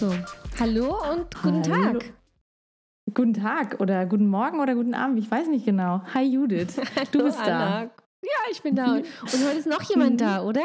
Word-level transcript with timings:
So, 0.00 0.10
hallo 0.58 0.96
und 1.12 1.26
guten 1.42 1.62
Hallo. 1.70 1.98
Tag. 1.98 2.12
Guten 3.12 3.34
Tag 3.34 3.80
oder 3.80 4.06
guten 4.06 4.28
Morgen 4.28 4.58
oder 4.58 4.74
guten 4.74 4.94
Abend, 4.94 5.18
ich 5.18 5.30
weiß 5.30 5.48
nicht 5.48 5.66
genau. 5.66 6.00
Hi 6.14 6.24
Judith, 6.24 6.80
du 7.12 7.24
bist 7.24 7.38
da. 7.40 7.42
Anna. 7.42 7.82
Ja, 8.22 8.38
ich 8.50 8.62
bin 8.62 8.74
da. 8.74 8.94
Und 8.94 9.04
heute 9.46 9.58
ist 9.58 9.68
noch 9.68 9.82
jemand 9.82 10.22
da, 10.22 10.42
oder? 10.42 10.62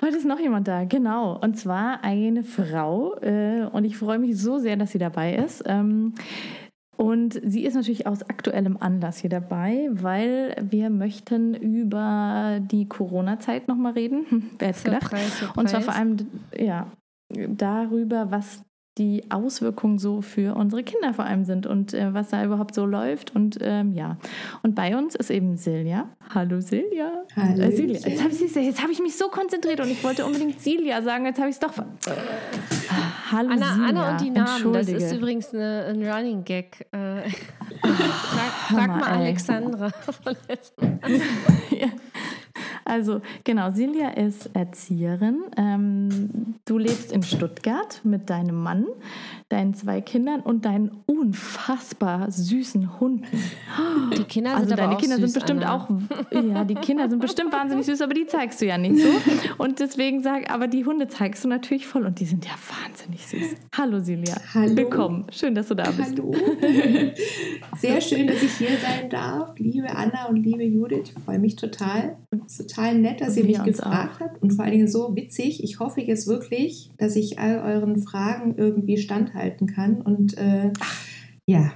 Heute 0.00 0.18
ist 0.18 0.24
noch 0.24 0.38
jemand 0.38 0.68
da, 0.68 0.84
genau. 0.84 1.36
Und 1.36 1.58
zwar 1.58 2.04
eine 2.04 2.44
Frau. 2.44 3.16
Äh, 3.22 3.66
und 3.72 3.84
ich 3.84 3.96
freue 3.96 4.20
mich 4.20 4.40
so 4.40 4.58
sehr, 4.58 4.76
dass 4.76 4.92
sie 4.92 4.98
dabei 4.98 5.34
ist. 5.34 5.64
Ähm, 5.66 6.14
und 6.96 7.40
sie 7.44 7.64
ist 7.64 7.74
natürlich 7.74 8.06
aus 8.06 8.22
aktuellem 8.22 8.76
Anlass 8.76 9.18
hier 9.18 9.30
dabei, 9.30 9.88
weil 9.90 10.54
wir 10.60 10.90
möchten 10.90 11.54
über 11.54 12.60
die 12.60 12.88
Corona-Zeit 12.88 13.66
nochmal 13.66 13.94
reden. 13.94 14.52
Wer 14.60 14.68
hätte 14.68 14.84
gedacht? 14.84 15.02
Surprise, 15.10 15.30
surprise. 15.30 15.60
Und 15.60 15.68
zwar 15.68 15.80
vor 15.80 15.94
allem 15.96 16.18
ja, 16.56 16.86
darüber, 17.56 18.30
was 18.30 18.64
die 18.96 19.24
Auswirkungen 19.30 19.98
so 19.98 20.22
für 20.22 20.54
unsere 20.54 20.84
Kinder 20.84 21.12
vor 21.14 21.24
allem 21.24 21.44
sind 21.44 21.66
und 21.66 21.94
äh, 21.94 22.14
was 22.14 22.28
da 22.28 22.44
überhaupt 22.44 22.74
so 22.74 22.86
läuft. 22.86 23.34
Und 23.34 23.58
ähm, 23.60 23.92
ja, 23.92 24.18
und 24.62 24.76
bei 24.76 24.96
uns 24.96 25.16
ist 25.16 25.30
eben 25.30 25.56
Silja. 25.56 26.10
Hallo 26.32 26.60
Silja. 26.60 27.24
Hallo. 27.34 27.60
Äh, 27.60 27.72
Silja. 27.72 27.98
Jetzt 27.98 28.22
habe 28.22 28.32
ich, 28.32 28.54
jetzt 28.54 28.82
hab 28.82 28.90
ich 28.90 29.00
mich 29.00 29.16
so 29.16 29.28
konzentriert 29.28 29.80
und 29.80 29.90
ich 29.90 30.04
wollte 30.04 30.24
unbedingt 30.24 30.60
Silja 30.60 31.02
sagen, 31.02 31.26
jetzt 31.26 31.38
habe 31.38 31.48
ich 31.48 31.56
es 31.56 31.60
doch. 31.60 31.76
Ah, 31.76 33.32
Hallo 33.32 33.50
Anna, 33.50 33.74
Silja. 33.74 33.88
Anna 33.88 34.12
und 34.12 34.20
die 34.20 34.30
Namen, 34.30 34.72
das 34.72 34.88
ist 34.88 35.12
übrigens 35.12 35.52
eine, 35.52 35.86
ein 35.88 36.06
Running 36.06 36.44
Gag. 36.44 36.86
Äh, 36.92 36.96
frag 37.80 38.68
hör 38.68 38.76
frag 38.76 38.88
mal, 38.88 38.98
mal. 38.98 39.08
Alexandra. 39.08 39.90
von 40.22 40.36
letztem 40.48 41.00
Mal. 41.02 41.78
ja. 41.78 41.88
Also 42.84 43.20
genau, 43.44 43.70
Silja 43.70 44.10
ist 44.10 44.50
Erzieherin. 44.54 45.42
Ähm, 45.56 46.54
du 46.64 46.78
lebst 46.78 47.12
in 47.12 47.22
Stuttgart 47.22 48.00
mit 48.04 48.28
deinem 48.30 48.62
Mann, 48.62 48.86
deinen 49.48 49.74
zwei 49.74 50.00
Kindern 50.00 50.40
und 50.40 50.64
deinen 50.64 50.90
unfassbar 51.06 52.30
süßen 52.30 53.00
Hunden. 53.00 53.24
Die 54.16 54.24
Kinder 54.24 54.50
sind 54.50 54.60
Also 54.60 54.72
aber 54.74 54.82
deine 54.82 54.96
auch 54.96 55.00
Kinder 55.00 55.16
süß, 55.16 55.32
sind 55.32 55.34
bestimmt 55.40 55.64
Anna. 55.64 55.74
auch, 55.74 55.88
ja, 56.32 56.64
die 56.64 56.74
Kinder 56.74 57.08
sind 57.08 57.20
bestimmt 57.20 57.52
wahnsinnig 57.52 57.86
süß, 57.86 58.00
aber 58.02 58.14
die 58.14 58.26
zeigst 58.26 58.60
du 58.60 58.66
ja 58.66 58.76
nicht 58.78 58.98
so. 59.00 59.08
Und 59.58 59.80
deswegen 59.80 60.22
sag, 60.22 60.50
aber 60.52 60.66
die 60.68 60.84
Hunde 60.84 61.08
zeigst 61.08 61.44
du 61.44 61.48
natürlich 61.48 61.86
voll 61.86 62.04
und 62.06 62.20
die 62.20 62.26
sind 62.26 62.44
ja 62.44 62.52
wahnsinnig 62.84 63.26
süß. 63.26 63.56
Hallo 63.76 64.00
Silja, 64.00 64.34
Hallo. 64.54 64.76
willkommen, 64.76 65.24
schön, 65.30 65.54
dass 65.54 65.68
du 65.68 65.74
da 65.74 65.90
bist. 65.90 66.10
Hallo. 66.18 66.34
Sehr 67.76 68.00
schön, 68.00 68.26
dass 68.26 68.42
ich 68.42 68.52
hier 68.52 68.76
sein 68.82 69.08
darf. 69.10 69.58
Liebe 69.58 69.88
Anna 69.94 70.26
und 70.26 70.36
liebe 70.36 70.64
Judith, 70.64 71.12
ich 71.16 71.22
freue 71.24 71.38
mich 71.38 71.56
total. 71.56 72.16
Es 72.46 72.58
ist 72.60 72.70
total 72.70 72.73
nett, 73.00 73.20
dass 73.20 73.36
ihr 73.36 73.44
mich 73.44 73.62
gefragt 73.62 74.20
habt 74.20 74.42
und 74.42 74.52
vor 74.52 74.64
allen 74.64 74.72
Dingen 74.72 74.88
so 74.88 75.14
witzig. 75.16 75.62
Ich 75.62 75.78
hoffe 75.80 76.00
jetzt 76.00 76.26
wirklich, 76.26 76.90
dass 76.98 77.16
ich 77.16 77.38
all 77.38 77.58
euren 77.58 77.98
Fragen 77.98 78.56
irgendwie 78.56 78.96
standhalten 78.96 79.66
kann. 79.66 80.00
Und 80.00 80.36
äh, 80.36 80.72
ja, 81.46 81.72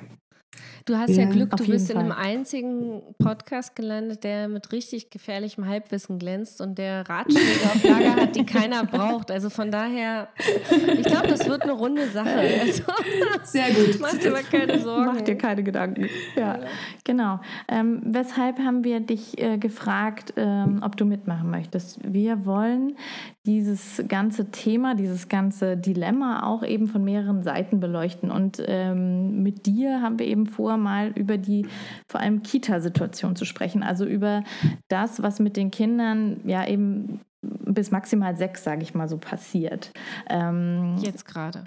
Du 0.89 0.97
hast 0.97 1.11
ja, 1.11 1.25
Ja, 1.25 1.29
Glück, 1.29 1.55
du 1.55 1.67
bist 1.67 1.91
in 1.91 1.99
einem 1.99 2.13
Fall. 2.13 2.25
einzigen 2.25 3.03
Podcast 3.19 3.77
gelandet, 3.77 4.25
der 4.25 4.49
mit 4.49 4.73
richtig 4.73 5.11
gefährlichem 5.11 5.67
Halbwissen 5.67 6.19
glänzt 6.19 6.63
und 6.63 6.79
der 6.79 7.07
Ratschläge 7.07 7.67
auf 7.67 7.85
Lager 7.85 8.17
hat, 8.17 8.35
die 8.35 8.47
keiner 8.47 8.85
braucht. 8.91 9.31
Also 9.31 9.51
von 9.51 9.71
daher, 9.71 10.29
ich 10.71 11.05
glaube, 11.05 11.29
das 11.29 11.47
wird 11.47 11.65
eine 11.65 11.73
runde 11.73 12.09
Sache. 12.09 12.31
Also, 12.31 12.85
sehr 13.43 13.69
gut. 13.69 13.99
mach 14.01 14.15
dir 14.15 14.31
aber 14.31 14.43
keine 14.43 14.79
Sorgen. 14.79 15.05
Mach 15.05 15.21
dir 15.21 15.37
keine 15.37 15.63
Gedanken. 15.63 16.09
Ja, 16.35 16.61
genau. 17.05 17.41
Ähm, 17.69 18.01
weshalb 18.07 18.59
haben 18.59 18.83
wir 18.83 19.01
dich 19.01 19.39
äh, 19.43 19.59
gefragt, 19.59 20.33
ähm, 20.39 20.81
ob 20.83 20.97
du 20.97 21.05
mitmachen 21.05 21.51
möchtest? 21.51 22.01
Wir 22.03 22.47
wollen 22.47 22.97
dieses 23.45 24.03
ganze 24.09 24.51
Thema, 24.51 24.95
dieses 24.95 25.29
ganze 25.29 25.77
Dilemma 25.77 26.47
auch 26.47 26.63
eben 26.63 26.87
von 26.87 27.05
mehreren 27.05 27.43
Seiten 27.43 27.79
beleuchten. 27.79 28.31
Und 28.31 28.63
ähm, 28.67 29.43
mit 29.43 29.67
dir 29.67 30.01
haben 30.01 30.19
wir 30.19 30.27
eben 30.27 30.47
vor, 30.47 30.78
mal 30.79 31.09
über 31.09 31.39
die 31.39 31.67
vor 32.09 32.21
allem 32.21 32.43
Kita-Situation 32.43 33.37
zu 33.37 33.45
sprechen. 33.45 33.83
Also 33.83 34.05
über 34.05 34.45
das, 34.89 35.23
was 35.23 35.41
mit 35.41 35.57
den 35.57 35.71
Kindern 35.71 36.41
ja 36.45 36.67
eben 36.67 37.21
bis 37.41 37.91
maximal 37.91 38.37
sechs, 38.37 38.65
sage 38.65 38.83
ich 38.83 38.95
mal 38.95 39.09
so, 39.09 39.19
passiert. 39.19 39.93
Ähm, 40.29 40.97
Jetzt 41.01 41.25
gerade. 41.25 41.65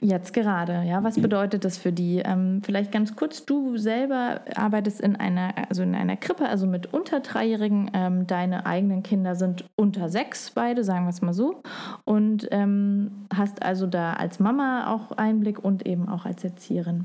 Jetzt 0.00 0.32
gerade, 0.32 0.82
ja. 0.82 1.04
Was 1.04 1.20
bedeutet 1.20 1.64
das 1.64 1.78
für 1.78 1.92
die? 1.92 2.18
Ähm, 2.18 2.60
vielleicht 2.64 2.90
ganz 2.90 3.14
kurz, 3.14 3.44
du 3.44 3.76
selber 3.76 4.40
arbeitest 4.56 5.00
in 5.00 5.14
einer, 5.14 5.54
also 5.68 5.84
in 5.84 5.94
einer 5.94 6.16
Krippe, 6.16 6.48
also 6.48 6.66
mit 6.66 6.92
unter 6.92 7.20
Dreijährigen. 7.20 7.90
Ähm, 7.94 8.26
deine 8.26 8.66
eigenen 8.66 9.04
Kinder 9.04 9.36
sind 9.36 9.64
unter 9.76 10.08
sechs, 10.08 10.50
beide, 10.50 10.82
sagen 10.82 11.04
wir 11.04 11.10
es 11.10 11.22
mal 11.22 11.32
so. 11.32 11.62
Und 12.04 12.48
ähm, 12.50 13.26
hast 13.32 13.62
also 13.62 13.86
da 13.86 14.14
als 14.14 14.40
Mama 14.40 14.92
auch 14.92 15.16
Einblick 15.16 15.64
und 15.64 15.86
eben 15.86 16.08
auch 16.08 16.26
als 16.26 16.42
Erzieherin. 16.42 17.04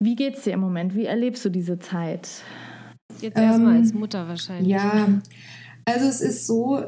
Wie 0.00 0.16
geht's 0.16 0.42
dir 0.42 0.54
im 0.54 0.60
Moment? 0.60 0.96
Wie 0.96 1.06
erlebst 1.06 1.44
du 1.44 1.50
diese 1.50 1.78
Zeit? 1.78 2.28
Jetzt 3.20 3.38
erstmal 3.38 3.76
Ähm, 3.76 3.82
als 3.82 3.94
Mutter 3.94 4.26
wahrscheinlich. 4.26 4.72
Ja, 4.72 5.06
also 5.84 6.06
es 6.06 6.20
ist 6.20 6.46
so, 6.48 6.84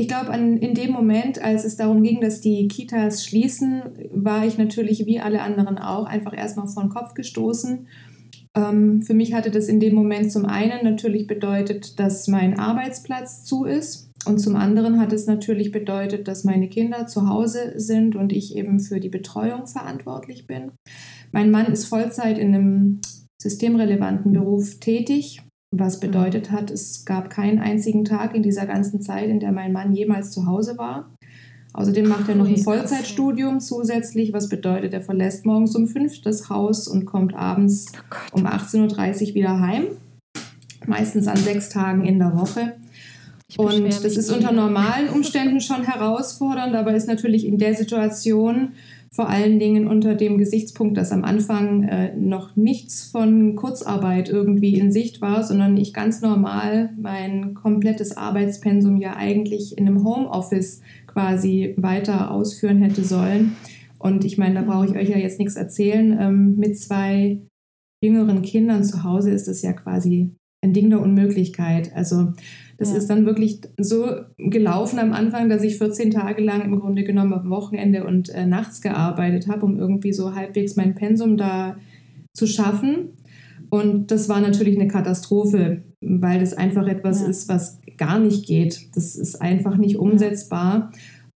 ich 0.00 0.08
glaube, 0.08 0.34
in 0.34 0.74
dem 0.74 0.92
Moment, 0.92 1.42
als 1.42 1.64
es 1.64 1.76
darum 1.76 2.02
ging, 2.02 2.20
dass 2.20 2.40
die 2.40 2.68
Kitas 2.68 3.24
schließen, 3.24 3.82
war 4.10 4.46
ich 4.46 4.56
natürlich 4.56 5.04
wie 5.04 5.20
alle 5.20 5.42
anderen 5.42 5.76
auch 5.76 6.06
einfach 6.06 6.36
erstmal 6.36 6.68
vor 6.68 6.82
den 6.82 6.90
Kopf 6.90 7.12
gestoßen. 7.12 7.86
Ähm, 8.56 9.02
für 9.02 9.12
mich 9.12 9.34
hatte 9.34 9.50
das 9.50 9.68
in 9.68 9.78
dem 9.78 9.94
Moment 9.94 10.32
zum 10.32 10.46
einen 10.46 10.82
natürlich 10.84 11.26
bedeutet, 11.26 12.00
dass 12.00 12.28
mein 12.28 12.58
Arbeitsplatz 12.58 13.44
zu 13.44 13.64
ist. 13.64 14.10
Und 14.26 14.38
zum 14.38 14.56
anderen 14.56 14.98
hat 14.98 15.12
es 15.12 15.26
natürlich 15.26 15.70
bedeutet, 15.70 16.28
dass 16.28 16.44
meine 16.44 16.68
Kinder 16.68 17.06
zu 17.06 17.28
Hause 17.28 17.74
sind 17.76 18.16
und 18.16 18.32
ich 18.32 18.56
eben 18.56 18.80
für 18.80 19.00
die 19.00 19.08
Betreuung 19.10 19.66
verantwortlich 19.66 20.46
bin. 20.46 20.72
Mein 21.30 21.50
Mann 21.50 21.66
ist 21.66 21.84
Vollzeit 21.84 22.38
in 22.38 22.54
einem 22.54 23.00
systemrelevanten 23.40 24.32
Beruf 24.32 24.80
tätig, 24.80 25.42
was 25.70 26.00
bedeutet 26.00 26.50
hat, 26.50 26.70
es 26.70 27.04
gab 27.04 27.30
keinen 27.30 27.60
einzigen 27.60 28.04
Tag 28.04 28.34
in 28.34 28.42
dieser 28.42 28.66
ganzen 28.66 29.00
Zeit, 29.00 29.28
in 29.28 29.40
der 29.40 29.52
mein 29.52 29.72
Mann 29.72 29.92
jemals 29.92 30.32
zu 30.32 30.46
Hause 30.46 30.76
war. 30.78 31.10
Außerdem 31.72 32.08
macht 32.08 32.28
er 32.28 32.34
noch 32.34 32.48
ein. 32.48 32.56
Vollzeitstudium 32.56 33.60
zusätzlich, 33.60 34.32
was 34.32 34.48
bedeutet, 34.48 34.92
er 34.92 35.02
verlässt 35.02 35.46
morgens 35.46 35.76
um 35.76 35.86
fünf 35.86 36.20
das 36.22 36.48
Haus 36.48 36.88
und 36.88 37.04
kommt 37.04 37.34
abends 37.34 37.92
um 38.32 38.44
18.30 38.46 39.28
Uhr 39.28 39.34
wieder 39.34 39.60
heim. 39.60 39.84
Meistens 40.86 41.28
an 41.28 41.36
sechs 41.36 41.68
Tagen 41.68 42.04
in 42.04 42.18
der 42.18 42.36
Woche. 42.36 42.74
Und 43.56 43.86
das 43.86 44.16
ist 44.16 44.30
unter 44.30 44.50
normalen 44.50 45.08
Umständen 45.12 45.60
schon 45.60 45.84
herausfordernd, 45.84 46.74
aber 46.74 46.94
ist 46.94 47.06
natürlich 47.06 47.46
in 47.46 47.58
der 47.58 47.74
Situation 47.74 48.72
vor 49.12 49.28
allen 49.28 49.58
Dingen 49.58 49.88
unter 49.88 50.14
dem 50.14 50.38
Gesichtspunkt, 50.38 50.96
dass 50.96 51.10
am 51.10 51.24
Anfang 51.24 51.82
äh, 51.82 52.14
noch 52.16 52.54
nichts 52.54 53.04
von 53.10 53.56
Kurzarbeit 53.56 54.28
irgendwie 54.28 54.78
in 54.78 54.92
Sicht 54.92 55.20
war, 55.20 55.42
sondern 55.42 55.76
ich 55.76 55.92
ganz 55.92 56.22
normal 56.22 56.90
mein 56.96 57.54
komplettes 57.54 58.16
Arbeitspensum 58.16 58.98
ja 58.98 59.16
eigentlich 59.16 59.76
in 59.76 59.88
einem 59.88 60.04
Homeoffice 60.04 60.80
quasi 61.08 61.74
weiter 61.76 62.30
ausführen 62.30 62.80
hätte 62.82 63.02
sollen. 63.02 63.56
Und 63.98 64.24
ich 64.24 64.38
meine, 64.38 64.54
da 64.54 64.62
brauche 64.62 64.86
ich 64.86 64.96
euch 64.96 65.08
ja 65.08 65.18
jetzt 65.18 65.40
nichts 65.40 65.56
erzählen. 65.56 66.16
Ähm, 66.18 66.56
mit 66.56 66.78
zwei 66.78 67.40
jüngeren 68.02 68.42
Kindern 68.42 68.84
zu 68.84 69.02
Hause 69.02 69.32
ist 69.32 69.48
das 69.48 69.60
ja 69.62 69.72
quasi 69.72 70.30
ein 70.62 70.72
Ding 70.72 70.90
der 70.90 71.00
Unmöglichkeit. 71.00 71.94
Also 71.94 72.32
das 72.78 72.90
Ja. 72.90 72.96
ist 72.98 73.08
dann 73.10 73.26
wirklich 73.26 73.60
so 73.78 74.06
gelaufen 74.38 74.98
am 74.98 75.12
Anfang, 75.12 75.48
dass 75.48 75.62
ich 75.62 75.78
14 75.78 76.10
Tage 76.10 76.42
lang 76.42 76.62
im 76.62 76.78
Grunde 76.80 77.04
genommen 77.04 77.32
am 77.34 77.50
Wochenende 77.50 78.04
und 78.04 78.28
äh, 78.30 78.46
nachts 78.46 78.80
gearbeitet 78.80 79.48
habe, 79.48 79.64
um 79.66 79.78
irgendwie 79.78 80.12
so 80.12 80.34
halbwegs 80.34 80.76
mein 80.76 80.94
Pensum 80.94 81.36
da 81.36 81.76
zu 82.34 82.46
schaffen. 82.46 83.10
Und 83.70 84.10
das 84.10 84.28
war 84.28 84.40
natürlich 84.40 84.78
eine 84.78 84.88
Katastrophe, 84.88 85.82
weil 86.00 86.40
das 86.40 86.54
einfach 86.54 86.86
etwas 86.86 87.20
Ja. 87.22 87.28
ist, 87.28 87.48
was 87.48 87.78
gar 87.96 88.18
nicht 88.18 88.46
geht. 88.46 88.88
Das 88.96 89.14
ist 89.16 89.40
einfach 89.40 89.76
nicht 89.76 89.96
umsetzbar. 89.96 90.90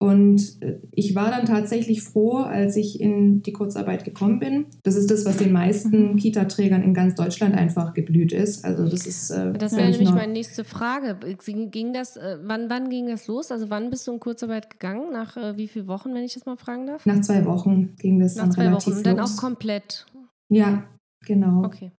Und 0.02 0.62
äh, 0.62 0.78
ich 0.92 1.14
war 1.14 1.30
dann 1.30 1.44
tatsächlich 1.44 2.02
froh, 2.02 2.38
als 2.38 2.76
ich 2.76 3.02
in 3.02 3.42
die 3.42 3.52
Kurzarbeit 3.52 4.02
gekommen 4.02 4.38
bin. 4.38 4.64
Das 4.82 4.96
ist 4.96 5.10
das, 5.10 5.26
was 5.26 5.36
den 5.36 5.52
meisten 5.52 6.12
mhm. 6.12 6.16
Kita-Trägern 6.16 6.82
in 6.82 6.94
ganz 6.94 7.16
Deutschland 7.16 7.54
einfach 7.54 7.92
geblüht 7.92 8.32
ist. 8.32 8.64
Also 8.64 8.88
das 8.88 9.06
ist. 9.06 9.30
Äh, 9.30 9.52
das 9.52 9.76
wäre 9.76 9.90
nämlich 9.90 10.10
meine 10.10 10.32
nächste 10.32 10.64
Frage. 10.64 11.18
Ging 11.44 11.92
das, 11.92 12.16
äh, 12.16 12.38
wann, 12.42 12.70
wann 12.70 12.88
ging 12.88 13.08
das 13.08 13.26
los? 13.26 13.52
Also 13.52 13.68
wann 13.68 13.90
bist 13.90 14.06
du 14.06 14.12
in 14.12 14.20
Kurzarbeit 14.20 14.70
gegangen? 14.70 15.12
Nach 15.12 15.36
äh, 15.36 15.58
wie 15.58 15.68
vielen 15.68 15.86
Wochen, 15.86 16.14
wenn 16.14 16.24
ich 16.24 16.32
das 16.32 16.46
mal 16.46 16.56
fragen 16.56 16.86
darf? 16.86 17.04
Nach 17.04 17.20
zwei 17.20 17.44
Wochen 17.44 17.94
ging 17.96 18.20
das 18.20 18.36
Nach 18.36 18.44
dann 18.44 18.52
zwei 18.52 18.62
relativ 18.68 18.86
Wochen. 18.86 18.96
Und 18.96 19.06
dann 19.06 19.20
auch 19.20 19.36
komplett. 19.36 20.06
Ja, 20.48 20.84
genau. 21.26 21.64
Okay. 21.64 21.92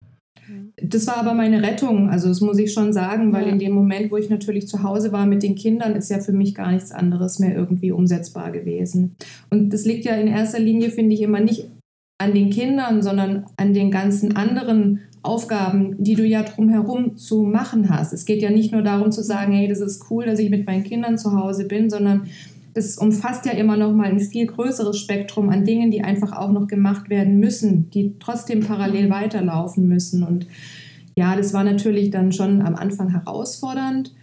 Das 0.81 1.07
war 1.07 1.17
aber 1.17 1.33
meine 1.33 1.61
Rettung, 1.61 2.09
also 2.09 2.27
das 2.27 2.41
muss 2.41 2.57
ich 2.57 2.73
schon 2.73 2.93
sagen, 2.93 3.33
weil 3.33 3.47
in 3.47 3.59
dem 3.59 3.73
Moment, 3.73 4.11
wo 4.11 4.17
ich 4.17 4.29
natürlich 4.29 4.67
zu 4.67 4.83
Hause 4.83 5.11
war 5.11 5.25
mit 5.25 5.43
den 5.43 5.55
Kindern, 5.55 5.95
ist 5.95 6.09
ja 6.09 6.19
für 6.19 6.31
mich 6.31 6.55
gar 6.55 6.71
nichts 6.71 6.91
anderes 6.91 7.39
mehr 7.39 7.55
irgendwie 7.55 7.91
umsetzbar 7.91 8.51
gewesen. 8.51 9.15
Und 9.49 9.71
das 9.71 9.85
liegt 9.85 10.05
ja 10.05 10.15
in 10.15 10.27
erster 10.27 10.59
Linie, 10.59 10.89
finde 10.89 11.13
ich, 11.13 11.21
immer 11.21 11.39
nicht 11.39 11.67
an 12.17 12.33
den 12.33 12.49
Kindern, 12.49 13.01
sondern 13.01 13.45
an 13.57 13.73
den 13.73 13.91
ganzen 13.91 14.35
anderen 14.35 15.01
Aufgaben, 15.23 15.95
die 16.03 16.15
du 16.15 16.25
ja 16.25 16.41
drumherum 16.41 17.15
zu 17.15 17.43
machen 17.43 17.89
hast. 17.89 18.11
Es 18.11 18.25
geht 18.25 18.41
ja 18.41 18.49
nicht 18.49 18.71
nur 18.71 18.81
darum 18.81 19.11
zu 19.11 19.23
sagen, 19.23 19.53
hey, 19.53 19.67
das 19.67 19.79
ist 19.79 20.09
cool, 20.09 20.25
dass 20.25 20.39
ich 20.39 20.49
mit 20.49 20.65
meinen 20.65 20.83
Kindern 20.83 21.17
zu 21.17 21.33
Hause 21.33 21.65
bin, 21.65 21.89
sondern 21.89 22.27
es 22.73 22.97
umfasst 22.97 23.45
ja 23.45 23.51
immer 23.51 23.77
noch 23.77 23.93
mal 23.93 24.09
ein 24.09 24.19
viel 24.19 24.47
größeres 24.47 24.97
Spektrum 24.97 25.49
an 25.49 25.65
Dingen, 25.65 25.91
die 25.91 26.01
einfach 26.03 26.31
auch 26.33 26.51
noch 26.51 26.67
gemacht 26.67 27.09
werden 27.09 27.39
müssen, 27.39 27.89
die 27.89 28.15
trotzdem 28.19 28.61
parallel 28.61 29.09
weiterlaufen 29.09 29.87
müssen. 29.87 30.23
Und 30.23 30.47
ja, 31.15 31.35
das 31.35 31.53
war 31.53 31.63
natürlich 31.63 32.11
dann 32.11 32.31
schon 32.31 32.61
am 32.61 32.75
Anfang 32.75 33.09
herausfordernd. 33.09 34.13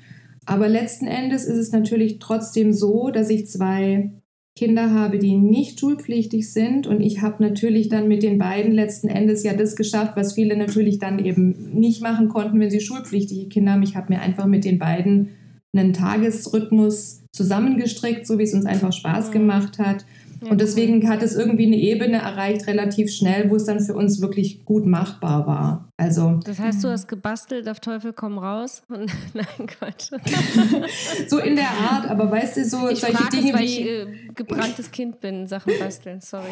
Aber 0.47 0.69
letzten 0.69 1.07
Endes 1.07 1.45
ist 1.45 1.59
es 1.59 1.73
natürlich 1.73 2.19
trotzdem 2.19 2.73
so, 2.73 3.11
dass 3.11 3.29
ich 3.29 3.47
zwei 3.47 4.11
Kinder 4.57 4.93
habe, 4.93 5.19
die 5.19 5.37
nicht 5.37 5.79
schulpflichtig 5.79 6.51
sind. 6.51 6.87
Und 6.87 7.01
ich 7.01 7.23
habe 7.23 7.43
natürlich 7.43 7.91
dann 7.91 8.09
mit 8.09 8.23
den 8.23 8.39
beiden 8.39 8.73
letzten 8.73 9.09
Endes 9.09 9.45
ja 9.45 9.55
das 9.55 9.77
geschafft, 9.77 10.15
was 10.17 10.33
viele 10.33 10.57
natürlich 10.57 10.99
dann 10.99 11.25
eben 11.25 11.79
nicht 11.79 12.03
machen 12.03 12.29
konnten, 12.29 12.59
wenn 12.59 12.71
sie 12.71 12.81
schulpflichtige 12.81 13.49
Kinder 13.49 13.73
haben. 13.73 13.83
Ich 13.83 13.95
habe 13.95 14.13
mir 14.13 14.21
einfach 14.21 14.47
mit 14.47 14.65
den 14.65 14.79
beiden 14.79 15.29
einen 15.77 15.93
Tagesrhythmus 15.93 17.23
zusammengestrickt, 17.33 18.27
so 18.27 18.39
wie 18.39 18.45
es 18.45 18.55
uns 18.55 18.67
einfach 18.67 18.93
Spaß 18.93 19.29
mhm. 19.29 19.33
gemacht 19.33 19.79
hat. 19.79 20.05
und 20.49 20.61
deswegen 20.61 21.09
hat 21.09 21.23
es 21.23 21.35
irgendwie 21.35 21.67
eine 21.67 21.77
Ebene 21.77 22.19
erreicht, 22.19 22.67
relativ 22.69 23.11
schnell, 23.11 23.51
wo 23.51 23.57
es 23.57 23.65
dann 23.65 23.81
für 23.81 23.95
uns 23.95 24.21
wirklich 24.21 24.65
gut 24.65 24.87
machbar 24.87 25.47
war. 25.47 25.89
Also, 25.97 26.39
das 26.45 26.61
heißt, 26.61 26.85
du 26.85 26.91
hast 26.91 27.09
gebastelt, 27.09 27.69
auf 27.69 27.81
Teufel 27.81 28.13
komm 28.13 28.39
raus? 28.39 28.83
Nein, 28.89 29.67
Quatsch. 29.67 30.11
so 31.29 31.39
in 31.39 31.57
der 31.57 31.71
Art, 31.71 32.09
aber 32.09 32.31
weißt 32.31 32.57
du, 32.57 32.65
so 32.65 32.89
ich 32.89 33.01
solche 33.01 33.29
Dinge 33.31 33.49
es, 33.49 33.55
weil 33.55 33.63
wie. 33.63 33.81
ich 33.81 33.87
äh, 33.87 34.07
gebranntes 34.37 34.93
Kind 34.93 35.21
bin, 35.21 35.49
Sachen 35.49 35.73
basteln, 35.81 36.21
sorry. 36.21 36.45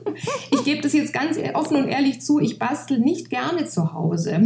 ich 0.52 0.64
gebe 0.64 0.82
das 0.82 0.92
jetzt 0.92 1.14
ganz 1.14 1.38
offen 1.54 1.78
und 1.78 1.88
ehrlich 1.88 2.20
zu, 2.20 2.40
ich 2.40 2.58
bastel 2.58 2.98
nicht 2.98 3.30
gerne 3.30 3.64
zu 3.64 3.94
Hause. 3.94 4.38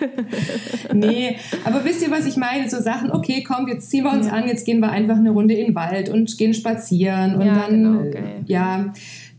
nee, 0.94 1.36
aber 1.64 1.84
wisst 1.84 2.02
ihr, 2.02 2.10
was 2.10 2.26
ich 2.26 2.36
meine? 2.36 2.68
So 2.68 2.80
Sachen, 2.80 3.10
okay, 3.10 3.44
komm, 3.46 3.68
jetzt 3.68 3.90
ziehen 3.90 4.04
wir 4.04 4.12
uns 4.12 4.26
ja. 4.26 4.32
an, 4.32 4.46
jetzt 4.46 4.64
gehen 4.64 4.80
wir 4.80 4.90
einfach 4.90 5.16
eine 5.16 5.30
Runde 5.30 5.54
in 5.54 5.66
den 5.66 5.74
Wald 5.74 6.08
und 6.08 6.36
gehen 6.38 6.54
spazieren 6.54 7.36
und 7.36 7.46
ja, 7.46 7.54
dann, 7.54 7.82
genau, 7.82 8.00
okay. 8.00 8.22
ja, 8.46 8.92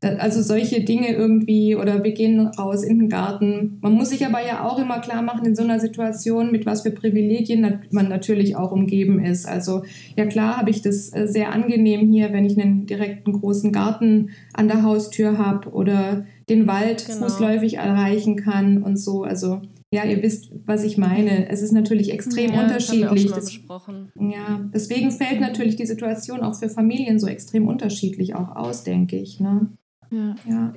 also 0.04 0.42
solche 0.42 0.82
Dinge 0.82 1.10
irgendwie 1.14 1.76
oder 1.76 2.04
wir 2.04 2.12
gehen 2.12 2.40
raus 2.40 2.84
in 2.84 3.00
den 3.00 3.10
Garten. 3.10 3.78
Man 3.82 3.94
muss 3.94 4.10
sich 4.10 4.26
aber 4.26 4.46
ja 4.46 4.66
auch 4.66 4.80
immer 4.80 5.00
klar 5.00 5.22
machen 5.22 5.46
in 5.46 5.56
so 5.56 5.64
einer 5.64 5.80
Situation, 5.80 6.52
mit 6.52 6.66
was 6.66 6.82
für 6.82 6.92
Privilegien 6.92 7.80
man 7.92 8.10
natürlich 8.10 8.56
auch 8.56 8.72
umgeben 8.72 9.24
ist. 9.24 9.48
Also 9.48 9.84
ja 10.18 10.26
klar 10.26 10.58
habe 10.58 10.70
ich 10.70 10.82
das 10.82 11.14
äh, 11.14 11.28
sehr 11.28 11.52
angenehm 11.52 12.12
hier, 12.12 12.34
wenn 12.34 12.46
ich 12.46 12.60
einen 12.60 12.86
direkten 12.86 13.34
großen 13.34 13.72
Garten 13.72 14.32
an 14.54 14.68
der 14.68 14.84
Haustür 14.84 15.38
habe 15.38 15.70
oder 15.70 16.26
den 16.50 16.68
Wald 16.68 17.06
genau. 17.06 17.20
fußläufig 17.20 17.76
erreichen 17.76 18.36
kann 18.36 18.84
und 18.84 18.98
so. 18.98 19.24
Also 19.24 19.62
ja, 19.94 20.06
ihr 20.06 20.24
wisst, 20.24 20.52
was 20.66 20.84
ich 20.84 20.98
meine. 20.98 21.50
Es 21.50 21.62
ist 21.62 21.72
natürlich 21.72 22.12
extrem 22.12 22.54
ja, 22.54 22.64
unterschiedlich. 22.64 23.28
Das 23.28 23.46
besprochen. 23.46 24.12
ja, 24.16 24.68
deswegen 24.74 25.12
fällt 25.12 25.40
natürlich 25.40 25.76
die 25.76 25.86
Situation 25.86 26.42
auch 26.42 26.56
für 26.56 26.70
Familien 26.70 27.20
so 27.20 27.28
extrem 27.28 27.68
unterschiedlich 27.68 28.34
auch 28.34 28.56
aus, 28.56 28.84
denke 28.84 29.18
ich. 29.18 29.40
Ne? 29.40 29.70
Ja. 30.10 30.36
ja. 30.50 30.74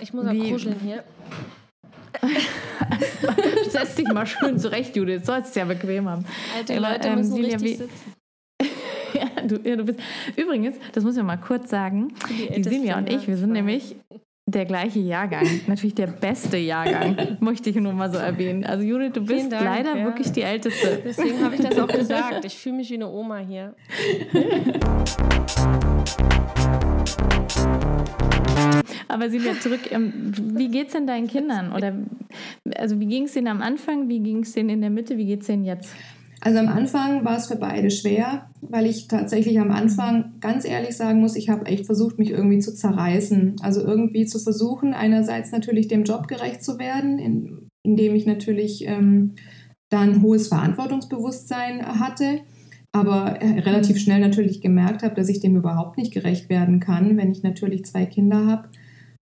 Ich 0.00 0.12
muss 0.12 0.24
mal, 0.24 0.36
kuscheln 0.36 0.76
hier. 0.84 1.02
Setz 3.70 3.96
dich 3.96 4.08
mal 4.12 4.26
schön 4.26 4.58
zurecht, 4.58 4.94
Judith. 4.96 5.24
Sollst 5.24 5.56
ja 5.56 5.64
bequem 5.64 6.08
haben. 6.08 6.24
Alte 6.56 6.78
Leute 6.78 7.08
ähm, 7.08 7.16
müssen 7.16 7.34
Silja, 7.34 7.56
richtig 7.56 7.78
sitzen. 7.78 8.14
ja, 9.14 9.46
du, 9.46 9.68
ja, 9.68 9.76
du 9.76 9.84
bist. 9.84 9.98
Übrigens, 10.36 10.76
das 10.92 11.02
muss 11.02 11.16
ich 11.16 11.22
mal 11.22 11.38
kurz 11.38 11.70
sagen. 11.70 12.12
Die, 12.28 12.60
die 12.60 12.68
Silja 12.68 12.98
und 12.98 13.12
ich, 13.12 13.26
wir 13.26 13.36
sind 13.36 13.52
nämlich 13.52 13.96
der 14.46 14.64
gleiche 14.64 14.98
Jahrgang, 14.98 15.46
natürlich 15.66 15.94
der 15.94 16.08
beste 16.08 16.56
Jahrgang, 16.56 17.38
möchte 17.40 17.70
ich 17.70 17.76
nur 17.76 17.92
mal 17.92 18.10
so 18.10 18.18
erwähnen. 18.18 18.64
Also 18.64 18.84
Judith, 18.84 19.12
du 19.12 19.24
bist 19.24 19.52
Dank, 19.52 19.64
leider 19.64 19.96
ja. 19.96 20.04
wirklich 20.04 20.32
die 20.32 20.42
Älteste. 20.42 21.02
Deswegen 21.04 21.42
habe 21.44 21.54
ich 21.54 21.60
das 21.62 21.78
auch 21.78 21.88
gesagt. 22.00 22.44
Ich 22.44 22.56
fühle 22.58 22.76
mich 22.76 22.90
wie 22.90 22.94
eine 22.94 23.08
Oma 23.08 23.38
hier. 23.38 23.74
Aber 29.08 29.28
Silvia, 29.28 29.58
zurück, 29.60 29.90
ähm, 29.90 30.32
wie 30.54 30.68
geht 30.68 30.88
es 30.88 30.92
denn 30.92 31.06
deinen 31.06 31.26
Kindern? 31.26 31.72
Oder 31.72 31.94
also 32.76 33.00
wie 33.00 33.06
ging 33.06 33.24
es 33.24 33.32
denen 33.32 33.48
am 33.48 33.60
Anfang, 33.60 34.08
wie 34.08 34.20
ging 34.20 34.42
es 34.42 34.52
denen 34.52 34.70
in 34.70 34.80
der 34.80 34.90
Mitte, 34.90 35.16
wie 35.16 35.26
geht 35.26 35.40
es 35.40 35.46
denen 35.46 35.64
jetzt? 35.64 35.94
Also 36.42 36.58
am 36.58 36.68
Anfang 36.68 37.24
war 37.24 37.36
es 37.36 37.48
für 37.48 37.56
beide 37.56 37.90
schwer, 37.90 38.50
weil 38.62 38.86
ich 38.86 39.08
tatsächlich 39.08 39.60
am 39.60 39.70
Anfang 39.70 40.32
ganz 40.40 40.64
ehrlich 40.64 40.96
sagen 40.96 41.20
muss, 41.20 41.36
ich 41.36 41.50
habe 41.50 41.66
echt 41.66 41.84
versucht, 41.84 42.18
mich 42.18 42.30
irgendwie 42.30 42.60
zu 42.60 42.74
zerreißen. 42.74 43.56
Also 43.60 43.82
irgendwie 43.82 44.24
zu 44.24 44.38
versuchen, 44.38 44.94
einerseits 44.94 45.52
natürlich 45.52 45.88
dem 45.88 46.04
Job 46.04 46.28
gerecht 46.28 46.64
zu 46.64 46.78
werden, 46.78 47.18
in, 47.18 47.68
indem 47.82 48.14
ich 48.14 48.24
natürlich 48.24 48.86
ähm, 48.86 49.34
dann 49.90 50.22
hohes 50.22 50.48
Verantwortungsbewusstsein 50.48 52.00
hatte, 52.00 52.40
aber 52.92 53.38
relativ 53.40 53.98
schnell 53.98 54.20
natürlich 54.20 54.60
gemerkt 54.62 55.02
habe, 55.02 55.14
dass 55.14 55.28
ich 55.28 55.40
dem 55.40 55.56
überhaupt 55.56 55.98
nicht 55.98 56.12
gerecht 56.12 56.48
werden 56.48 56.80
kann, 56.80 57.16
wenn 57.16 57.30
ich 57.30 57.42
natürlich 57.42 57.84
zwei 57.84 58.06
Kinder 58.06 58.46
habe. 58.46 58.68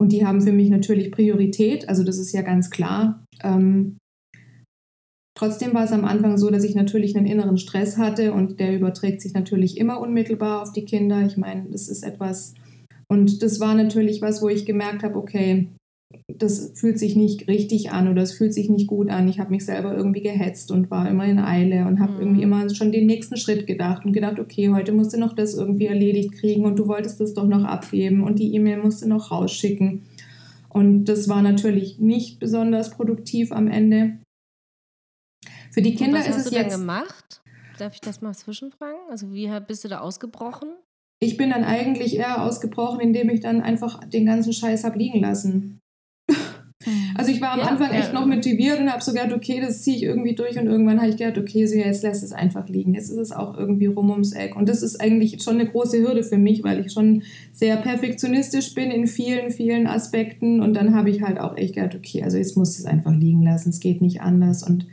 Und 0.02 0.12
die 0.12 0.26
haben 0.26 0.42
für 0.42 0.54
mich 0.54 0.70
natürlich 0.70 1.12
Priorität, 1.12 1.90
also 1.90 2.04
das 2.04 2.20
ist 2.20 2.32
ja 2.34 2.42
ganz 2.42 2.70
klar. 2.70 3.26
Ähm, 3.44 3.98
Trotzdem 5.40 5.74
war 5.74 5.86
es 5.86 5.94
am 5.94 6.04
Anfang 6.04 6.38
so, 6.38 6.50
dass 6.50 6.66
ich 6.66 6.76
natürlich 6.76 7.16
einen 7.16 7.26
inneren 7.26 7.58
Stress 7.58 7.98
hatte 7.98 8.34
und 8.34 8.60
der 8.60 8.76
überträgt 8.76 9.22
sich 9.22 9.34
natürlich 9.34 9.78
immer 9.78 10.02
unmittelbar 10.02 10.62
auf 10.62 10.74
die 10.74 10.84
Kinder. 10.84 11.26
Ich 11.26 11.38
meine, 11.38 11.64
das 11.72 11.88
ist 11.88 12.04
etwas, 12.04 12.56
und 13.08 13.42
das 13.42 13.62
war 13.62 13.74
natürlich 13.74 14.22
was, 14.22 14.42
wo 14.42 14.50
ich 14.50 14.66
gemerkt 14.66 15.02
habe, 15.02 15.16
okay, 15.16 15.70
das 16.28 16.74
fühlt 16.76 17.00
sich 17.00 17.16
nicht 17.16 17.48
richtig 17.48 17.92
an 17.92 18.10
oder 18.10 18.22
es 18.22 18.34
fühlt 18.34 18.54
sich 18.54 18.70
nicht 18.70 18.88
gut 18.88 19.10
an. 19.10 19.30
Ich 19.30 19.40
habe 19.40 19.52
mich 19.52 19.64
selber 19.64 19.96
irgendwie 19.96 20.24
gehetzt 20.24 20.72
und 20.72 20.92
war 20.92 21.10
immer 21.10 21.24
in 21.24 21.40
Eile 21.40 21.88
und 21.88 22.02
habe 22.02 22.16
mhm. 22.16 22.20
irgendwie 22.20 22.42
immer 22.42 22.70
schon 22.76 22.92
den 22.92 23.06
nächsten 23.06 23.38
Schritt 23.38 23.66
gedacht 23.66 24.04
und 24.04 24.12
gedacht, 24.12 24.42
okay, 24.42 24.72
heute 24.72 24.92
musst 24.92 25.14
du 25.14 25.18
noch 25.18 25.38
das 25.38 25.54
irgendwie 25.54 25.86
erledigt 25.86 26.34
kriegen 26.34 26.66
und 26.66 26.78
du 26.78 26.90
wolltest 26.90 27.22
das 27.22 27.34
doch 27.34 27.48
noch 27.48 27.64
abgeben 27.64 28.26
und 28.26 28.40
die 28.40 28.54
E-Mail 28.56 28.84
musst 28.84 29.04
du 29.04 29.08
noch 29.08 29.32
rausschicken. 29.32 30.02
Und 30.68 31.06
das 31.06 31.30
war 31.30 31.42
natürlich 31.42 31.98
nicht 31.98 32.40
besonders 32.42 32.90
produktiv 32.90 33.54
am 33.54 33.70
Ende. 33.70 34.18
Für 35.80 35.84
die 35.84 35.96
Kinder 35.96 36.20
ist 36.20 36.28
es 36.28 36.36
jetzt. 36.36 36.38
Was 36.38 36.46
hast 36.46 36.52
du. 36.52 36.58
Denn 36.58 36.70
gemacht? 36.72 37.42
Darf 37.78 37.94
ich 37.94 38.02
das 38.02 38.22
mal 38.22 38.34
zwischenfragen? 38.34 39.00
Also 39.10 39.32
wie 39.32 39.50
bist 39.66 39.86
du 39.86 39.88
da 39.88 40.00
ausgebrochen? 40.00 40.68
Ich 41.22 41.38
bin 41.38 41.52
dann 41.52 41.64
eigentlich 41.64 42.18
eher 42.18 42.44
ausgebrochen, 42.44 43.00
indem 43.00 43.30
ich 43.30 43.40
dann 43.40 43.62
einfach 43.62 44.04
den 44.04 44.26
ganzen 44.26 44.52
Scheiß 44.52 44.84
habe 44.84 45.00
liegen 45.00 45.22
lassen. 45.22 45.80
Also 47.16 47.32
ich 47.32 47.40
war 47.40 47.52
am 47.54 47.60
ja, 47.60 47.68
Anfang 47.68 47.92
echt 47.92 48.12
noch 48.12 48.26
motiviert 48.26 48.82
und 48.82 48.92
habe 48.92 49.02
so 49.02 49.14
gedacht, 49.14 49.32
okay, 49.32 49.62
das 49.62 49.82
ziehe 49.82 49.96
ich 49.96 50.04
irgendwie 50.04 50.36
durch 50.36 50.60
und 50.60 50.68
irgendwann 50.68 51.00
habe 51.00 51.12
ich 51.12 51.16
gedacht, 51.16 51.38
okay, 51.38 51.66
so 51.66 51.76
jetzt 51.76 52.04
lässt 52.04 52.24
es 52.24 52.34
einfach 52.34 52.68
liegen. 52.68 52.94
Jetzt 52.94 53.10
ist 53.10 53.18
es 53.18 53.32
auch 53.32 53.58
irgendwie 53.58 53.86
rum 53.86 54.10
ums 54.10 54.34
Eck. 54.34 54.58
Und 54.58 54.68
das 54.68 54.84
ist 54.84 55.00
eigentlich 55.00 55.42
schon 55.42 55.62
eine 55.62 55.70
große 55.70 56.00
Hürde 56.00 56.24
für 56.24 56.38
mich, 56.38 56.62
weil 56.66 56.86
ich 56.86 56.92
schon 56.92 57.24
sehr 57.54 57.78
perfektionistisch 57.78 58.74
bin 58.74 58.92
in 58.92 59.08
vielen, 59.08 59.52
vielen 59.52 59.88
Aspekten. 59.88 60.62
Und 60.62 60.74
dann 60.74 60.94
habe 60.94 61.10
ich 61.10 61.22
halt 61.22 61.40
auch 61.40 61.56
echt 61.56 61.76
gedacht, 61.76 61.96
okay, 61.96 62.22
also 62.24 62.36
jetzt 62.36 62.58
muss 62.58 62.78
es 62.78 62.86
einfach 62.86 63.14
liegen 63.14 63.44
lassen, 63.44 63.70
es 63.70 63.80
geht 63.80 64.02
nicht 64.02 64.20
anders. 64.20 64.64
Und 64.64 64.86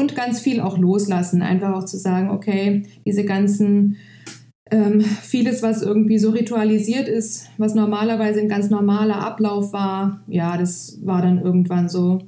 und 0.00 0.16
ganz 0.16 0.40
viel 0.40 0.60
auch 0.60 0.78
loslassen, 0.78 1.42
einfach 1.42 1.74
auch 1.74 1.84
zu 1.84 1.98
sagen, 1.98 2.30
okay, 2.30 2.86
diese 3.04 3.24
ganzen, 3.24 3.96
ähm, 4.70 5.00
vieles, 5.00 5.62
was 5.62 5.82
irgendwie 5.82 6.18
so 6.18 6.30
ritualisiert 6.30 7.08
ist, 7.08 7.48
was 7.58 7.74
normalerweise 7.74 8.40
ein 8.40 8.48
ganz 8.48 8.70
normaler 8.70 9.24
Ablauf 9.24 9.72
war, 9.72 10.22
ja, 10.26 10.56
das 10.56 10.98
war 11.04 11.22
dann 11.22 11.40
irgendwann 11.40 11.88
so, 11.88 12.18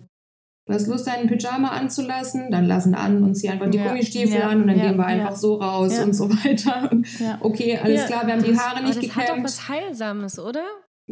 du 0.67 0.75
hast 0.75 0.87
Lust, 0.87 1.07
deinen 1.07 1.29
Pyjama 1.29 1.69
anzulassen, 1.69 2.50
dann 2.50 2.67
lassen 2.67 2.95
an 2.95 3.23
und 3.23 3.35
zieh 3.35 3.49
einfach 3.49 3.71
die 3.71 3.79
ja, 3.79 3.88
Gummistiefel 3.88 4.41
ja, 4.41 4.49
an 4.49 4.62
und 4.62 4.69
dann 4.69 4.79
ja, 4.79 4.88
gehen 4.88 4.97
wir 4.97 5.07
einfach 5.07 5.37
so 5.37 5.55
raus 5.55 5.99
und 5.99 6.12
so 6.12 6.29
weiter. 6.45 6.91
Okay, 7.41 7.79
alles 7.83 8.07
klar, 8.07 8.26
wir 8.26 8.35
haben 8.35 8.43
die 8.43 8.57
Haare 8.57 8.85
nicht 8.85 9.00
gekämmt. 9.00 9.17
Das 9.17 9.29
hat 9.29 9.38
doch 9.38 9.45
was 9.45 9.69
Heilsames, 9.69 10.38
oder? 10.38 10.64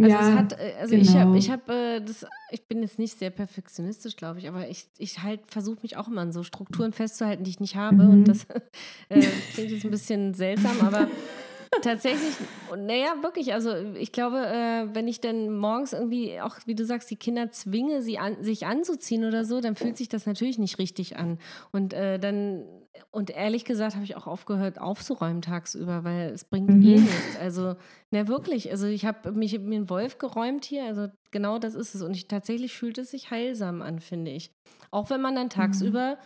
Also, 0.03 0.17
ja, 0.17 0.35
hat, 0.35 0.53
äh, 0.55 0.75
also 0.81 0.97
genau. 0.97 1.35
ich 1.35 1.51
habe 1.51 1.67
ich 1.69 1.69
äh, 1.69 2.01
das, 2.01 2.27
ich 2.51 2.63
bin 2.67 2.83
jetzt 2.83 2.99
nicht 2.99 3.19
sehr 3.19 3.31
perfektionistisch, 3.31 4.17
glaube 4.17 4.39
ich, 4.39 4.49
aber 4.49 4.69
ich, 4.69 4.87
ich 4.99 5.23
halt 5.23 5.41
versuche 5.49 5.79
mich 5.83 5.97
auch 5.97 6.09
immer 6.09 6.23
an 6.23 6.33
so 6.33 6.43
Strukturen 6.43 6.93
festzuhalten, 6.93 7.45
die 7.45 7.51
ich 7.51 7.61
nicht 7.61 7.77
habe. 7.77 8.05
Mhm. 8.05 8.11
Und 8.11 8.25
das 8.25 8.45
äh, 9.09 9.21
klingt 9.53 9.71
jetzt 9.71 9.85
ein 9.85 9.91
bisschen 9.91 10.35
seltsam, 10.35 10.81
aber 10.81 11.09
tatsächlich, 11.83 12.35
naja, 12.77 13.15
wirklich, 13.23 13.53
also 13.53 13.75
ich 13.95 14.13
glaube, 14.13 14.39
äh, 14.47 14.95
wenn 14.95 15.07
ich 15.07 15.21
dann 15.21 15.57
morgens 15.57 15.93
irgendwie 15.93 16.41
auch, 16.41 16.57
wie 16.67 16.75
du 16.75 16.85
sagst, 16.85 17.11
die 17.11 17.17
Kinder 17.17 17.51
zwinge, 17.53 18.03
sie 18.03 18.19
an, 18.19 18.43
sich 18.43 18.67
anzuziehen 18.67 19.25
oder 19.25 19.45
so, 19.45 19.61
dann 19.61 19.77
fühlt 19.77 19.97
sich 19.97 20.09
das 20.09 20.27
natürlich 20.27 20.59
nicht 20.59 20.79
richtig 20.79 21.17
an. 21.17 21.39
Und 21.73 21.93
äh, 21.93 22.19
dann, 22.19 22.65
und 23.13 23.31
ehrlich 23.31 23.65
gesagt, 23.65 23.95
habe 23.95 24.05
ich 24.05 24.17
auch 24.17 24.27
aufgehört 24.27 24.81
aufzuräumen 24.81 25.43
tagsüber, 25.43 26.05
weil 26.05 26.31
es 26.31 26.45
bringt 26.45 26.69
Mhm. 26.69 26.83
eh 26.83 26.99
nichts. 27.01 27.37
Also, 27.37 27.77
na 28.11 28.27
wirklich, 28.29 28.71
also 28.71 28.87
ich 28.87 29.05
habe 29.05 29.33
mich 29.33 29.59
mir 29.59 29.77
einen 29.77 29.91
Wolf 29.91 30.19
geräumt 30.19 30.65
hier, 30.65 30.85
also 30.85 31.09
genau 31.31 31.59
das 31.59 31.75
ist 31.75 31.95
es. 31.95 32.03
Und 32.03 32.17
ich, 32.17 32.29
tatsächlich 32.29 32.73
fühlt 32.75 32.99
es 32.99 33.11
sich 33.11 33.31
heilsam 33.31 33.83
an, 33.83 34.01
finde 34.01 34.31
ich. 34.33 34.53
Auch 34.91 35.11
wenn 35.11 35.21
man 35.21 35.35
dann 35.35 35.51
tagsüber 35.51 36.19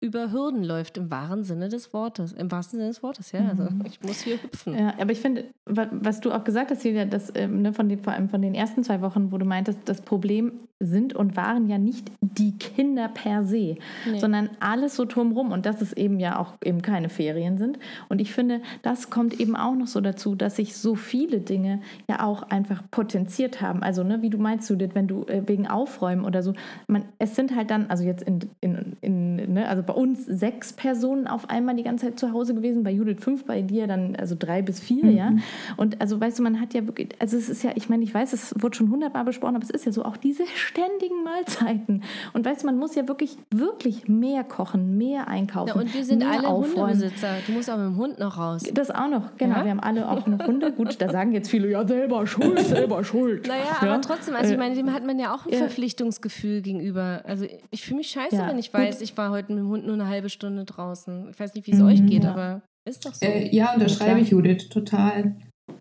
über 0.00 0.30
Hürden 0.30 0.62
läuft, 0.62 0.98
im 0.98 1.10
wahren 1.10 1.42
Sinne 1.42 1.68
des 1.68 1.92
Wortes. 1.94 2.32
Im 2.32 2.50
wahrsten 2.52 2.78
Sinne 2.78 2.90
des 2.90 3.02
Wortes, 3.02 3.32
ja. 3.32 3.40
Also 3.48 3.68
ich 3.84 4.00
muss 4.02 4.20
hier 4.20 4.36
hüpfen. 4.42 4.76
Ja, 4.78 4.94
aber 5.00 5.12
ich 5.12 5.20
finde, 5.20 5.44
wa- 5.64 5.88
was 5.90 6.20
du 6.20 6.32
auch 6.32 6.44
gesagt 6.44 6.70
hast, 6.70 6.84
Julia, 6.84 7.06
dass, 7.06 7.32
ähm, 7.34 7.62
ne, 7.62 7.72
von 7.72 7.88
den, 7.88 8.00
vor 8.00 8.12
allem 8.12 8.28
von 8.28 8.42
den 8.42 8.54
ersten 8.54 8.84
zwei 8.84 9.00
Wochen, 9.00 9.32
wo 9.32 9.38
du 9.38 9.46
meintest, 9.46 9.78
das 9.86 10.02
Problem 10.02 10.52
sind 10.78 11.14
und 11.14 11.36
waren 11.36 11.66
ja 11.70 11.78
nicht 11.78 12.12
die 12.20 12.52
Kinder 12.58 13.08
per 13.08 13.42
se, 13.44 13.76
Nee. 14.10 14.18
sondern 14.18 14.50
alles 14.60 14.94
so 14.94 15.06
drumrum 15.06 15.50
und 15.52 15.64
dass 15.64 15.80
es 15.80 15.94
eben 15.94 16.20
ja 16.20 16.38
auch 16.38 16.52
eben 16.62 16.82
keine 16.82 17.08
Ferien 17.08 17.56
sind. 17.56 17.78
Und 18.10 18.20
ich 18.20 18.34
finde, 18.34 18.60
das 18.82 19.08
kommt 19.08 19.40
eben 19.40 19.56
auch 19.56 19.74
noch 19.74 19.86
so 19.86 20.02
dazu, 20.02 20.34
dass 20.34 20.56
sich 20.56 20.76
so 20.76 20.94
viele 20.94 21.40
Dinge 21.40 21.80
ja 22.10 22.22
auch 22.22 22.42
einfach 22.42 22.82
potenziert 22.90 23.62
haben. 23.62 23.82
Also, 23.82 24.04
ne, 24.04 24.20
wie 24.20 24.28
du 24.28 24.36
meinst, 24.36 24.68
Judith, 24.68 24.90
wenn 24.92 25.08
du 25.08 25.24
äh, 25.24 25.42
wegen 25.46 25.66
Aufräumen 25.66 26.26
oder 26.26 26.42
so, 26.42 26.52
man, 26.88 27.04
es 27.18 27.34
sind 27.34 27.56
halt 27.56 27.70
dann, 27.70 27.86
also 27.86 28.04
jetzt 28.04 28.22
in, 28.24 28.40
in, 28.60 28.96
in 29.00 29.36
ne, 29.54 29.66
also 29.66 29.82
bei 29.86 29.94
uns 29.94 30.24
sechs 30.26 30.72
Personen 30.72 31.26
auf 31.26 31.48
einmal 31.50 31.76
die 31.76 31.82
ganze 31.82 32.06
Zeit 32.06 32.18
zu 32.18 32.32
Hause 32.32 32.54
gewesen, 32.54 32.82
bei 32.82 32.90
Judith 32.90 33.18
fünf, 33.20 33.44
bei 33.44 33.62
dir 33.62 33.86
dann 33.86 34.16
also 34.16 34.34
drei 34.38 34.62
bis 34.62 34.80
vier, 34.80 35.10
ja. 35.10 35.32
Und 35.76 36.00
also 36.00 36.20
weißt 36.20 36.38
du, 36.38 36.42
man 36.42 36.60
hat 36.60 36.74
ja 36.74 36.86
wirklich, 36.86 37.08
also 37.18 37.36
es 37.36 37.48
ist 37.48 37.62
ja, 37.62 37.70
ich 37.74 37.88
meine, 37.88 38.04
ich 38.04 38.12
weiß, 38.12 38.32
es 38.32 38.54
wurde 38.60 38.76
schon 38.76 38.90
hundertmal 38.90 39.24
besprochen, 39.24 39.56
aber 39.56 39.64
es 39.64 39.70
ist 39.70 39.86
ja 39.86 39.92
so, 39.92 40.04
auch 40.04 40.16
diese 40.16 40.44
ständigen 40.54 41.22
Mahlzeiten. 41.24 42.02
Und 42.32 42.44
weißt 42.44 42.62
du, 42.62 42.66
man 42.66 42.78
muss 42.78 42.94
ja 42.94 43.06
wirklich, 43.08 43.36
wirklich 43.50 44.08
mehr 44.08 44.44
kochen, 44.44 44.96
mehr 44.98 45.28
einkaufen. 45.28 45.68
Ja, 45.68 45.74
und 45.74 45.94
wir 45.94 46.04
sind 46.04 46.22
alle 46.24 46.48
aufräumen. 46.48 46.94
Hundebesitzer. 46.94 47.36
Du 47.46 47.52
musst 47.52 47.70
auch 47.70 47.76
mit 47.76 47.86
dem 47.86 47.96
Hund 47.96 48.18
noch 48.18 48.38
raus. 48.38 48.62
Das 48.72 48.90
auch 48.90 49.08
noch, 49.08 49.36
genau. 49.36 49.56
Ja? 49.56 49.64
Wir 49.64 49.70
haben 49.70 49.80
alle 49.80 50.08
auch 50.08 50.26
noch 50.26 50.46
Hunde. 50.46 50.72
Gut, 50.72 51.00
da 51.00 51.10
sagen 51.10 51.32
jetzt 51.32 51.50
viele, 51.50 51.70
ja, 51.70 51.86
selber 51.86 52.26
schuld, 52.26 52.58
selber 52.66 53.04
schuld. 53.04 53.46
Naja, 53.46 53.62
ja? 53.82 53.92
aber 53.92 54.00
trotzdem, 54.00 54.34
also 54.34 54.48
ich 54.50 54.54
Äh, 54.54 54.58
meine, 54.58 54.74
dem 54.74 54.92
hat 54.92 55.04
man 55.04 55.18
ja 55.18 55.34
auch 55.34 55.46
ein. 55.46 55.52
Verpflichtungsgefühl 55.52 56.62
gegenüber. 56.62 57.22
Also 57.24 57.46
ich 57.70 57.82
fühle 57.84 57.98
mich 57.98 58.08
scheiße, 58.08 58.36
wenn 58.36 58.58
ich 58.58 58.72
gut. 58.72 58.80
weiß, 58.80 59.00
ich 59.00 59.16
war 59.16 59.30
heute 59.30 59.52
mit 59.52 59.62
dem 59.62 59.68
Hund 59.68 59.75
nur 59.84 59.94
eine 59.94 60.08
halbe 60.08 60.28
Stunde 60.28 60.64
draußen. 60.64 61.30
Ich 61.30 61.38
weiß 61.38 61.54
nicht, 61.54 61.66
wie 61.66 61.72
es 61.72 61.80
euch 61.80 62.04
geht, 62.06 62.24
ja. 62.24 62.32
aber 62.32 62.62
ist 62.88 63.04
doch 63.04 63.14
so. 63.14 63.26
Äh, 63.26 63.54
ja, 63.54 63.74
unterschreibe 63.74 64.20
ich 64.20 64.30
Judith, 64.30 64.68
total. 64.68 65.36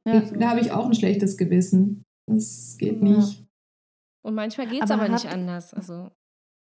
Ja. 0.08 0.22
Ich, 0.24 0.32
da 0.32 0.50
habe 0.50 0.60
ich 0.60 0.72
auch 0.72 0.86
ein 0.86 0.96
schlechtes 0.96 1.38
Gewissen. 1.38 2.04
Das 2.30 2.76
geht 2.78 3.02
Ja. 3.02 3.18
nicht. 3.18 3.44
Und 4.26 4.34
manchmal 4.34 4.68
geht 4.68 4.84
es 4.84 4.92
Aber 4.92 5.04
aber, 5.04 5.14
nicht 5.14 5.28
anders. 5.28 5.74
Also 5.74 6.10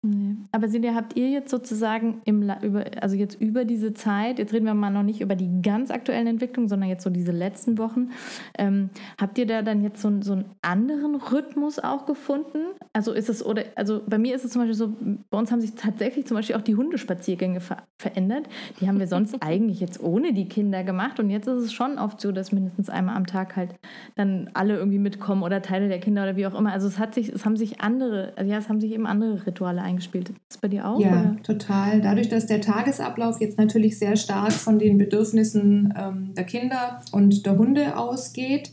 Nee. 0.05 0.35
Aber 0.51 0.67
Silja, 0.67 0.95
habt 0.95 1.15
ihr 1.15 1.29
jetzt 1.29 1.49
sozusagen 1.49 2.21
im 2.25 2.43
über, 2.61 2.83
also 3.01 3.15
jetzt 3.15 3.39
über 3.39 3.63
diese 3.63 3.93
Zeit, 3.93 4.37
jetzt 4.37 4.51
reden 4.51 4.65
wir 4.65 4.73
mal 4.73 4.89
noch 4.89 5.01
nicht 5.03 5.21
über 5.21 5.35
die 5.35 5.49
ganz 5.61 5.91
aktuellen 5.91 6.27
Entwicklungen, 6.27 6.67
sondern 6.67 6.89
jetzt 6.89 7.03
so 7.03 7.09
diese 7.09 7.31
letzten 7.31 7.77
Wochen, 7.77 8.09
ähm, 8.57 8.89
habt 9.17 9.37
ihr 9.37 9.45
da 9.45 9.61
dann 9.61 9.81
jetzt 9.81 10.01
so, 10.01 10.09
einen- 10.09 10.21
so 10.21 10.33
einen 10.33 10.45
anderen 10.61 11.15
Rhythmus 11.15 11.79
auch 11.79 12.05
gefunden? 12.05 12.57
Also 12.91 13.13
ist 13.13 13.29
es, 13.29 13.45
oder, 13.45 13.63
also 13.75 14.01
bei 14.05 14.17
mir 14.17 14.35
ist 14.35 14.43
es 14.43 14.51
zum 14.51 14.61
Beispiel 14.61 14.75
so, 14.75 14.93
bei 15.29 15.37
uns 15.37 15.53
haben 15.53 15.61
sich 15.61 15.73
tatsächlich 15.75 16.27
zum 16.27 16.35
Beispiel 16.35 16.57
auch 16.57 16.61
die 16.61 16.75
Hundespaziergänge 16.75 17.61
ver 17.61 17.77
verändert. 17.97 18.49
Die 18.81 18.89
haben 18.89 18.99
wir 18.99 19.07
sonst 19.07 19.37
eigentlich 19.41 19.79
jetzt 19.79 20.03
ohne 20.03 20.33
die 20.33 20.49
Kinder 20.49 20.83
gemacht 20.83 21.21
und 21.21 21.29
jetzt 21.29 21.47
ist 21.47 21.63
es 21.63 21.71
schon 21.71 21.97
oft 21.97 22.19
so, 22.19 22.33
dass 22.33 22.51
mindestens 22.51 22.89
einmal 22.89 23.15
am 23.15 23.25
Tag 23.25 23.55
halt 23.55 23.75
dann 24.15 24.49
alle 24.53 24.75
irgendwie 24.75 24.99
mitkommen 24.99 25.43
oder 25.43 25.61
Teile 25.61 25.87
der 25.87 25.99
Kinder 26.01 26.23
oder 26.23 26.35
wie 26.35 26.45
auch 26.45 26.53
immer. 26.59 26.73
Also 26.73 26.87
es 26.87 26.99
hat 26.99 27.13
sich, 27.13 27.29
es 27.29 27.45
haben 27.45 27.55
sich 27.55 27.79
andere, 27.79 28.33
also 28.35 28.51
ja, 28.51 28.57
es 28.57 28.67
haben 28.67 28.81
sich 28.81 28.91
eben 28.91 29.05
andere 29.07 29.45
Rituale 29.47 29.81
eingespielt. 29.93 30.29
Ist 30.29 30.37
das 30.49 30.57
bei 30.57 30.67
dir 30.67 30.87
auch? 30.87 30.99
Ja, 30.99 31.11
oder? 31.11 31.37
total. 31.43 32.01
Dadurch, 32.01 32.29
dass 32.29 32.47
der 32.47 32.61
Tagesablauf 32.61 33.39
jetzt 33.39 33.57
natürlich 33.57 33.97
sehr 33.97 34.15
stark 34.15 34.51
von 34.51 34.79
den 34.79 34.97
Bedürfnissen 34.97 35.93
ähm, 35.97 36.33
der 36.35 36.43
Kinder 36.43 37.01
und 37.11 37.45
der 37.45 37.57
Hunde 37.57 37.97
ausgeht 37.97 38.71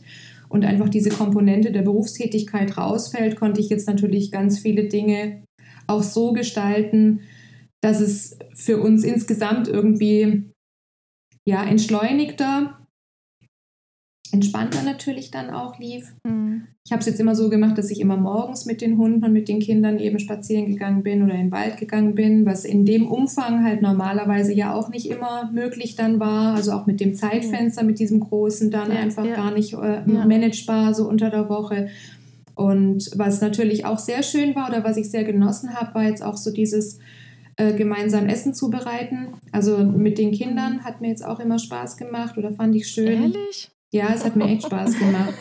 und 0.49 0.65
einfach 0.65 0.89
diese 0.89 1.09
Komponente 1.09 1.71
der 1.71 1.83
Berufstätigkeit 1.83 2.77
rausfällt, 2.77 3.35
konnte 3.35 3.61
ich 3.61 3.69
jetzt 3.69 3.87
natürlich 3.87 4.31
ganz 4.31 4.59
viele 4.59 4.87
Dinge 4.87 5.43
auch 5.87 6.03
so 6.03 6.33
gestalten, 6.33 7.21
dass 7.81 7.99
es 7.99 8.37
für 8.53 8.79
uns 8.79 9.03
insgesamt 9.03 9.67
irgendwie 9.67 10.51
ja 11.45 11.63
entschleunigter, 11.63 12.80
entspannter 14.33 14.83
natürlich 14.83 15.31
dann 15.31 15.49
auch 15.49 15.79
lief. 15.79 16.13
Mhm. 16.23 16.63
Ich 16.83 16.91
habe 16.91 16.99
es 17.01 17.05
jetzt 17.05 17.19
immer 17.19 17.35
so 17.35 17.49
gemacht, 17.49 17.77
dass 17.77 17.91
ich 17.91 17.99
immer 18.01 18.17
morgens 18.17 18.65
mit 18.65 18.81
den 18.81 18.97
Hunden 18.97 19.23
und 19.23 19.33
mit 19.33 19.47
den 19.47 19.59
Kindern 19.59 19.99
eben 19.99 20.19
spazieren 20.19 20.65
gegangen 20.67 21.03
bin 21.03 21.21
oder 21.23 21.33
in 21.33 21.41
den 21.41 21.51
Wald 21.51 21.77
gegangen 21.77 22.15
bin, 22.15 22.45
was 22.45 22.65
in 22.65 22.85
dem 22.85 23.07
Umfang 23.07 23.63
halt 23.63 23.81
normalerweise 23.81 24.53
ja 24.53 24.73
auch 24.73 24.89
nicht 24.89 25.05
immer 25.09 25.49
möglich 25.53 25.95
dann 25.95 26.19
war. 26.19 26.55
Also 26.55 26.71
auch 26.71 26.87
mit 26.87 26.99
dem 26.99 27.13
Zeitfenster, 27.13 27.83
mit 27.83 27.99
diesem 27.99 28.19
großen 28.19 28.71
dann 28.71 28.91
Ja, 28.91 28.99
einfach 28.99 29.25
ja. 29.25 29.35
gar 29.35 29.51
nicht 29.53 29.73
äh, 29.73 29.77
Ja. 29.77 30.25
managebar 30.25 30.93
so 30.93 31.07
unter 31.07 31.29
der 31.29 31.47
Woche. 31.49 31.89
Und 32.55 33.09
was 33.15 33.41
natürlich 33.41 33.85
auch 33.85 33.99
sehr 33.99 34.23
schön 34.23 34.55
war 34.55 34.69
oder 34.69 34.83
was 34.83 34.97
ich 34.97 35.09
sehr 35.09 35.23
genossen 35.23 35.73
habe, 35.75 35.93
war 35.95 36.03
jetzt 36.03 36.23
auch 36.23 36.37
so 36.37 36.51
dieses 36.51 36.99
äh, 37.57 37.73
gemeinsam 37.73 38.27
Essen 38.27 38.53
zubereiten. 38.53 39.27
Also 39.51 39.77
mit 39.77 40.17
den 40.17 40.31
Kindern 40.31 40.83
hat 40.83 40.99
mir 41.01 41.09
jetzt 41.09 41.23
auch 41.25 41.39
immer 41.39 41.59
Spaß 41.59 41.97
gemacht 41.97 42.37
oder 42.37 42.51
fand 42.53 42.75
ich 42.75 42.87
schön. 42.87 43.07
ehrlich? 43.07 43.69
Ja, 43.93 44.13
es 44.13 44.23
hat 44.23 44.37
mir 44.37 44.45
echt 44.45 44.63
Spaß 44.63 44.97
gemacht. 44.97 45.33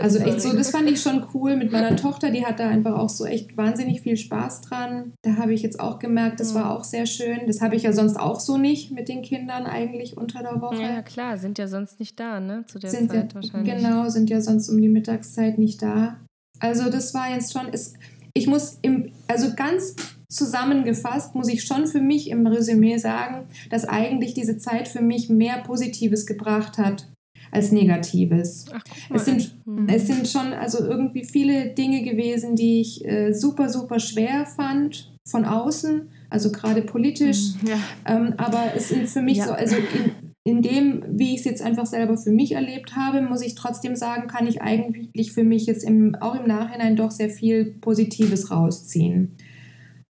Also 0.00 0.18
echt 0.18 0.40
so, 0.40 0.54
das 0.54 0.70
fand 0.70 0.88
ich 0.88 1.02
schon 1.02 1.26
cool 1.34 1.56
mit 1.56 1.72
meiner 1.72 1.94
Tochter, 1.96 2.30
die 2.30 2.46
hat 2.46 2.58
da 2.58 2.68
einfach 2.68 2.96
auch 2.96 3.10
so 3.10 3.26
echt 3.26 3.56
wahnsinnig 3.56 4.00
viel 4.00 4.16
Spaß 4.16 4.62
dran. 4.62 5.12
Da 5.22 5.36
habe 5.36 5.52
ich 5.52 5.62
jetzt 5.62 5.78
auch 5.78 5.98
gemerkt, 5.98 6.40
das 6.40 6.54
war 6.54 6.70
auch 6.70 6.84
sehr 6.84 7.04
schön. 7.04 7.40
Das 7.46 7.60
habe 7.60 7.76
ich 7.76 7.82
ja 7.82 7.92
sonst 7.92 8.16
auch 8.16 8.40
so 8.40 8.56
nicht 8.56 8.92
mit 8.92 9.08
den 9.08 9.20
Kindern 9.22 9.66
eigentlich 9.66 10.16
unter 10.16 10.42
der 10.42 10.60
Woche. 10.62 10.80
Ja, 10.80 11.02
klar, 11.02 11.36
sind 11.36 11.58
ja 11.58 11.68
sonst 11.68 12.00
nicht 12.00 12.18
da, 12.18 12.40
ne? 12.40 12.64
Zu 12.66 12.78
der 12.78 12.90
sind 12.90 13.12
ja, 13.12 13.20
Zeit 13.20 13.34
wahrscheinlich. 13.34 13.74
genau, 13.74 14.08
sind 14.08 14.30
ja 14.30 14.40
sonst 14.40 14.70
um 14.70 14.80
die 14.80 14.88
Mittagszeit 14.88 15.58
nicht 15.58 15.82
da. 15.82 16.16
Also 16.60 16.90
das 16.90 17.12
war 17.12 17.30
jetzt 17.30 17.52
schon, 17.52 17.68
ist, 17.68 17.96
ich 18.32 18.46
muss 18.46 18.78
im, 18.80 19.12
also 19.26 19.54
ganz 19.54 19.96
zusammengefasst 20.30 21.34
muss 21.34 21.48
ich 21.48 21.64
schon 21.64 21.86
für 21.86 22.00
mich 22.00 22.30
im 22.30 22.46
Resümee 22.46 22.98
sagen, 22.98 23.48
dass 23.70 23.86
eigentlich 23.86 24.34
diese 24.34 24.56
Zeit 24.56 24.88
für 24.88 25.02
mich 25.02 25.28
mehr 25.28 25.58
Positives 25.58 26.26
gebracht 26.26 26.78
hat 26.78 27.06
als 27.50 27.72
Negatives. 27.72 28.66
Ach. 28.72 28.82
Es 29.14 29.24
sind, 29.24 29.54
Hm. 29.64 29.86
es 29.88 30.06
sind 30.06 30.26
schon 30.28 30.52
also 30.52 30.84
irgendwie 30.84 31.24
viele 31.24 31.70
Dinge 31.74 32.02
gewesen, 32.02 32.56
die 32.56 32.80
ich 32.80 33.04
äh, 33.04 33.32
super, 33.32 33.68
super 33.68 33.98
schwer 33.98 34.46
fand 34.46 35.12
von 35.26 35.44
außen, 35.44 36.08
also 36.30 36.50
gerade 36.52 36.82
politisch. 36.82 37.54
Ja. 37.66 37.78
Ähm, 38.06 38.34
aber 38.38 38.72
es 38.76 38.88
sind 38.88 39.08
für 39.08 39.20
mich 39.22 39.38
Ja. 39.38 39.46
so, 39.46 39.52
also 39.52 39.76
in, 39.76 40.12
in 40.44 40.62
dem, 40.62 41.04
wie 41.18 41.34
ich 41.34 41.40
es 41.40 41.44
jetzt 41.44 41.62
einfach 41.62 41.84
selber 41.84 42.16
für 42.16 42.30
mich 42.30 42.52
erlebt 42.52 42.96
habe, 42.96 43.20
muss 43.20 43.42
ich 43.42 43.54
trotzdem 43.54 43.94
sagen, 43.96 44.28
kann 44.28 44.46
ich 44.46 44.62
eigentlich 44.62 45.32
für 45.32 45.44
mich 45.44 45.66
jetzt 45.66 45.84
im, 45.84 46.14
auch 46.14 46.34
im 46.40 46.46
Nachhinein 46.46 46.96
doch 46.96 47.10
sehr 47.10 47.28
viel 47.28 47.74
Positives 47.80 48.50
rausziehen. 48.50 49.36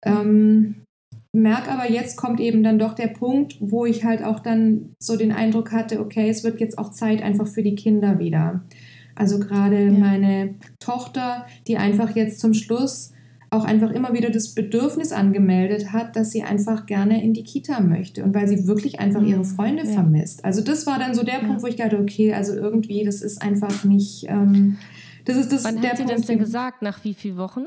Ähm, 0.04 0.75
merke 1.32 1.70
aber 1.70 1.90
jetzt 1.90 2.16
kommt 2.16 2.40
eben 2.40 2.62
dann 2.62 2.78
doch 2.78 2.94
der 2.94 3.08
Punkt, 3.08 3.56
wo 3.61 3.85
ich 3.87 4.04
halt 4.04 4.25
auch 4.25 4.40
dann 4.40 4.94
so 4.99 5.16
den 5.16 5.32
Eindruck 5.32 5.73
hatte, 5.73 6.00
okay, 6.00 6.28
es 6.28 6.42
wird 6.44 6.61
jetzt 6.61 6.78
auch 6.78 6.90
Zeit 6.90 7.23
einfach 7.23 7.47
für 7.47 7.62
die 7.62 7.75
Kinder 7.75 8.18
wieder. 8.18 8.62
Also 9.14 9.38
gerade 9.38 9.85
Ja. 9.87 9.92
meine 9.92 10.54
Tochter, 10.80 11.47
die 11.66 11.76
einfach 11.76 12.14
jetzt 12.16 12.40
zum 12.40 12.54
Schluss 12.54 13.12
auch 13.50 13.64
einfach 13.64 13.90
immer 13.92 14.12
wieder 14.12 14.28
das 14.30 14.54
Bedürfnis 14.54 15.11
angemeldet 15.11 15.92
hat, 15.92 16.16
dass 16.16 16.30
sie 16.32 16.42
einfach 16.42 16.85
gerne 16.87 17.23
in 17.25 17.32
die 17.32 17.44
Kita 17.44 17.80
möchte 17.80 18.23
und 18.23 18.35
weil 18.35 18.47
sie 18.47 18.66
wirklich 18.66 19.00
einfach 19.00 19.23
ihre 19.23 19.40
Mhm, 19.40 19.44
Freunde 19.44 19.85
ja. 19.87 19.90
vermisst. 19.92 20.44
Also 20.44 20.62
das 20.62 20.87
war 20.87 20.99
dann 20.99 21.14
so 21.14 21.23
der 21.25 21.40
Ja. 21.40 21.47
Punkt, 21.47 21.62
wo 21.62 21.66
ich 21.66 21.76
dachte, 21.76 21.99
okay, 21.99 22.35
also 22.35 22.52
irgendwie, 22.54 23.04
das 23.04 23.23
ist 23.23 23.40
einfach 23.40 23.85
nicht, 23.85 24.26
ähm, 24.28 24.76
das 25.25 25.37
ist 25.38 25.50
das, 25.52 25.64
Wann 25.64 25.80
der 25.80 25.90
hat 25.90 25.97
sie 25.97 26.04
Punkt, 26.04 26.18
das 26.18 26.26
denn 26.26 26.38
gesagt? 26.38 26.82
Nach 26.82 27.02
wie 27.04 27.14
vielen 27.14 27.38
Wochen? 27.38 27.64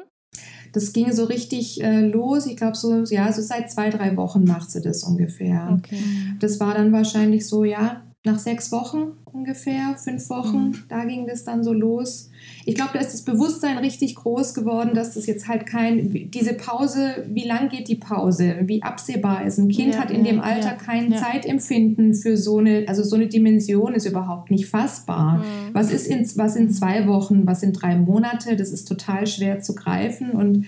Das 0.72 0.94
ging 0.94 1.12
so 1.12 1.26
richtig 1.26 1.84
äh, 1.84 2.02
los. 2.02 2.46
Ich 2.46 2.58
glaube, 2.58 2.78
so, 2.78 3.04
ja, 3.04 3.32
so 3.32 3.42
seit 3.42 3.72
zwei, 3.72 3.90
drei 3.90 4.16
Wochen 4.16 4.44
macht 4.44 4.72
sie 4.72 4.82
das 4.82 5.04
ungefähr. 5.04 5.78
Okay. 5.80 6.02
Das 6.40 6.60
war 6.60 6.74
dann 6.74 6.92
wahrscheinlich 6.92 7.48
so, 7.48 7.64
ja, 7.64 8.02
nach 8.24 8.38
sechs 8.38 8.72
Wochen 8.72 9.14
ungefähr, 9.26 9.96
fünf 9.98 10.30
Wochen, 10.30 10.68
mhm. 10.68 10.84
da 10.90 11.06
ging 11.06 11.26
das 11.26 11.44
dann 11.44 11.64
so 11.64 11.74
los. 11.74 12.30
Ich 12.66 12.76
glaube, 12.76 12.92
da 12.94 13.00
ist 13.00 13.14
das 13.14 13.24
Bewusstsein 13.24 13.80
richtig 13.80 14.16
groß 14.16 14.54
geworden, 14.54 14.92
dass 14.94 15.16
das 15.16 15.26
jetzt 15.26 15.48
halt 15.48 15.66
kein, 15.66 16.30
diese 16.30 16.54
Pause, 16.54 17.26
wie 17.28 17.48
lang 17.48 17.70
geht 17.70 17.88
die 17.88 17.96
Pause, 17.96 18.58
wie 18.66 18.84
absehbar 18.84 19.46
ist. 19.46 19.58
Ein 19.58 19.70
Kind 19.70 19.96
ja, 19.96 20.02
hat 20.02 20.12
in 20.12 20.24
ja, 20.24 20.34
dem 20.34 20.42
Alter 20.42 20.70
ja, 20.70 20.76
kein 20.76 21.16
Zeitempfinden 21.16 22.14
für 22.14 22.38
so 22.38 22.60
eine, 22.60 22.86
also 22.88 23.04
so 23.04 23.16
eine 23.16 23.28
Dimension 23.28 23.96
ist 23.96 24.06
überhaupt 24.06 24.52
nicht 24.52 24.68
fassbar. 24.68 25.40
Mhm. 25.40 25.74
Was 25.74 25.92
ist 25.92 26.06
in, 26.06 26.30
was 26.36 26.56
in 26.56 26.70
zwei 26.70 27.08
Wochen, 27.08 27.48
was 27.48 27.64
in 27.64 27.74
drei 27.74 27.96
Monate, 27.96 28.56
das 28.56 28.70
ist 28.70 28.88
total 28.88 29.26
schwer 29.26 29.62
zu 29.62 29.74
greifen 29.74 30.32
und 30.32 30.68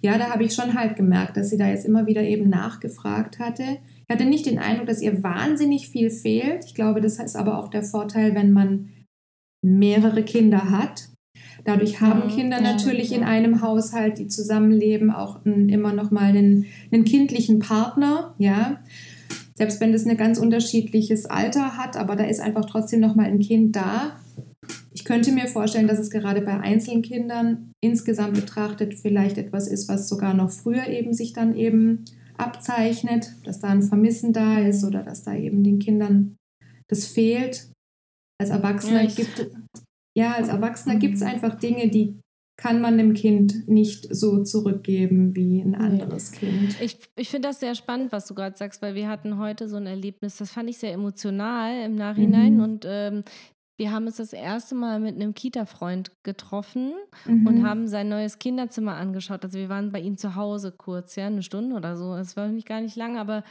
ja, 0.00 0.18
da 0.18 0.28
habe 0.28 0.44
ich 0.44 0.54
schon 0.54 0.74
halt 0.74 0.96
gemerkt, 0.96 1.38
dass 1.38 1.48
sie 1.48 1.56
da 1.56 1.66
jetzt 1.66 1.86
immer 1.86 2.06
wieder 2.06 2.22
eben 2.22 2.50
nachgefragt 2.50 3.38
hatte. 3.38 3.78
Ich 4.06 4.14
hatte 4.14 4.26
nicht 4.26 4.46
den 4.46 4.58
Eindruck, 4.58 4.86
dass 4.86 5.00
ihr 5.00 5.22
wahnsinnig 5.22 5.88
viel 5.88 6.10
fehlt. 6.10 6.64
Ich 6.66 6.74
glaube, 6.74 7.00
das 7.00 7.18
ist 7.18 7.36
aber 7.36 7.58
auch 7.58 7.68
der 7.68 7.82
Vorteil, 7.82 8.34
wenn 8.34 8.52
man 8.52 8.90
mehrere 9.64 10.22
Kinder 10.22 10.70
hat. 10.70 11.08
Dadurch 11.64 12.00
haben 12.00 12.26
mhm, 12.26 12.36
Kinder 12.36 12.60
natürlich 12.60 13.12
in 13.12 13.22
einem 13.22 13.62
Haushalt, 13.62 14.18
die 14.18 14.28
zusammenleben, 14.28 15.10
auch 15.10 15.44
einen, 15.46 15.70
immer 15.70 15.94
noch 15.94 16.10
mal 16.10 16.24
einen, 16.24 16.66
einen 16.92 17.04
kindlichen 17.04 17.58
Partner, 17.60 18.34
ja. 18.38 18.82
Selbst 19.54 19.80
wenn 19.80 19.92
das 19.92 20.04
ein 20.04 20.16
ganz 20.16 20.38
unterschiedliches 20.38 21.26
Alter 21.26 21.78
hat, 21.78 21.96
aber 21.96 22.16
da 22.16 22.24
ist 22.24 22.40
einfach 22.40 22.64
trotzdem 22.66 23.00
noch 23.00 23.14
mal 23.14 23.26
ein 23.26 23.38
Kind 23.38 23.76
da. 23.76 24.16
Ich 24.92 25.04
könnte 25.04 25.32
mir 25.32 25.46
vorstellen, 25.46 25.86
dass 25.86 25.98
es 25.98 26.10
gerade 26.10 26.42
bei 26.42 26.58
Einzelkindern 26.58 27.72
insgesamt 27.80 28.34
betrachtet 28.34 28.94
vielleicht 28.94 29.38
etwas 29.38 29.68
ist, 29.68 29.88
was 29.88 30.08
sogar 30.08 30.34
noch 30.34 30.50
früher 30.50 30.88
eben 30.88 31.14
sich 31.14 31.32
dann 31.32 31.54
eben 31.54 32.04
abzeichnet, 32.36 33.32
dass 33.44 33.60
da 33.60 33.68
ein 33.68 33.82
Vermissen 33.82 34.32
da 34.32 34.58
ist 34.58 34.84
oder 34.84 35.02
dass 35.02 35.22
da 35.22 35.34
eben 35.34 35.62
den 35.62 35.78
Kindern 35.78 36.36
das 36.88 37.06
fehlt. 37.06 37.70
Als 38.40 38.50
Erwachsener 38.50 39.02
ja, 39.02 39.10
gibt 39.10 39.50
ja, 40.16 40.32
als 40.32 40.48
Erwachsener 40.48 40.96
gibt 40.96 41.14
es 41.14 41.20
mhm. 41.20 41.28
einfach 41.28 41.58
Dinge, 41.58 41.88
die 41.88 42.20
kann 42.56 42.80
man 42.80 42.98
dem 42.98 43.14
Kind 43.14 43.66
nicht 43.68 44.06
so 44.14 44.44
zurückgeben 44.44 45.34
wie 45.34 45.60
ein 45.60 45.74
anderes 45.74 46.30
nee. 46.32 46.38
Kind. 46.38 46.80
Ich, 46.80 46.98
ich 47.16 47.28
finde 47.28 47.48
das 47.48 47.58
sehr 47.58 47.74
spannend, 47.74 48.12
was 48.12 48.26
du 48.26 48.34
gerade 48.34 48.56
sagst, 48.56 48.80
weil 48.80 48.94
wir 48.94 49.08
hatten 49.08 49.38
heute 49.38 49.68
so 49.68 49.76
ein 49.76 49.86
Erlebnis, 49.86 50.36
das 50.36 50.52
fand 50.52 50.70
ich 50.70 50.78
sehr 50.78 50.92
emotional 50.92 51.84
im 51.84 51.96
Nachhinein 51.96 52.54
mhm. 52.54 52.62
und 52.62 52.84
ähm, 52.88 53.24
wir 53.76 53.90
haben 53.90 54.06
uns 54.06 54.16
das 54.16 54.32
erste 54.32 54.74
Mal 54.74 55.00
mit 55.00 55.16
einem 55.16 55.34
Kita-Freund 55.34 56.12
getroffen 56.22 56.92
mhm. 57.26 57.46
und 57.46 57.66
haben 57.66 57.88
sein 57.88 58.08
neues 58.08 58.38
Kinderzimmer 58.38 58.94
angeschaut. 58.94 59.44
Also 59.44 59.58
wir 59.58 59.68
waren 59.68 59.90
bei 59.90 60.00
ihm 60.00 60.16
zu 60.16 60.36
Hause 60.36 60.72
kurz, 60.72 61.16
ja, 61.16 61.26
eine 61.26 61.42
Stunde 61.42 61.74
oder 61.74 61.96
so. 61.96 62.14
Es 62.14 62.36
war 62.36 62.48
nicht 62.48 62.68
gar 62.68 62.80
nicht 62.80 62.96
lang, 62.96 63.18
aber 63.18 63.42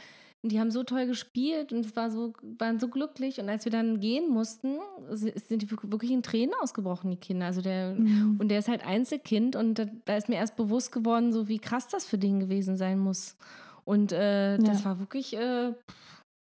die 0.46 0.60
haben 0.60 0.70
so 0.70 0.82
toll 0.82 1.06
gespielt 1.06 1.72
und 1.72 1.86
es 1.86 1.96
war 1.96 2.10
so, 2.10 2.34
waren 2.58 2.78
so 2.78 2.88
glücklich. 2.88 3.40
Und 3.40 3.48
als 3.48 3.64
wir 3.64 3.72
dann 3.72 4.00
gehen 4.00 4.28
mussten, 4.30 4.78
sind 5.10 5.62
die 5.62 5.70
wirklich 5.70 6.10
in 6.10 6.22
Tränen 6.22 6.54
ausgebrochen, 6.60 7.10
die 7.10 7.16
Kinder. 7.16 7.46
Also 7.46 7.62
der, 7.62 7.94
mhm. 7.94 8.36
und 8.38 8.48
der 8.48 8.58
ist 8.58 8.68
halt 8.68 8.86
Einzelkind 8.86 9.56
und 9.56 9.78
da, 9.78 9.86
da, 10.04 10.16
ist 10.16 10.28
mir 10.28 10.36
erst 10.36 10.56
bewusst 10.56 10.92
geworden, 10.92 11.32
so 11.32 11.48
wie 11.48 11.58
krass 11.58 11.88
das 11.88 12.04
für 12.04 12.18
den 12.18 12.40
gewesen 12.40 12.76
sein 12.76 12.98
muss. 12.98 13.36
Und 13.84 14.12
äh, 14.12 14.52
ja. 14.52 14.58
das 14.58 14.84
war 14.84 14.98
wirklich, 14.98 15.34
äh, 15.34 15.72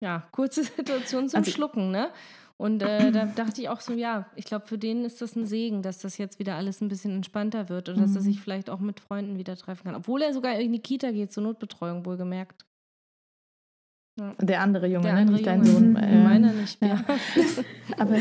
ja, 0.02 0.28
kurze 0.32 0.64
Situation 0.78 1.30
zum 1.30 1.40
also, 1.40 1.52
Schlucken, 1.52 1.92
ne? 1.92 2.10
Und 2.62 2.84
äh, 2.84 3.12
da 3.12 3.26
dachte 3.26 3.60
ich 3.60 3.70
auch 3.70 3.82
so, 3.82 3.92
ja, 3.92 4.28
ich 4.36 4.46
glaube, 4.46 4.68
für 4.68 4.78
den 4.78 5.04
ist 5.04 5.20
das 5.20 5.36
ein 5.36 5.48
Segen, 5.48 5.82
dass 5.82 5.98
das 5.98 6.20
jetzt 6.20 6.38
wieder 6.38 6.58
alles 6.58 6.80
ein 6.80 6.90
bisschen 6.90 7.16
entspannter 7.16 7.70
wird 7.70 7.90
und 7.90 7.98
mhm. 7.98 8.02
dass 8.02 8.14
er 8.14 8.22
sich 8.22 8.40
vielleicht 8.40 8.70
auch 8.70 8.80
mit 8.80 9.00
Freunden 9.00 9.40
wieder 9.40 9.58
treffen 9.58 9.86
kann. 9.86 9.96
Obwohl 9.96 10.22
er 10.22 10.32
sogar 10.32 10.54
in 10.60 10.72
die 10.72 10.78
Kita 10.78 11.10
geht, 11.10 11.34
zur 11.34 11.42
Notbetreuung 11.42 12.06
wohlgemerkt. 12.06 12.64
Der 14.18 14.60
andere 14.60 14.88
Junge, 14.88 15.06
Der 15.06 15.14
ne? 15.14 15.20
andere 15.20 15.36
nicht 15.36 15.48
dein. 15.48 15.64
Sohn. 15.64 15.96
Äh, 15.96 16.24
Meiner 16.24 16.52
nicht 16.52 16.82
mehr. 16.82 17.00
Ja. 17.08 17.16
aber, 17.98 18.18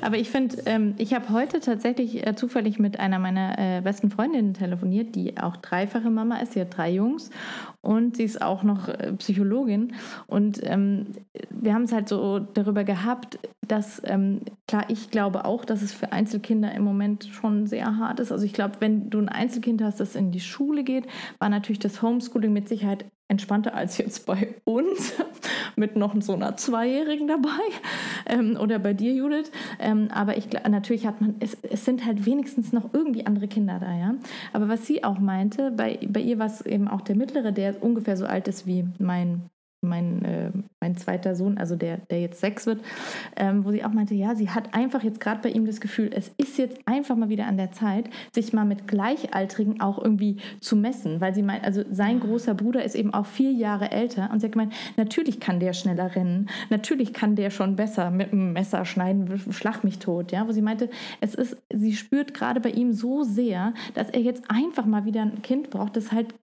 aber 0.00 0.16
ich 0.16 0.30
finde, 0.30 0.58
ähm, 0.66 0.94
ich 0.96 1.12
habe 1.12 1.30
heute 1.30 1.58
tatsächlich 1.58 2.24
äh, 2.24 2.36
zufällig 2.36 2.78
mit 2.78 3.00
einer 3.00 3.18
meiner 3.18 3.58
äh, 3.58 3.80
besten 3.80 4.10
Freundinnen 4.10 4.54
telefoniert, 4.54 5.16
die 5.16 5.38
auch 5.38 5.56
dreifache 5.56 6.08
Mama 6.08 6.36
ist. 6.38 6.52
Sie 6.52 6.60
hat 6.60 6.76
drei 6.76 6.92
Jungs 6.92 7.30
und 7.80 8.16
sie 8.16 8.22
ist 8.22 8.40
auch 8.40 8.62
noch 8.62 8.88
äh, 8.88 9.12
Psychologin. 9.14 9.94
Und 10.28 10.60
ähm, 10.62 11.08
wir 11.50 11.74
haben 11.74 11.82
es 11.82 11.92
halt 11.92 12.08
so 12.08 12.38
darüber 12.38 12.84
gehabt, 12.84 13.40
dass, 13.66 14.00
ähm, 14.04 14.42
klar, 14.68 14.84
ich 14.86 15.10
glaube 15.10 15.44
auch, 15.44 15.64
dass 15.64 15.82
es 15.82 15.92
für 15.92 16.12
Einzelkinder 16.12 16.72
im 16.74 16.84
Moment 16.84 17.24
schon 17.24 17.66
sehr 17.66 17.96
hart 17.98 18.20
ist. 18.20 18.30
Also 18.30 18.44
ich 18.44 18.52
glaube, 18.52 18.76
wenn 18.78 19.10
du 19.10 19.18
ein 19.18 19.28
Einzelkind 19.28 19.82
hast, 19.82 19.98
das 19.98 20.14
in 20.14 20.30
die 20.30 20.40
Schule 20.40 20.84
geht, 20.84 21.06
war 21.40 21.48
natürlich 21.48 21.80
das 21.80 22.02
Homeschooling 22.02 22.52
mit 22.52 22.68
Sicherheit 22.68 23.04
entspannter 23.32 23.74
als 23.74 23.96
jetzt 23.98 24.26
bei 24.26 24.54
uns 24.64 25.14
mit 25.76 25.96
noch 25.96 26.14
so 26.20 26.34
einer 26.34 26.56
Zweijährigen 26.56 27.26
dabei 27.26 27.48
ähm, 28.26 28.58
oder 28.60 28.78
bei 28.78 28.92
dir, 28.92 29.12
Judith. 29.12 29.50
Ähm, 29.80 30.08
aber 30.12 30.36
ich 30.36 30.48
natürlich 30.68 31.06
hat 31.06 31.20
man, 31.20 31.36
es, 31.40 31.56
es 31.62 31.84
sind 31.84 32.04
halt 32.04 32.26
wenigstens 32.26 32.72
noch 32.72 32.92
irgendwie 32.92 33.26
andere 33.26 33.48
Kinder 33.48 33.78
da, 33.80 33.92
ja. 33.92 34.14
Aber 34.52 34.68
was 34.68 34.86
sie 34.86 35.02
auch 35.02 35.18
meinte, 35.18 35.70
bei, 35.70 35.98
bei 36.08 36.20
ihr 36.20 36.38
war 36.38 36.46
es 36.46 36.60
eben 36.60 36.88
auch 36.88 37.00
der 37.00 37.16
Mittlere, 37.16 37.52
der 37.52 37.82
ungefähr 37.82 38.16
so 38.16 38.26
alt 38.26 38.48
ist 38.48 38.66
wie 38.66 38.84
mein 38.98 39.48
mein, 39.82 40.24
äh, 40.24 40.50
mein 40.80 40.96
zweiter 40.96 41.34
Sohn, 41.34 41.58
also 41.58 41.74
der, 41.74 41.98
der 41.98 42.20
jetzt 42.20 42.40
sechs 42.40 42.66
wird, 42.66 42.80
ähm, 43.36 43.64
wo 43.64 43.72
sie 43.72 43.84
auch 43.84 43.92
meinte, 43.92 44.14
ja, 44.14 44.34
sie 44.34 44.48
hat 44.48 44.74
einfach 44.74 45.02
jetzt 45.02 45.20
gerade 45.20 45.42
bei 45.42 45.50
ihm 45.50 45.66
das 45.66 45.80
Gefühl, 45.80 46.10
es 46.14 46.28
ist 46.38 46.56
jetzt 46.56 46.78
einfach 46.86 47.16
mal 47.16 47.28
wieder 47.28 47.46
an 47.46 47.56
der 47.56 47.72
Zeit, 47.72 48.08
sich 48.32 48.52
mal 48.52 48.64
mit 48.64 48.86
Gleichaltrigen 48.86 49.80
auch 49.80 49.98
irgendwie 49.98 50.36
zu 50.60 50.76
messen, 50.76 51.20
weil 51.20 51.34
sie 51.34 51.42
meint, 51.42 51.64
also 51.64 51.82
sein 51.90 52.20
großer 52.20 52.54
Bruder 52.54 52.84
ist 52.84 52.94
eben 52.94 53.12
auch 53.12 53.26
vier 53.26 53.50
Jahre 53.50 53.90
älter 53.90 54.30
und 54.32 54.40
sie 54.40 54.46
hat 54.46 54.52
gemeint, 54.52 54.72
natürlich 54.96 55.40
kann 55.40 55.58
der 55.58 55.72
schneller 55.72 56.14
rennen, 56.14 56.48
natürlich 56.70 57.12
kann 57.12 57.34
der 57.34 57.50
schon 57.50 57.74
besser 57.74 58.10
mit 58.10 58.30
dem 58.30 58.52
Messer 58.52 58.84
schneiden, 58.84 59.40
schlag 59.50 59.82
mich 59.82 59.98
tot, 59.98 60.30
ja, 60.30 60.46
wo 60.46 60.52
sie 60.52 60.62
meinte, 60.62 60.90
es 61.20 61.34
ist, 61.34 61.56
sie 61.74 61.94
spürt 61.94 62.34
gerade 62.34 62.60
bei 62.60 62.70
ihm 62.70 62.92
so 62.92 63.24
sehr, 63.24 63.74
dass 63.94 64.10
er 64.10 64.20
jetzt 64.20 64.44
einfach 64.48 64.86
mal 64.86 65.04
wieder 65.04 65.22
ein 65.22 65.42
Kind 65.42 65.70
braucht, 65.70 65.96
das 65.96 66.12
halt 66.12 66.34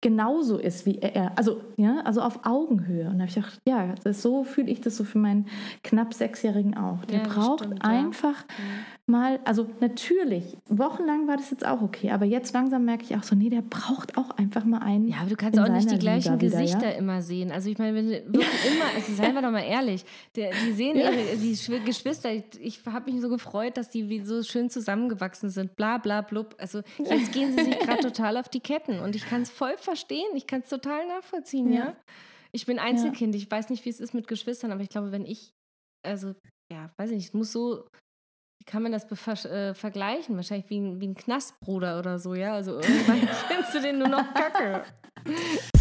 genauso 0.00 0.58
ist 0.58 0.86
wie 0.86 0.98
er. 0.98 1.36
Also, 1.36 1.60
ja, 1.76 2.00
also 2.04 2.20
auf 2.22 2.40
Augenhöhe. 2.44 3.08
Und 3.08 3.14
da 3.14 3.20
habe 3.20 3.28
ich 3.28 3.34
gedacht, 3.34 3.60
ja, 3.66 3.94
das, 4.04 4.22
so 4.22 4.44
fühle 4.44 4.70
ich 4.70 4.80
das 4.80 4.96
so 4.96 5.04
für 5.04 5.18
meinen 5.18 5.46
knapp 5.82 6.14
Sechsjährigen 6.14 6.76
auch. 6.76 7.04
Der 7.06 7.22
ja, 7.22 7.28
braucht 7.28 7.64
stimmt, 7.64 7.84
einfach 7.84 8.44
ja. 8.48 8.64
Mal, 9.08 9.40
also 9.44 9.68
natürlich, 9.80 10.56
wochenlang 10.66 11.26
war 11.26 11.36
das 11.36 11.50
jetzt 11.50 11.66
auch 11.66 11.82
okay, 11.82 12.10
aber 12.10 12.24
jetzt 12.24 12.52
langsam 12.52 12.84
merke 12.84 13.04
ich 13.04 13.16
auch 13.16 13.22
so, 13.22 13.34
nee, 13.34 13.48
der 13.48 13.62
braucht 13.62 14.16
auch 14.16 14.30
einfach 14.30 14.64
mal 14.64 14.78
einen. 14.78 15.08
Ja, 15.08 15.18
aber 15.20 15.30
du 15.30 15.36
kannst 15.36 15.58
auch 15.58 15.68
nicht 15.68 15.90
die 15.90 15.98
gleichen 15.98 16.40
wieder, 16.40 16.58
Gesichter 16.58 16.90
ja? 16.90 16.98
immer 16.98 17.22
sehen. 17.22 17.50
Also 17.50 17.70
ich 17.70 17.78
meine, 17.78 17.96
wenn 17.96 18.08
du 18.08 18.12
wirklich 18.12 18.66
immer, 18.72 18.84
also 18.94 19.12
seien 19.12 19.34
wir 19.34 19.42
doch 19.42 19.50
mal 19.50 19.64
ehrlich, 19.64 20.04
der, 20.36 20.50
die 20.50 20.72
sehen 20.72 20.96
ihre 20.96 21.36
die 21.36 21.84
Geschwister, 21.84 22.32
ich, 22.32 22.44
ich 22.60 22.86
habe 22.86 23.10
mich 23.10 23.20
so 23.20 23.28
gefreut, 23.28 23.76
dass 23.76 23.90
die 23.90 24.08
wie 24.08 24.20
so 24.20 24.42
schön 24.42 24.70
zusammengewachsen 24.70 25.50
sind, 25.50 25.74
bla 25.76 25.98
bla 25.98 26.20
blub. 26.20 26.54
Also 26.58 26.82
jetzt 26.98 27.32
gehen 27.32 27.56
sie 27.56 27.64
sich 27.64 27.78
gerade 27.80 28.00
total 28.00 28.36
auf 28.36 28.48
die 28.48 28.60
Ketten 28.60 29.00
und 29.00 29.16
ich 29.16 29.28
kann 29.28 29.42
es 29.42 29.50
voll 29.50 29.76
verstehen. 29.78 30.28
Ich 30.34 30.46
kann 30.46 30.60
es 30.60 30.68
total 30.68 31.06
nachvollziehen, 31.08 31.72
ja. 31.72 31.78
ja. 31.78 31.96
Ich 32.52 32.66
bin 32.66 32.78
Einzelkind. 32.78 33.34
Ich 33.34 33.50
weiß 33.50 33.70
nicht, 33.70 33.84
wie 33.84 33.90
es 33.90 34.00
ist 34.00 34.14
mit 34.14 34.26
Geschwistern, 34.28 34.72
aber 34.72 34.82
ich 34.82 34.88
glaube, 34.88 35.12
wenn 35.12 35.26
ich, 35.26 35.52
also, 36.02 36.34
ja, 36.72 36.90
weiß 36.96 37.10
nicht, 37.10 37.26
es 37.26 37.34
muss 37.34 37.52
so, 37.52 37.84
wie 38.58 38.64
kann 38.64 38.82
man 38.82 38.92
das 38.92 39.06
äh, 39.44 39.74
vergleichen? 39.74 40.36
Wahrscheinlich 40.36 40.68
wie 40.68 40.80
ein, 40.80 41.00
wie 41.00 41.08
ein 41.08 41.14
Knastbruder 41.14 41.98
oder 41.98 42.18
so, 42.18 42.34
ja. 42.34 42.54
Also 42.54 42.74
irgendwann 42.76 43.28
findest 43.48 43.74
du 43.74 43.80
den 43.80 43.98
nur 43.98 44.08
noch 44.08 44.34
kacke. 44.34 44.82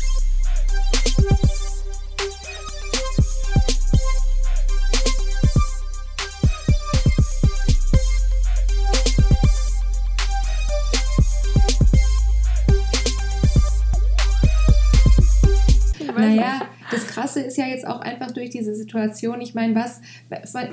durch 18.47 18.49
diese 18.49 18.75
Situation, 18.75 19.41
ich 19.41 19.53
meine, 19.53 19.75
was, 19.75 20.01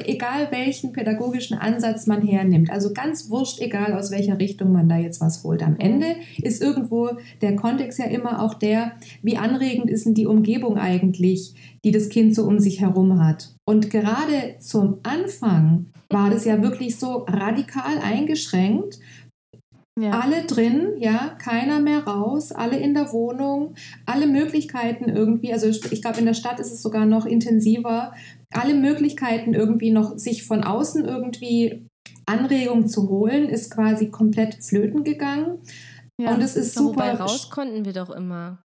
egal 0.05 0.49
welchen 0.51 0.93
pädagogischen 0.93 1.59
Ansatz 1.59 2.07
man 2.07 2.23
hernimmt, 2.23 2.71
also 2.71 2.93
ganz 2.93 3.31
wurscht, 3.31 3.61
egal 3.61 3.93
aus 3.95 4.11
welcher 4.11 4.39
Richtung 4.39 4.73
man 4.73 4.89
da 4.89 4.97
jetzt 4.97 5.21
was 5.21 5.43
holt. 5.43 5.63
Am 5.63 5.77
Ende 5.79 6.07
ist 6.43 6.63
irgendwo 6.63 7.11
der 7.43 7.57
Kontext 7.57 7.99
ja 7.99 8.07
immer 8.07 8.43
auch 8.43 8.55
der, 8.55 8.93
wie 9.23 9.37
anregend 9.37 9.91
ist 9.91 10.07
denn 10.07 10.15
die 10.15 10.27
Umgebung 10.27 10.79
eigentlich, 10.79 11.55
die 11.85 11.91
das 11.91 12.09
Kind 12.09 12.35
so 12.35 12.45
um 12.45 12.59
sich 12.61 12.81
herum 12.81 13.23
hat. 13.25 13.55
Und 13.65 13.91
gerade 13.91 14.57
zum 14.61 14.99
Anfang 15.03 15.87
war 16.11 16.31
das 16.31 16.45
ja 16.45 16.63
wirklich 16.63 16.97
so 16.97 17.25
radikal 17.27 17.99
eingeschränkt 17.99 19.01
ja. 20.01 20.19
Alle 20.21 20.45
drin, 20.45 20.95
ja, 20.99 21.37
keiner 21.39 21.81
mehr 21.81 22.05
raus, 22.05 22.51
alle 22.51 22.79
in 22.79 22.95
der 22.95 23.13
Wohnung, 23.13 23.75
alle 24.07 24.27
Möglichkeiten 24.27 25.09
irgendwie, 25.09 25.53
also 25.53 25.69
ich 25.69 26.03
glaube, 26.03 26.19
in 26.19 26.27
der 26.27 26.35
Stadt 26.35 26.59
ist 26.59 26.73
es 26.73 26.83
sogar 26.83 27.07
noch 27.07 27.27
intensiver, 27.27 28.13
alle 28.51 28.75
Möglichkeiten 28.75 29.55
irgendwie 29.55 29.91
noch 29.91 30.19
sich 30.19 30.45
von 30.45 30.65
außen 30.65 31.05
irgendwie 31.05 31.87
Anregung 32.27 32.89
zu 32.89 33.09
holen, 33.09 33.49
ist 33.49 33.71
quasi 33.71 34.11
komplett 34.11 34.65
flöten 34.65 35.05
gegangen. 35.05 35.59
Ja, 36.21 36.35
und 36.35 36.43
es 36.43 36.57
ist 36.57 36.75
super. 36.75 36.97
Wobei 36.97 37.13
raus 37.15 37.51
konnten 37.51 37.85
wir 37.85 37.93
doch 37.93 38.11
immer. 38.11 38.63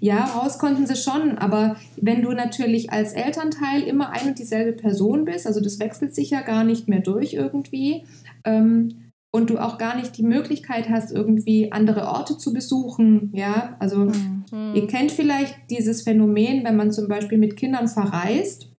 Ja, 0.00 0.24
raus 0.24 0.58
konnten 0.58 0.86
sie 0.86 0.96
schon, 0.96 1.38
aber 1.38 1.76
wenn 1.96 2.22
du 2.22 2.32
natürlich 2.32 2.90
als 2.90 3.12
Elternteil 3.12 3.82
immer 3.82 4.10
ein 4.10 4.28
und 4.28 4.38
dieselbe 4.38 4.72
Person 4.72 5.24
bist, 5.24 5.46
also 5.46 5.60
das 5.60 5.78
wechselt 5.78 6.12
sich 6.12 6.30
ja 6.30 6.40
gar 6.40 6.64
nicht 6.64 6.88
mehr 6.88 7.00
durch 7.00 7.34
irgendwie, 7.34 8.04
ähm, 8.44 8.99
und 9.32 9.50
du 9.50 9.58
auch 9.58 9.78
gar 9.78 9.96
nicht 9.96 10.16
die 10.16 10.22
Möglichkeit 10.22 10.88
hast, 10.88 11.12
irgendwie 11.12 11.72
andere 11.72 12.08
Orte 12.08 12.36
zu 12.36 12.52
besuchen, 12.52 13.30
ja, 13.32 13.76
also 13.78 14.06
mhm. 14.06 14.44
ihr 14.74 14.86
kennt 14.86 15.12
vielleicht 15.12 15.54
dieses 15.70 16.02
Phänomen, 16.02 16.64
wenn 16.64 16.76
man 16.76 16.90
zum 16.90 17.08
Beispiel 17.08 17.38
mit 17.38 17.56
Kindern 17.56 17.88
verreist 17.88 18.70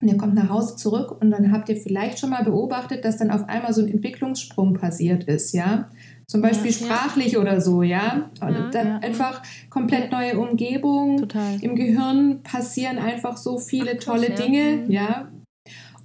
und 0.00 0.08
ihr 0.08 0.16
kommt 0.16 0.34
nach 0.34 0.48
Hause 0.48 0.76
zurück 0.76 1.16
und 1.20 1.30
dann 1.30 1.50
habt 1.50 1.68
ihr 1.68 1.76
vielleicht 1.76 2.20
schon 2.20 2.30
mal 2.30 2.44
beobachtet, 2.44 3.04
dass 3.04 3.16
dann 3.16 3.30
auf 3.30 3.48
einmal 3.48 3.72
so 3.72 3.82
ein 3.82 3.88
Entwicklungssprung 3.88 4.74
passiert 4.74 5.24
ist, 5.24 5.52
ja. 5.52 5.88
Zum 6.26 6.42
Beispiel 6.42 6.70
ja, 6.70 6.76
sprachlich 6.76 7.32
ja. 7.32 7.40
oder 7.40 7.60
so, 7.60 7.82
ja. 7.82 8.30
ja, 8.40 8.70
ja. 8.70 8.98
Einfach 8.98 9.42
komplett 9.70 10.12
neue 10.12 10.38
Umgebung. 10.38 11.16
Total. 11.16 11.56
Im 11.62 11.74
Gehirn 11.74 12.42
passieren 12.42 12.98
einfach 12.98 13.38
so 13.38 13.58
viele 13.58 13.92
Ach, 13.96 14.04
tolle 14.04 14.30
Dinge, 14.30 14.84
mhm. 14.84 14.90
ja. 14.90 15.32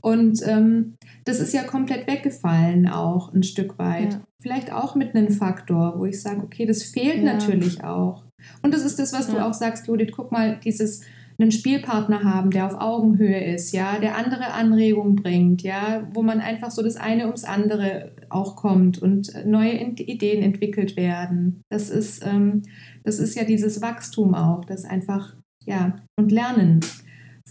Und 0.04 0.46
ähm, 0.46 0.96
das 1.24 1.40
ist 1.40 1.54
ja 1.54 1.64
komplett 1.64 2.08
weggefallen 2.08 2.90
auch 2.90 3.34
ein 3.34 3.44
Stück 3.44 3.80
weit. 3.80 4.20
Vielleicht 4.42 4.72
auch 4.74 4.96
mit 4.96 5.16
einem 5.16 5.30
Faktor, 5.30 5.98
wo 5.98 6.06
ich 6.06 6.22
sage, 6.22 6.42
okay, 6.44 6.66
das 6.66 6.84
fehlt 6.84 7.24
natürlich 7.24 7.84
auch. 7.86 8.26
Und 8.62 8.74
das 8.74 8.84
ist 8.84 9.00
das, 9.00 9.14
was 9.14 9.28
du 9.28 9.38
auch 9.38 9.54
sagst, 9.54 9.88
Judith, 9.88 10.12
guck 10.14 10.34
mal, 10.34 10.60
dieses 10.62 11.06
einen 11.40 11.52
Spielpartner 11.52 12.24
haben, 12.24 12.52
der 12.52 12.66
auf 12.66 12.80
Augenhöhe 12.80 13.54
ist, 13.56 13.72
ja, 13.72 13.98
der 14.00 14.18
andere 14.18 14.52
Anregungen 14.52 15.16
bringt, 15.16 15.64
ja, 15.64 16.08
wo 16.14 16.22
man 16.22 16.42
einfach 16.42 16.70
so 16.70 16.84
das 16.84 16.98
eine 16.98 17.26
ums 17.26 17.46
andere 17.46 18.12
auch 18.30 18.58
kommt 18.58 19.02
und 19.02 19.32
neue 19.46 19.74
Ideen 19.74 20.44
entwickelt 20.44 20.98
werden. 20.98 21.62
Das 21.70 21.90
ist, 21.90 22.26
ähm, 22.26 22.64
das 23.06 23.20
ist 23.20 23.36
ja 23.36 23.46
dieses 23.46 23.82
Wachstum 23.82 24.36
auch, 24.36 24.66
das 24.66 24.84
einfach, 24.84 25.36
ja, 25.66 25.96
und 26.18 26.32
Lernen 26.32 26.82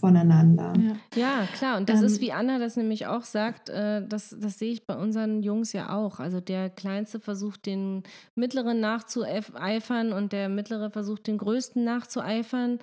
voneinander. 0.03 0.73
Ja, 0.77 0.95
ja 1.15 1.47
klar. 1.55 1.77
Und 1.77 1.87
das 1.87 2.01
ähm, 2.01 2.07
ist, 2.07 2.19
wie 2.19 2.33
Anna 2.33 2.59
das 2.59 2.75
nämlich 2.75 3.07
auch 3.07 3.23
sagt, 3.23 3.69
äh, 3.69 4.05
das, 4.05 4.35
das 4.37 4.59
sehe 4.59 4.73
ich 4.73 4.85
bei 4.85 4.97
unseren 4.97 5.41
Jungs 5.41 5.71
ja 5.71 5.95
auch. 5.95 6.19
Also 6.19 6.41
der 6.41 6.69
Kleinste 6.69 7.21
versucht, 7.21 7.65
den 7.65 8.03
Mittleren 8.35 8.81
nachzueifern 8.81 10.11
und 10.11 10.33
der 10.33 10.49
Mittlere 10.49 10.91
versucht, 10.91 11.27
den 11.27 11.37
Größten 11.37 11.85
nachzueifern. 11.85 12.79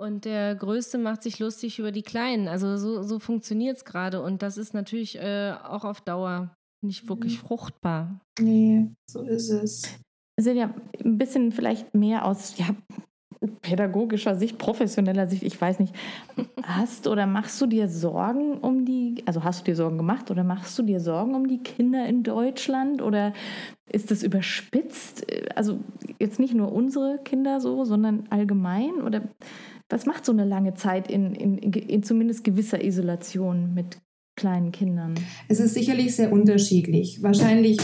Und 0.00 0.24
der 0.24 0.54
Größte 0.54 0.96
macht 0.96 1.22
sich 1.22 1.38
lustig 1.38 1.78
über 1.78 1.92
die 1.92 2.02
Kleinen. 2.02 2.48
Also 2.48 2.78
so, 2.78 3.02
so 3.02 3.18
funktioniert 3.18 3.76
es 3.76 3.84
gerade. 3.84 4.22
Und 4.22 4.40
das 4.40 4.56
ist 4.56 4.72
natürlich 4.72 5.18
äh, 5.18 5.52
auch 5.52 5.84
auf 5.84 6.00
Dauer 6.00 6.56
nicht 6.82 7.06
wirklich 7.06 7.34
mhm. 7.42 7.46
fruchtbar. 7.46 8.20
Nee, 8.40 8.88
so 9.06 9.24
ist 9.24 9.50
es. 9.50 9.98
Es 10.36 10.44
sind 10.44 10.56
ja 10.56 10.74
ein 11.04 11.18
bisschen 11.18 11.52
vielleicht 11.52 11.94
mehr 11.94 12.24
aus 12.24 12.56
ja, 12.56 12.74
pädagogischer 13.60 14.34
Sicht, 14.36 14.58
professioneller 14.58 15.26
Sicht, 15.26 15.42
ich 15.42 15.60
weiß 15.60 15.78
nicht. 15.78 15.94
Hast 16.62 17.06
oder 17.06 17.26
machst 17.26 17.60
du 17.60 17.66
dir 17.66 17.88
Sorgen 17.88 18.58
um 18.58 18.84
die, 18.84 19.22
also 19.26 19.44
hast 19.44 19.60
du 19.60 19.64
dir 19.64 19.76
Sorgen 19.76 19.98
gemacht 19.98 20.30
oder 20.30 20.44
machst 20.44 20.78
du 20.78 20.82
dir 20.82 21.00
Sorgen 21.00 21.34
um 21.34 21.48
die 21.48 21.58
Kinder 21.58 22.06
in 22.06 22.22
Deutschland 22.22 23.02
oder 23.02 23.32
ist 23.90 24.10
das 24.10 24.22
überspitzt? 24.22 25.26
Also 25.54 25.80
jetzt 26.18 26.38
nicht 26.38 26.54
nur 26.54 26.72
unsere 26.72 27.18
Kinder 27.24 27.60
so, 27.60 27.84
sondern 27.84 28.24
allgemein 28.30 29.02
oder 29.04 29.22
was 29.88 30.06
macht 30.06 30.24
so 30.24 30.32
eine 30.32 30.44
lange 30.44 30.74
Zeit 30.74 31.10
in, 31.10 31.34
in, 31.34 31.58
in 31.58 32.02
zumindest 32.02 32.44
gewisser 32.44 32.82
Isolation 32.82 33.74
mit 33.74 33.98
kleinen 34.36 34.72
Kindern? 34.72 35.14
Es 35.48 35.60
ist 35.60 35.74
sicherlich 35.74 36.16
sehr 36.16 36.32
unterschiedlich. 36.32 37.22
Wahrscheinlich 37.22 37.78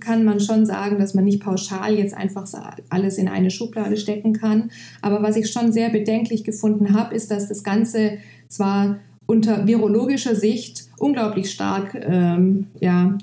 kann 0.00 0.24
man 0.24 0.40
schon 0.40 0.66
sagen, 0.66 0.98
dass 0.98 1.14
man 1.14 1.24
nicht 1.24 1.42
pauschal 1.42 1.94
jetzt 1.94 2.14
einfach 2.14 2.46
alles 2.90 3.18
in 3.18 3.28
eine 3.28 3.50
Schublade 3.50 3.96
stecken 3.96 4.32
kann. 4.32 4.70
Aber 5.02 5.22
was 5.22 5.36
ich 5.36 5.50
schon 5.50 5.72
sehr 5.72 5.90
bedenklich 5.90 6.44
gefunden 6.44 6.94
habe, 6.94 7.14
ist, 7.14 7.30
dass 7.30 7.48
das 7.48 7.62
Ganze 7.62 8.18
zwar 8.48 9.00
unter 9.26 9.66
virologischer 9.66 10.34
Sicht 10.34 10.84
unglaublich 10.98 11.50
stark 11.50 11.94
ähm, 11.94 12.66
ja, 12.80 13.16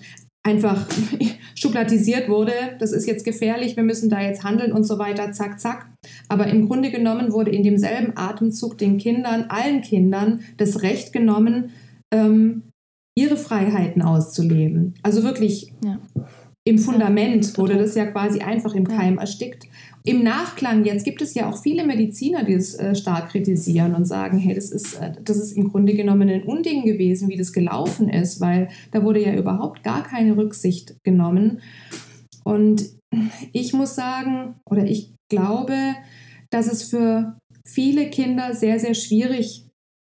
einfach 0.44 0.88
schubladisiert 1.56 2.28
wurde, 2.28 2.54
das 2.80 2.92
ist 2.92 3.08
jetzt 3.08 3.24
gefährlich, 3.24 3.76
wir 3.76 3.84
müssen 3.84 4.10
da 4.10 4.22
jetzt 4.22 4.44
handeln 4.44 4.72
und 4.74 4.84
so 4.84 4.98
weiter, 4.98 5.32
zack, 5.32 5.60
zack. 5.60 5.88
Aber 6.28 6.48
im 6.48 6.68
Grunde 6.68 6.90
genommen 6.90 7.32
wurde 7.32 7.52
in 7.52 7.64
demselben 7.64 8.14
Atemzug 8.16 8.78
den 8.78 8.98
Kindern, 8.98 9.46
allen 9.50 9.82
Kindern, 9.82 10.42
das 10.58 10.82
Recht 10.82 11.14
genommen, 11.14 11.72
ähm, 12.12 12.64
ihre 13.18 13.38
Freiheiten 13.38 14.02
auszuleben. 14.02 14.94
Also 15.04 15.24
wirklich 15.24 15.74
ja. 15.84 16.00
im 16.66 16.78
Fundament 16.78 17.58
wurde 17.58 17.78
das 17.78 17.96
ja 17.96 18.06
quasi 18.06 18.40
einfach 18.40 18.74
im 18.74 18.88
Keim 18.88 19.18
erstickt. 19.18 19.68
Im 20.04 20.24
Nachklang, 20.24 20.84
jetzt 20.84 21.04
gibt 21.04 21.22
es 21.22 21.36
ja 21.36 21.48
auch 21.48 21.62
viele 21.62 21.86
Mediziner, 21.86 22.44
die 22.44 22.54
es 22.54 22.74
äh, 22.74 22.96
stark 22.96 23.30
kritisieren 23.30 23.94
und 23.94 24.06
sagen, 24.06 24.40
hey, 24.40 24.56
das 24.56 24.72
ist, 24.72 24.96
äh, 24.96 25.12
das 25.24 25.38
ist 25.38 25.52
im 25.52 25.70
Grunde 25.70 25.94
genommen 25.94 26.28
ein 26.30 26.44
Unding 26.44 26.86
gewesen, 26.86 27.30
wie 27.30 27.38
das 27.38 27.54
gelaufen 27.54 28.10
ist, 28.10 28.42
weil 28.42 28.70
da 28.92 29.04
wurde 29.04 29.24
ja 29.24 29.36
überhaupt 29.36 29.84
gar 29.84 30.04
keine 30.04 30.36
Rücksicht 30.38 30.96
genommen. 31.04 31.62
Und 32.44 32.90
ich 33.52 33.74
muss 33.74 33.94
sagen, 33.94 34.56
oder 34.68 34.86
ich 34.86 35.14
glaube, 35.30 35.78
dass 36.50 36.72
es 36.72 36.84
für 36.84 37.38
viele 37.66 38.10
Kinder 38.10 38.56
sehr, 38.56 38.80
sehr 38.80 38.96
schwierig 38.96 39.68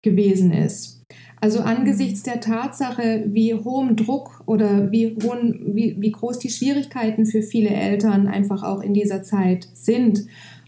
gewesen 0.03 0.51
ist. 0.51 0.96
Also 1.39 1.60
angesichts 1.60 2.23
der 2.23 2.39
Tatsache, 2.39 3.26
wie 3.28 3.54
hohem 3.54 3.95
Druck 3.95 4.41
oder 4.47 4.91
wie, 4.91 5.15
hohen, 5.23 5.76
wie, 5.76 5.95
wie 6.00 6.12
groß 6.12 6.39
die 6.39 6.50
Schwierigkeiten 6.50 7.26
für 7.26 7.43
viele 7.43 7.69
Eltern 7.69 8.28
einfach 8.28 8.63
auch 8.63 8.82
in 8.82 8.93
dieser 8.93 9.21
Zeit 9.21 9.67
sind, 9.73 10.26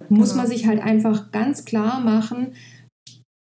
muss 0.10 0.36
man 0.36 0.46
genau. 0.46 0.58
sich 0.58 0.68
halt 0.68 0.82
einfach 0.82 1.32
ganz 1.32 1.66
klar 1.66 2.00
machen, 2.02 2.54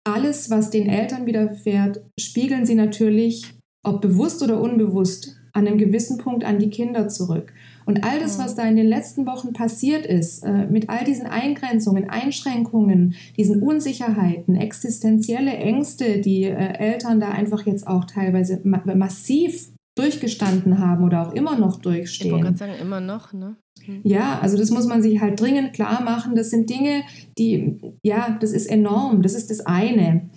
alles, 0.06 0.50
was 0.50 0.70
den 0.70 0.90
Eltern 0.90 1.26
widerfährt, 1.26 2.02
spiegeln 2.20 2.66
sie 2.66 2.76
natürlich, 2.76 3.54
ob 3.86 4.02
bewusst 4.02 4.44
oder 4.44 4.60
unbewusst, 4.60 5.38
an 5.54 5.68
einem 5.68 5.78
gewissen 5.78 6.18
Punkt 6.18 6.44
an 6.44 6.60
die 6.60 6.70
Kinder 6.70 7.08
zurück. 7.08 7.54
Und 7.86 8.04
all 8.04 8.20
das, 8.20 8.40
was 8.40 8.56
da 8.56 8.64
in 8.64 8.76
den 8.76 8.88
letzten 8.88 9.26
Wochen 9.26 9.54
passiert 9.54 10.06
ist, 10.06 10.44
äh, 10.44 10.66
mit 10.68 10.90
all 10.90 11.04
diesen 11.04 11.28
Eingrenzungen, 11.28 12.10
Einschränkungen, 12.10 13.16
diesen 13.38 13.62
Unsicherheiten, 13.62 14.56
existenzielle 14.56 15.52
Ängste, 15.52 16.22
die 16.22 16.44
äh, 16.44 16.78
Eltern 16.78 17.20
da 17.20 17.30
einfach 17.30 17.66
jetzt 17.66 17.88
auch 17.88 18.06
teilweise 18.06 18.62
massiv 18.64 19.70
durchgestanden 19.96 20.80
haben 20.80 21.04
oder 21.04 21.28
auch 21.28 21.34
immer 21.34 21.58
noch 21.58 21.80
durchstehen. 21.80 22.28
Ich 22.28 22.34
wollte 22.34 22.46
gerade 22.46 22.58
sagen, 22.58 22.74
immer 22.82 23.00
noch, 23.00 23.32
ne? 23.34 23.58
Mhm. 23.86 24.02
Ja, 24.04 24.40
also 24.40 24.58
das 24.58 24.72
muss 24.72 24.88
man 24.88 25.02
sich 25.02 25.22
halt 25.22 25.40
dringend 25.40 25.74
klar 25.74 26.02
machen. 26.04 26.36
Das 26.36 26.50
sind 26.50 26.70
Dinge, 26.70 27.04
die, 27.38 27.80
ja, 28.04 28.38
das 28.40 28.52
ist 28.52 28.68
enorm. 28.68 29.22
Das 29.22 29.34
ist 29.34 29.50
das 29.50 29.62
eine. 29.62 30.30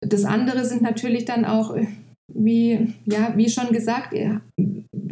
Das 0.00 0.24
andere 0.24 0.64
sind 0.64 0.82
natürlich 0.82 1.24
dann 1.24 1.44
auch, 1.44 1.76
wie, 2.32 2.94
ja, 3.04 3.34
wie 3.36 3.48
schon 3.48 3.72
gesagt, 3.72 4.14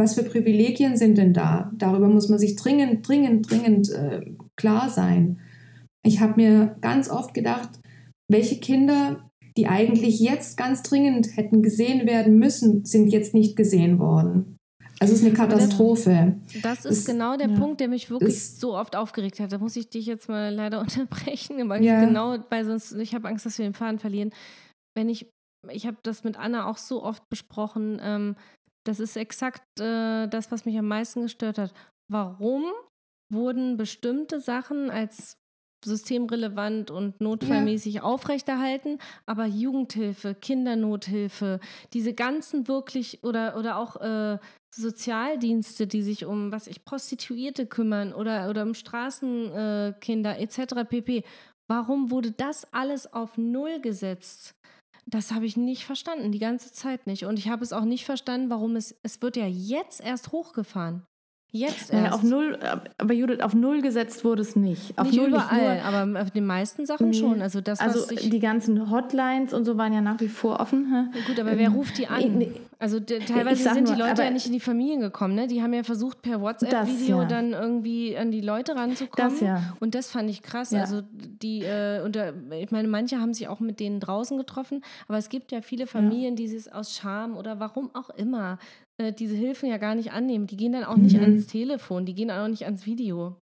was 0.01 0.15
für 0.15 0.25
Privilegien 0.25 0.97
sind 0.97 1.17
denn 1.19 1.33
da? 1.33 1.71
Darüber 1.75 2.09
muss 2.09 2.29
man 2.29 2.39
sich 2.39 2.57
dringend, 2.57 3.07
dringend, 3.07 3.49
dringend 3.51 3.91
äh, 3.91 4.33
klar 4.57 4.91
sein. 4.91 5.39
Ich 6.03 6.21
habe 6.21 6.35
mir 6.37 6.77
ganz 6.81 7.09
oft 7.09 7.35
gedacht, 7.35 7.69
welche 8.29 8.59
Kinder, 8.59 9.31
die 9.57 9.67
eigentlich 9.67 10.19
jetzt 10.21 10.57
ganz 10.57 10.83
dringend 10.83 11.37
hätten 11.37 11.63
gesehen 11.63 12.07
werden 12.07 12.39
müssen, 12.39 12.85
sind 12.85 13.09
jetzt 13.09 13.35
nicht 13.35 13.57
gesehen 13.57 13.99
worden. 13.99 14.57
Also 15.01 15.15
es 15.15 15.21
ist 15.21 15.27
eine 15.27 15.35
Katastrophe. 15.35 16.37
Das, 16.63 16.85
ist 16.85 16.99
es, 16.99 17.05
genau 17.07 17.37
der 17.39 17.49
ja. 17.49 17.57
Punkt, 17.57 17.81
der 17.81 17.89
mich 17.89 18.11
wirklich 18.11 18.35
es, 18.35 18.61
so 18.61 18.77
oft 18.77 18.97
aufgeregt 18.97 19.41
hat. 19.41 19.51
Da 19.51 19.59
muss 19.59 19.75
ich 19.77 19.89
dich 19.89 20.05
jetzt 20.05 20.29
mal 20.29 20.55
leider 20.55 20.81
unterbrechen, 20.81 21.69
weil 21.69 21.83
ja. 21.83 22.01
ich 22.01 22.07
genau, 22.07 22.39
weil 22.51 22.65
sonst, 22.67 22.93
ich 22.93 23.15
habe 23.15 23.29
Angst, 23.29 23.47
dass 23.47 23.59
wir 23.59 23.65
den 23.65 23.75
Faden 23.75 23.99
verlieren. 23.99 24.31
Wenn 24.95 25.09
ich, 25.09 25.27
ich 25.71 25.87
habe 25.87 25.97
das 26.03 26.23
mit 26.23 26.39
Anna 26.39 26.69
auch 26.69 26.77
so 26.77 27.03
oft 27.03 27.23
besprochen, 27.31 27.99
ähm, 28.03 28.37
das 28.91 28.99
ist 28.99 29.17
exakt 29.17 29.63
äh, 29.79 30.27
das, 30.27 30.51
was 30.51 30.65
mich 30.65 30.77
am 30.77 30.89
meisten 30.89 31.23
gestört 31.23 31.59
hat. 31.59 31.73
Warum 32.11 32.65
wurden 33.33 33.77
bestimmte 33.77 34.41
Sachen 34.41 34.91
als 34.91 35.37
systemrelevant 35.85 36.91
und 36.91 37.21
notfallmäßig 37.21 37.95
ja. 37.95 38.03
aufrechterhalten, 38.03 38.99
aber 39.27 39.47
Jugendhilfe, 39.47 40.35
Kindernothilfe, 40.35 41.61
diese 41.93 42.15
ganzen 42.15 42.67
wirklich 42.67 43.23
oder, 43.23 43.57
oder 43.57 43.79
auch 43.79 43.97
äh, 44.01 44.39
Sozialdienste, 44.75 45.87
die 45.87 46.03
sich 46.03 46.27
um, 46.27 46.51
was 46.51 46.67
ich, 46.67 46.85
Prostituierte 46.85 47.67
kümmern 47.67 48.13
oder, 48.13 48.51
oder 48.51 48.65
um 48.65 48.75
Straßenkinder 48.75 50.37
äh, 50.37 50.43
etc. 50.43 50.89
pp. 50.89 51.23
Warum 51.69 52.11
wurde 52.11 52.33
das 52.33 52.73
alles 52.75 53.13
auf 53.13 53.39
Null 53.39 53.81
gesetzt? 53.81 54.57
Das 55.11 55.33
habe 55.33 55.45
ich 55.45 55.57
nicht 55.57 55.85
verstanden, 55.85 56.31
die 56.31 56.39
ganze 56.39 56.73
Zeit 56.73 57.09
nicht. 57.09 57.25
Und 57.25 57.37
ich 57.37 57.49
habe 57.49 57.65
es 57.65 57.73
auch 57.73 57.85
nicht 57.85 58.05
verstanden, 58.05 58.49
warum 58.49 58.77
es, 58.77 58.95
es 59.03 59.21
wird 59.21 59.37
ja 59.37 59.47
jetzt 59.47 60.01
erst 60.01 60.31
hochgefahren. 60.31 61.05
Jetzt 61.53 61.93
Naja, 61.93 62.05
erst. 62.07 62.15
auf 62.15 62.23
null, 62.23 62.59
aber 62.99 63.13
Judith, 63.13 63.41
auf 63.41 63.55
null 63.55 63.83
gesetzt 63.83 64.25
wurde 64.25 64.43
es 64.43 64.55
nicht. 64.55 64.97
Auf 64.97 65.09
nicht 65.09 65.17
null 65.17 65.29
überall, 65.31 65.75
nicht 65.77 65.85
aber 65.85 66.21
auf 66.23 66.31
den 66.31 66.47
meisten 66.47 66.87
Sachen 66.87 67.11
Nee. 67.11 67.19
schon. 67.19 67.43
Also 67.43 67.61
das, 67.61 67.81
also 67.81 68.15
die 68.15 68.39
ganzen 68.39 68.89
Hotlines 68.91 69.53
und 69.53 69.65
so 69.65 69.77
waren 69.77 69.93
ja 69.93 70.01
nach 70.01 70.21
wie 70.21 70.29
vor 70.29 70.61
offen. 70.61 71.11
hä? 71.13 71.21
Gut, 71.27 71.41
aber 71.41 71.59
wer 71.59 71.71
ruft 71.71 71.99
die 71.99 72.07
an? 72.07 72.21
Ähm, 72.21 72.39
Nee. 72.39 72.53
Also 72.79 72.99
teilweise 72.99 73.63
sind 73.75 73.89
die 73.89 73.93
nur, 73.93 73.97
Leute 73.99 74.13
aber- 74.13 74.25
ja 74.25 74.31
nicht 74.31 74.47
in 74.47 74.53
die 74.53 74.61
Familien 74.61 75.01
gekommen, 75.01 75.35
ne? 75.35 75.47
Die 75.49 75.61
haben 75.63 75.75
ja 75.75 75.83
versucht, 75.83 76.23
per 76.23 76.41
WhatsApp-Video 76.41 77.21
ja. 77.23 77.25
dann 77.29 77.53
irgendwie 77.53 78.17
an 78.17 78.31
die 78.31 78.41
Leute 78.41 78.75
ranzukommen. 78.75 79.33
Das 79.33 79.41
ja. 79.41 79.75
Und 79.81 79.95
das 79.95 80.11
fand 80.11 80.31
ich 80.31 80.41
krass. 80.43 80.71
Ja. 80.71 80.81
Also 80.81 81.03
die, 81.13 81.63
äh, 81.63 82.01
und 82.03 82.17
da, 82.17 82.33
ich 82.59 82.71
meine, 82.71 82.89
manche 82.89 83.19
haben 83.21 83.35
sich 83.35 83.49
auch 83.49 83.61
mit 83.61 83.81
denen 83.81 84.01
draußen 84.01 84.39
getroffen, 84.39 84.83
aber 85.09 85.19
es 85.19 85.29
gibt 85.29 85.53
ja 85.53 85.61
viele 85.61 85.87
Familien, 85.87 86.37
die 86.37 86.45
es 86.45 86.69
aus 86.73 86.95
Scham 86.97 87.37
oder 87.37 87.61
warum 87.61 87.91
auch 87.95 88.09
immer 88.11 88.59
äh, 89.01 89.13
diese 89.13 89.35
Hilfen 89.37 89.69
ja 89.69 89.79
gar 89.79 89.95
nicht 89.95 90.13
annehmen. 90.13 90.47
Die 90.47 90.57
gehen 90.57 90.73
dann 90.73 90.85
auch 90.85 90.97
nicht 90.97 91.17
Mhm. 91.17 91.23
ans 91.25 91.47
Telefon, 91.47 92.05
die 92.07 92.15
gehen 92.15 92.31
auch 92.31 92.49
nicht 92.49 92.65
ans 92.65 92.87
Video. 92.87 93.37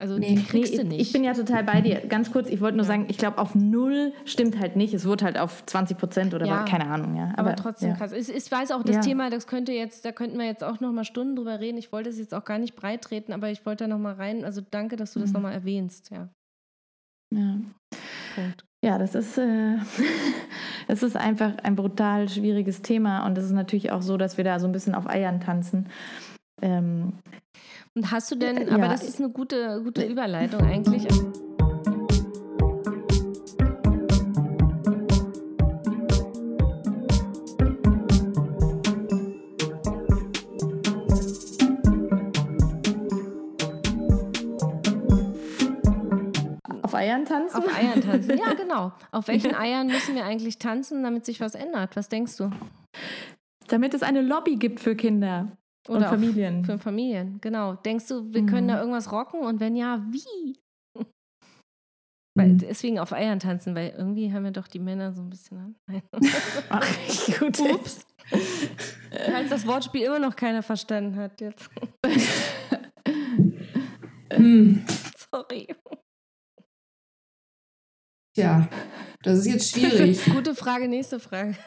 Also 0.00 0.16
Nee. 0.16 0.36
die 0.36 0.44
kriegst 0.44 0.74
Nee, 0.74 0.82
du 0.82 0.86
nicht. 0.86 1.00
Ich 1.00 1.12
bin 1.12 1.24
ja 1.24 1.32
total 1.34 1.64
bei 1.64 1.80
dir. 1.80 2.00
Ganz 2.06 2.30
kurz, 2.30 2.48
ich 2.48 2.60
wollte 2.60 2.76
nur 2.76 2.84
Ja. 2.84 2.88
sagen, 2.92 3.06
ich 3.08 3.18
glaube, 3.18 3.38
auf 3.38 3.56
null 3.56 4.12
stimmt 4.26 4.56
halt 4.60 4.76
nicht. 4.76 4.94
Es 4.94 5.04
wurde 5.06 5.24
halt 5.24 5.36
auf 5.38 5.66
20 5.66 5.98
Prozent 5.98 6.34
oder 6.34 6.46
Ja. 6.46 6.60
was, 6.62 6.70
keine 6.70 6.86
Ahnung. 6.86 7.16
Ja. 7.16 7.32
aber, 7.36 7.56
trotzdem 7.56 7.90
ja. 7.90 7.96
krass. 7.96 8.12
Ich, 8.12 8.28
ich 8.28 8.48
weiß 8.52 8.70
auch, 8.70 8.84
das. 8.84 9.04
Thema, 9.04 9.28
das 9.28 9.48
könnte 9.48 9.72
jetzt, 9.72 10.04
da 10.04 10.12
könnten 10.12 10.38
wir 10.38 10.46
jetzt 10.46 10.62
auch 10.62 10.78
noch 10.78 10.92
mal 10.92 11.02
Stunden 11.04 11.34
drüber 11.34 11.58
reden. 11.58 11.78
Ich 11.78 11.90
wollte 11.90 12.10
es 12.10 12.18
jetzt 12.18 12.32
auch 12.32 12.44
gar 12.44 12.58
nicht 12.58 12.76
breit 12.76 13.02
treten, 13.02 13.32
aber 13.32 13.50
ich 13.50 13.66
wollte 13.66 13.84
da 13.84 13.88
noch 13.88 13.98
mal 13.98 14.14
rein. 14.14 14.44
Also 14.44 14.60
danke, 14.70 14.94
dass 14.94 15.14
du 15.14 15.18
das 15.20 15.30
Mhm. 15.30 15.34
noch 15.34 15.40
mal 15.42 15.52
erwähnst. 15.52 16.10
Ja. 16.10 16.28
Ja. 17.34 17.56
Punkt. 18.36 18.64
Ja, 18.84 18.98
das 18.98 19.16
ist, 19.16 19.36
äh, 19.38 19.78
es 20.88 21.02
ist 21.02 21.16
einfach 21.16 21.52
ein 21.62 21.76
brutal 21.76 22.28
schwieriges 22.28 22.82
Thema 22.82 23.24
und 23.26 23.36
es 23.38 23.44
ist 23.44 23.52
natürlich 23.52 23.92
auch 23.92 24.02
so, 24.02 24.16
dass 24.16 24.36
wir 24.38 24.44
da 24.44 24.58
so 24.58 24.66
ein 24.66 24.72
bisschen 24.72 24.94
auf 24.94 25.06
Eiern 25.06 25.40
tanzen. 25.40 25.88
Ähm, 26.62 27.12
Und 27.94 28.10
hast 28.10 28.30
du 28.30 28.36
denn, 28.36 28.68
aber 28.70 28.84
ja. 28.84 28.88
das 28.88 29.02
ist 29.02 29.20
eine 29.20 29.30
gute, 29.30 29.82
gute 29.84 30.04
Überleitung 30.04 30.62
eigentlich. 30.62 31.06
Eiern 47.08 47.24
tanzen? 47.24 47.56
Auf 47.56 47.74
Eiern 47.76 48.00
tanzen. 48.02 48.38
Ja, 48.38 48.54
genau. 48.56 48.92
Auf 49.10 49.28
welchen 49.28 49.54
Eiern 49.54 49.86
müssen 49.86 50.14
wir 50.14 50.24
eigentlich 50.24 50.58
tanzen, 50.58 51.02
damit 51.02 51.24
sich 51.26 51.40
was 51.40 51.54
ändert? 51.54 51.96
Was 51.96 52.08
denkst 52.08 52.36
du? 52.36 52.50
Damit 53.68 53.94
es 53.94 54.02
eine 54.02 54.22
Lobby 54.22 54.56
gibt 54.56 54.80
für 54.80 54.94
Kinder 54.96 55.56
und 55.88 55.96
Oder 55.96 56.06
auch 56.06 56.10
Familien. 56.10 56.64
Für 56.64 56.78
Familien, 56.78 57.38
genau. 57.40 57.74
Denkst 57.74 58.08
du, 58.08 58.32
wir 58.32 58.44
können 58.46 58.66
Mhm. 58.66 58.70
da 58.70 58.78
irgendwas 58.80 59.10
rocken? 59.12 59.40
Und 59.40 59.60
wenn 59.60 59.76
ja, 59.76 60.04
wie? 60.10 60.58
Weil, 62.36 62.48
Mhm. 62.48 62.58
deswegen 62.58 62.98
auf 62.98 63.12
Eiern 63.12 63.40
tanzen, 63.40 63.74
weil 63.74 63.94
irgendwie 63.96 64.32
haben 64.32 64.44
wir 64.44 64.50
doch 64.52 64.68
die 64.68 64.78
Männer 64.78 65.12
so 65.12 65.22
ein 65.22 65.30
bisschen 65.30 65.58
an. 65.58 65.74
Nein. 65.88 66.02
Ach, 66.68 66.86
gut. 67.38 67.58
Ups. 67.60 68.06
Falls 69.10 69.48
das 69.50 69.66
Wortspiel 69.66 70.02
immer 70.02 70.18
noch 70.18 70.36
keiner 70.36 70.62
verstanden 70.62 71.16
hat 71.16 71.40
jetzt. 71.40 71.68
Hm, 74.32 74.84
Sorry. 75.32 75.66
Tja, 78.38 78.68
das 79.22 79.40
ist 79.40 79.46
jetzt 79.46 79.70
schwierig. 79.72 80.24
Gute 80.34 80.54
Frage, 80.54 80.88
nächste 80.88 81.18
Frage. 81.20 81.54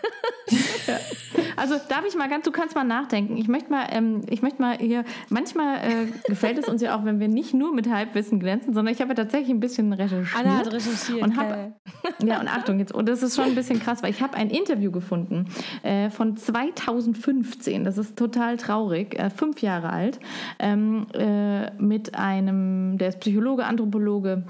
Also 1.57 1.75
darf 1.89 2.05
ich 2.07 2.15
mal 2.15 2.27
ganz, 2.27 2.45
du 2.45 2.51
kannst 2.51 2.75
mal 2.75 2.83
nachdenken. 2.83 3.37
Ich 3.37 3.47
möchte 3.47 3.69
mal, 3.69 3.85
ähm, 3.91 4.23
ich 4.29 4.41
möchte 4.41 4.61
mal 4.61 4.77
hier, 4.77 5.03
manchmal 5.29 5.77
äh, 5.77 6.07
gefällt 6.27 6.57
es 6.57 6.67
uns 6.67 6.81
ja 6.81 6.97
auch, 6.97 7.05
wenn 7.05 7.19
wir 7.19 7.27
nicht 7.27 7.53
nur 7.53 7.73
mit 7.73 7.89
Halbwissen 7.89 8.39
glänzen, 8.39 8.73
sondern 8.73 8.93
ich 8.93 8.99
habe 8.99 9.09
ja 9.09 9.15
tatsächlich 9.15 9.49
ein 9.49 9.59
bisschen 9.59 9.93
recherchiert. 9.93 10.35
Anna 10.35 10.57
hat 10.57 10.73
recherchiert. 10.73 11.21
Und 11.21 11.37
hab-. 11.37 11.73
Ja, 12.25 12.39
und 12.39 12.47
Achtung 12.47 12.79
jetzt, 12.79 12.93
und 12.93 13.07
das 13.07 13.21
ist 13.21 13.35
schon 13.35 13.45
ein 13.45 13.55
bisschen 13.55 13.79
krass, 13.79 14.01
weil 14.01 14.09
ich 14.11 14.21
habe 14.21 14.35
ein 14.35 14.49
Interview 14.49 14.91
gefunden 14.91 15.45
äh, 15.83 16.09
von 16.09 16.35
2015, 16.35 17.83
das 17.83 17.97
ist 17.97 18.17
total 18.17 18.57
traurig, 18.57 19.19
äh, 19.19 19.29
fünf 19.29 19.61
Jahre 19.61 19.91
alt, 19.91 20.19
ähm, 20.59 21.05
äh, 21.13 21.71
mit 21.79 22.15
einem, 22.15 22.97
der 22.97 23.09
ist 23.09 23.19
Psychologe, 23.19 23.65
Anthropologe 23.65 24.45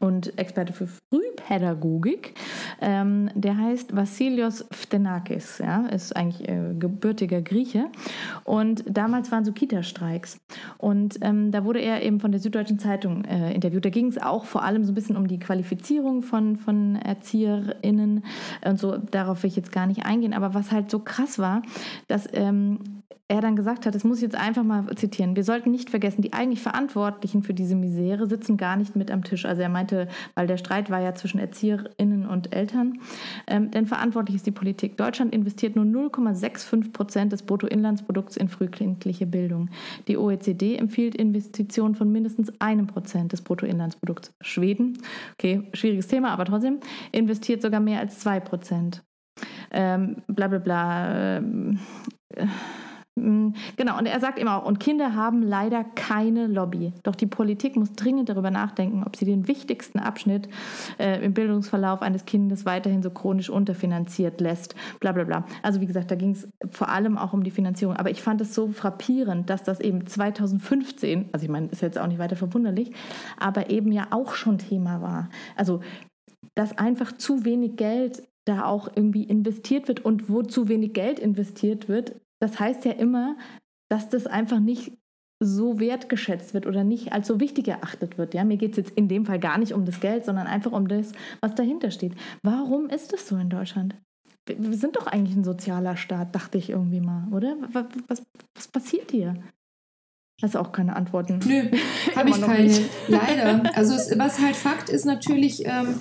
und 0.00 0.38
Experte 0.38 0.72
für 0.72 0.86
Frühpädagogik. 0.86 2.34
Ähm, 2.80 3.30
der 3.34 3.56
heißt 3.56 3.94
Vassilios 3.94 4.64
Phtenakis, 4.70 5.58
ja, 5.58 5.86
ist 5.86 6.16
eigentlich 6.16 6.48
äh, 6.48 6.74
gebürtiger 6.78 7.42
Grieche. 7.42 7.86
Und 8.44 8.84
damals 8.88 9.30
waren 9.30 9.44
so 9.44 9.52
Kita-Streiks. 9.52 10.38
Und 10.78 11.18
ähm, 11.22 11.50
da 11.50 11.64
wurde 11.64 11.80
er 11.80 12.02
eben 12.02 12.20
von 12.20 12.32
der 12.32 12.40
Süddeutschen 12.40 12.78
Zeitung 12.78 13.24
äh, 13.24 13.52
interviewt. 13.54 13.84
Da 13.84 13.90
ging 13.90 14.08
es 14.08 14.20
auch 14.20 14.44
vor 14.44 14.62
allem 14.62 14.84
so 14.84 14.92
ein 14.92 14.94
bisschen 14.94 15.16
um 15.16 15.28
die 15.28 15.38
Qualifizierung 15.38 16.22
von, 16.22 16.56
von 16.56 16.96
ErzieherInnen 16.96 18.24
und 18.64 18.78
so. 18.78 18.96
Darauf 18.96 19.42
will 19.42 19.48
ich 19.48 19.56
jetzt 19.56 19.72
gar 19.72 19.86
nicht 19.86 20.04
eingehen. 20.04 20.34
Aber 20.34 20.54
was 20.54 20.72
halt 20.72 20.90
so 20.90 20.98
krass 20.98 21.38
war, 21.38 21.62
dass 22.08 22.28
ähm, 22.32 23.01
er 23.28 23.40
dann 23.40 23.56
gesagt 23.56 23.86
hat, 23.86 23.94
das 23.94 24.04
muss 24.04 24.18
ich 24.18 24.22
jetzt 24.22 24.36
einfach 24.36 24.62
mal 24.62 24.86
zitieren, 24.96 25.36
wir 25.36 25.44
sollten 25.44 25.70
nicht 25.70 25.90
vergessen, 25.90 26.22
die 26.22 26.32
eigentlich 26.32 26.60
Verantwortlichen 26.60 27.42
für 27.42 27.54
diese 27.54 27.74
Misere 27.74 28.26
sitzen 28.26 28.56
gar 28.56 28.76
nicht 28.76 28.96
mit 28.96 29.10
am 29.10 29.24
Tisch. 29.24 29.44
Also 29.44 29.62
er 29.62 29.68
meinte, 29.68 30.08
weil 30.34 30.46
der 30.46 30.56
Streit 30.56 30.90
war 30.90 31.00
ja 31.00 31.14
zwischen 31.14 31.38
ErzieherInnen 31.38 32.26
und 32.26 32.54
Eltern, 32.54 32.98
ähm, 33.46 33.70
denn 33.70 33.86
verantwortlich 33.86 34.36
ist 34.36 34.46
die 34.46 34.52
Politik. 34.52 34.96
Deutschland 34.96 35.34
investiert 35.34 35.76
nur 35.76 35.84
0,65 35.84 36.92
Prozent 36.92 37.32
des 37.32 37.42
Bruttoinlandsprodukts 37.42 38.36
in 38.36 38.48
frühkindliche 38.48 39.26
Bildung. 39.26 39.70
Die 40.08 40.16
OECD 40.16 40.76
empfiehlt 40.76 41.14
Investitionen 41.14 41.94
von 41.94 42.10
mindestens 42.10 42.52
einem 42.60 42.86
Prozent 42.86 43.32
des 43.32 43.42
Bruttoinlandsprodukts. 43.42 44.32
Schweden, 44.40 44.98
okay, 45.34 45.68
schwieriges 45.72 46.08
Thema, 46.08 46.30
aber 46.30 46.44
trotzdem, 46.44 46.80
investiert 47.12 47.62
sogar 47.62 47.80
mehr 47.80 48.00
als 48.00 48.18
zwei 48.18 48.40
Prozent. 48.40 49.02
Ähm, 49.70 50.22
bla 50.26 50.48
bla 50.48 50.58
bla. 50.58 51.36
Ähm, 51.38 51.78
äh, 52.34 52.46
Genau, 53.14 53.98
und 53.98 54.06
er 54.06 54.20
sagt 54.20 54.38
immer 54.38 54.56
auch, 54.56 54.66
und 54.66 54.80
Kinder 54.80 55.14
haben 55.14 55.42
leider 55.42 55.84
keine 55.84 56.46
Lobby. 56.46 56.94
Doch 57.02 57.14
die 57.14 57.26
Politik 57.26 57.76
muss 57.76 57.92
dringend 57.92 58.30
darüber 58.30 58.50
nachdenken, 58.50 59.04
ob 59.04 59.16
sie 59.16 59.26
den 59.26 59.48
wichtigsten 59.48 59.98
Abschnitt 59.98 60.48
äh, 60.98 61.22
im 61.22 61.34
Bildungsverlauf 61.34 62.00
eines 62.00 62.24
Kindes 62.24 62.64
weiterhin 62.64 63.02
so 63.02 63.10
chronisch 63.10 63.50
unterfinanziert 63.50 64.40
lässt. 64.40 64.74
Bla 64.98 65.12
bla 65.12 65.24
bla. 65.24 65.44
Also 65.62 65.82
wie 65.82 65.86
gesagt, 65.86 66.10
da 66.10 66.14
ging 66.14 66.30
es 66.30 66.48
vor 66.70 66.88
allem 66.88 67.18
auch 67.18 67.34
um 67.34 67.44
die 67.44 67.50
Finanzierung. 67.50 67.96
Aber 67.96 68.10
ich 68.10 68.22
fand 68.22 68.40
es 68.40 68.54
so 68.54 68.68
frappierend, 68.68 69.50
dass 69.50 69.62
das 69.62 69.80
eben 69.80 70.06
2015, 70.06 71.28
also 71.32 71.44
ich 71.44 71.50
meine, 71.50 71.66
ist 71.66 71.82
jetzt 71.82 71.98
auch 71.98 72.06
nicht 72.06 72.18
weiter 72.18 72.36
verwunderlich, 72.36 72.92
aber 73.38 73.68
eben 73.68 73.92
ja 73.92 74.06
auch 74.10 74.34
schon 74.34 74.56
Thema 74.56 75.02
war. 75.02 75.28
Also 75.54 75.80
dass 76.54 76.76
einfach 76.76 77.12
zu 77.12 77.44
wenig 77.44 77.76
Geld 77.76 78.22
da 78.44 78.64
auch 78.64 78.88
irgendwie 78.94 79.24
investiert 79.24 79.88
wird 79.88 80.04
und 80.04 80.28
wo 80.28 80.42
zu 80.42 80.68
wenig 80.68 80.92
Geld 80.92 81.18
investiert 81.18 81.88
wird, 81.88 82.16
das 82.42 82.58
heißt 82.58 82.84
ja 82.84 82.92
immer, 82.92 83.36
dass 83.88 84.08
das 84.08 84.26
einfach 84.26 84.58
nicht 84.58 84.98
so 85.40 85.78
wertgeschätzt 85.78 86.54
wird 86.54 86.66
oder 86.66 86.82
nicht 86.82 87.12
als 87.12 87.28
so 87.28 87.40
wichtig 87.40 87.68
erachtet 87.68 88.18
wird. 88.18 88.34
Ja, 88.34 88.44
mir 88.44 88.56
geht 88.56 88.72
es 88.72 88.76
jetzt 88.78 88.90
in 88.92 89.08
dem 89.08 89.26
Fall 89.26 89.38
gar 89.38 89.58
nicht 89.58 89.72
um 89.72 89.84
das 89.84 90.00
Geld, 90.00 90.24
sondern 90.24 90.46
einfach 90.46 90.72
um 90.72 90.88
das, 90.88 91.12
was 91.40 91.54
dahinter 91.54 91.90
steht. 91.90 92.14
Warum 92.42 92.88
ist 92.88 93.12
das 93.12 93.28
so 93.28 93.36
in 93.36 93.48
Deutschland? 93.48 93.94
Wir 94.46 94.76
sind 94.76 94.96
doch 94.96 95.06
eigentlich 95.06 95.36
ein 95.36 95.44
sozialer 95.44 95.96
Staat, 95.96 96.34
dachte 96.34 96.58
ich 96.58 96.70
irgendwie 96.70 97.00
mal, 97.00 97.28
oder? 97.32 97.56
Was, 97.72 97.86
was, 98.08 98.22
was 98.56 98.68
passiert 98.68 99.12
hier? 99.12 99.34
Hast 100.42 100.56
auch 100.56 100.72
keine 100.72 100.96
Antworten? 100.96 101.38
Nö, 101.46 101.70
habe 102.16 102.30
ich 102.30 102.40
keine. 102.40 102.74
Leider. 103.06 103.76
Also 103.76 103.94
es, 103.94 104.18
was 104.18 104.40
halt 104.40 104.56
Fakt 104.56 104.88
ist 104.88 105.04
natürlich, 105.04 105.64
ähm, 105.64 106.00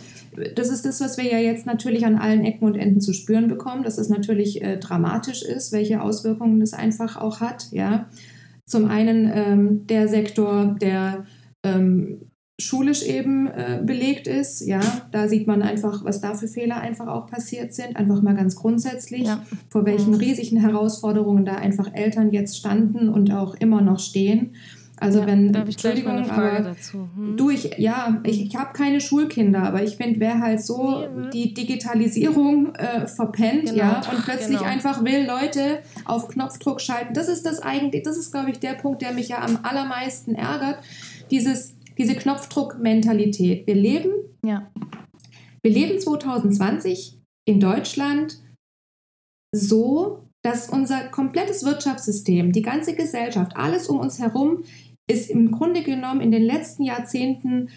das 0.55 0.69
ist 0.69 0.85
das, 0.85 1.01
was 1.01 1.17
wir 1.17 1.25
ja 1.25 1.39
jetzt 1.39 1.65
natürlich 1.65 2.05
an 2.05 2.15
allen 2.15 2.43
Ecken 2.45 2.65
und 2.65 2.75
Enden 2.75 3.01
zu 3.01 3.13
spüren 3.13 3.47
bekommen, 3.47 3.83
dass 3.83 3.97
es 3.97 4.09
natürlich 4.09 4.61
äh, 4.61 4.77
dramatisch 4.77 5.41
ist, 5.43 5.71
welche 5.71 6.01
Auswirkungen 6.01 6.59
das 6.59 6.73
einfach 6.73 7.17
auch 7.17 7.39
hat. 7.41 7.67
Ja, 7.71 8.09
zum 8.65 8.85
einen 8.85 9.31
ähm, 9.33 9.87
der 9.87 10.07
Sektor, 10.07 10.77
der 10.81 11.25
ähm, 11.63 12.31
schulisch 12.61 13.03
eben 13.03 13.47
äh, 13.47 13.81
belegt 13.83 14.27
ist. 14.27 14.61
Ja, 14.61 14.81
da 15.11 15.27
sieht 15.27 15.47
man 15.47 15.61
einfach, 15.61 16.05
was 16.05 16.21
da 16.21 16.35
für 16.35 16.47
Fehler 16.47 16.77
einfach 16.79 17.07
auch 17.07 17.27
passiert 17.27 17.73
sind. 17.73 17.95
Einfach 17.97 18.21
mal 18.21 18.35
ganz 18.35 18.55
grundsätzlich, 18.55 19.23
Ja. 19.27 19.43
vor 19.69 19.85
welchen 19.85 20.13
riesigen 20.13 20.57
Herausforderungen 20.57 21.43
da 21.43 21.55
einfach 21.55 21.93
Eltern 21.93 22.31
jetzt 22.31 22.57
standen 22.57 23.09
und 23.09 23.31
auch 23.33 23.55
immer 23.55 23.81
noch 23.81 23.99
stehen. 23.99 24.53
Also 25.01 25.19
Ja, 25.21 25.25
wenn, 25.25 25.51
da 25.51 25.63
ich 25.67 25.83
mal 26.05 26.17
eine 26.17 26.25
Frage 26.25 26.57
aber 26.57 26.69
dazu. 26.69 27.09
Hm? 27.15 27.35
Du, 27.35 27.49
ich, 27.49 27.71
ja, 27.79 28.21
ich, 28.23 28.45
ich 28.45 28.55
habe 28.55 28.71
keine 28.73 29.01
Schulkinder, 29.01 29.63
aber 29.63 29.81
ich 29.81 29.95
finde, 29.97 30.19
wer 30.19 30.39
halt 30.39 30.61
so 30.61 30.99
Nee, 30.99 31.07
ne? 31.21 31.29
die 31.33 31.53
Digitalisierung 31.55 32.75
äh, 32.75 33.07
verpennt, 33.07 33.65
Genau, 33.65 33.77
ja, 33.77 34.01
und 34.11 34.23
plötzlich 34.23 34.59
genau. 34.59 34.69
einfach 34.69 35.03
will 35.03 35.25
Leute 35.25 35.79
auf 36.05 36.27
Knopfdruck 36.27 36.79
schalten, 36.81 37.15
das 37.15 37.29
ist 37.29 37.47
das 37.47 37.59
eigentlich, 37.61 38.03
das 38.03 38.15
ist, 38.15 38.31
glaube 38.31 38.51
ich, 38.51 38.59
der 38.59 38.73
Punkt, 38.75 39.01
der 39.01 39.13
mich 39.13 39.29
ja 39.29 39.39
am 39.39 39.57
allermeisten 39.63 40.35
ärgert, 40.35 40.77
dieses, 41.31 41.73
diese 41.97 42.13
Knopfdruck-Mentalität. 42.13 43.65
Wir 43.65 43.75
leben, 43.75 44.11
Ja. 44.45 44.69
wir 45.63 45.71
leben 45.71 45.99
2020 45.99 47.17
in 47.45 47.59
Deutschland 47.59 48.39
so, 49.51 50.27
dass 50.43 50.69
unser 50.69 51.05
komplettes 51.09 51.65
Wirtschaftssystem, 51.65 52.51
die 52.51 52.61
ganze 52.61 52.93
Gesellschaft, 52.95 53.55
alles 53.55 53.87
um 53.87 53.99
uns 53.99 54.19
herum 54.19 54.63
ist 55.07 55.29
im 55.29 55.51
Grunde 55.51 55.83
genommen 55.83 56.21
in 56.21 56.31
den 56.31 56.43
letzten 56.43 56.83
Jahrzehnten 56.83 57.69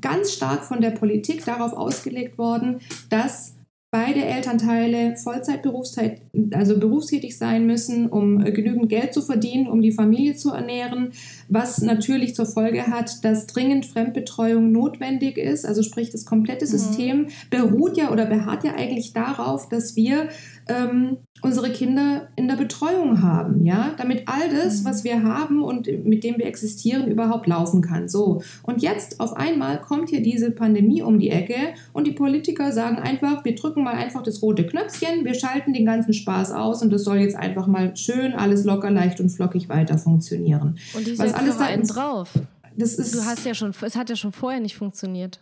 ganz 0.00 0.32
stark 0.32 0.64
von 0.64 0.80
der 0.80 0.90
Politik 0.90 1.44
darauf 1.44 1.72
ausgelegt 1.72 2.38
worden, 2.38 2.80
dass 3.10 3.54
beide 3.90 4.22
Elternteile 4.22 5.16
Vollzeitberufszeit, 5.16 6.20
also 6.52 6.78
berufstätig 6.78 7.38
sein 7.38 7.66
müssen, 7.66 8.06
um 8.08 8.44
genügend 8.44 8.90
Geld 8.90 9.14
zu 9.14 9.22
verdienen, 9.22 9.66
um 9.66 9.80
die 9.80 9.92
Familie 9.92 10.36
zu 10.36 10.52
ernähren, 10.52 11.12
was 11.48 11.80
natürlich 11.80 12.34
zur 12.34 12.44
Folge 12.44 12.86
hat, 12.86 13.24
dass 13.24 13.46
dringend 13.46 13.86
Fremdbetreuung 13.86 14.72
notwendig 14.72 15.38
ist. 15.38 15.64
Also 15.64 15.82
sprich, 15.82 16.10
das 16.10 16.26
komplette 16.26 16.66
mhm. 16.66 16.70
System 16.70 17.26
beruht 17.48 17.96
ja 17.96 18.12
oder 18.12 18.26
beharrt 18.26 18.64
ja 18.64 18.74
eigentlich 18.74 19.14
darauf, 19.14 19.70
dass 19.70 19.96
wir 19.96 20.28
ähm, 20.68 21.18
unsere 21.42 21.70
Kinder 21.70 22.28
in 22.36 22.48
der 22.48 22.56
Betreuung 22.56 23.22
haben, 23.22 23.64
ja, 23.64 23.94
damit 23.96 24.24
all 24.26 24.48
das, 24.50 24.80
mhm. 24.80 24.84
was 24.86 25.04
wir 25.04 25.22
haben 25.22 25.62
und 25.62 25.86
mit 26.04 26.24
dem 26.24 26.38
wir 26.38 26.46
existieren, 26.46 27.08
überhaupt 27.08 27.46
laufen 27.46 27.80
kann. 27.80 28.08
So. 28.08 28.42
Und 28.62 28.82
jetzt 28.82 29.20
auf 29.20 29.34
einmal 29.34 29.80
kommt 29.80 30.10
hier 30.10 30.22
diese 30.22 30.50
Pandemie 30.50 31.02
um 31.02 31.18
die 31.18 31.30
Ecke 31.30 31.74
und 31.92 32.06
die 32.06 32.12
Politiker 32.12 32.72
sagen 32.72 32.96
einfach, 32.96 33.44
wir 33.44 33.54
drücken 33.54 33.84
mal 33.84 33.94
einfach 33.94 34.22
das 34.22 34.42
rote 34.42 34.66
Knöpfchen, 34.66 35.24
wir 35.24 35.34
schalten 35.34 35.72
den 35.72 35.86
ganzen 35.86 36.12
Spaß 36.12 36.52
aus 36.52 36.82
und 36.82 36.90
das 36.92 37.04
soll 37.04 37.18
jetzt 37.18 37.36
einfach 37.36 37.66
mal 37.66 37.96
schön 37.96 38.32
alles 38.32 38.64
locker, 38.64 38.90
leicht 38.90 39.20
und 39.20 39.30
flockig 39.30 39.68
weiter 39.68 39.98
funktionieren. 39.98 40.78
Und 40.94 41.06
die 41.06 41.18
was 41.18 41.34
alles 41.34 41.58
da 41.58 41.66
einen 41.66 41.86
drauf. 41.86 42.32
Das 42.76 42.94
ist, 42.94 43.14
du 43.14 43.24
hast 43.24 43.44
ja 43.44 43.54
schon, 43.54 43.74
es 43.82 43.96
hat 43.96 44.08
ja 44.08 44.16
schon 44.16 44.32
vorher 44.32 44.60
nicht 44.60 44.76
funktioniert. 44.76 45.40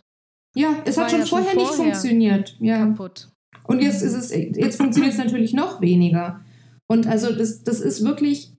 Ja, 0.55 0.69
es 0.85 0.97
hat 0.97 1.11
schon, 1.11 1.19
ja 1.19 1.25
vorher 1.25 1.51
schon 1.51 1.53
vorher 1.53 1.55
nicht 1.55 1.75
funktioniert. 1.75 2.55
Ja. 2.59 2.79
Kaputt. 2.79 3.29
Und 3.67 3.81
jetzt 3.81 4.01
ist 4.01 4.13
es, 4.13 4.31
jetzt 4.33 4.77
funktioniert 4.77 5.13
es 5.13 5.19
natürlich 5.19 5.53
noch 5.53 5.81
weniger. 5.81 6.41
Und 6.87 7.05
also 7.05 7.33
das, 7.33 7.63
das 7.63 7.81
ist 7.81 8.03
wirklich, 8.03 8.53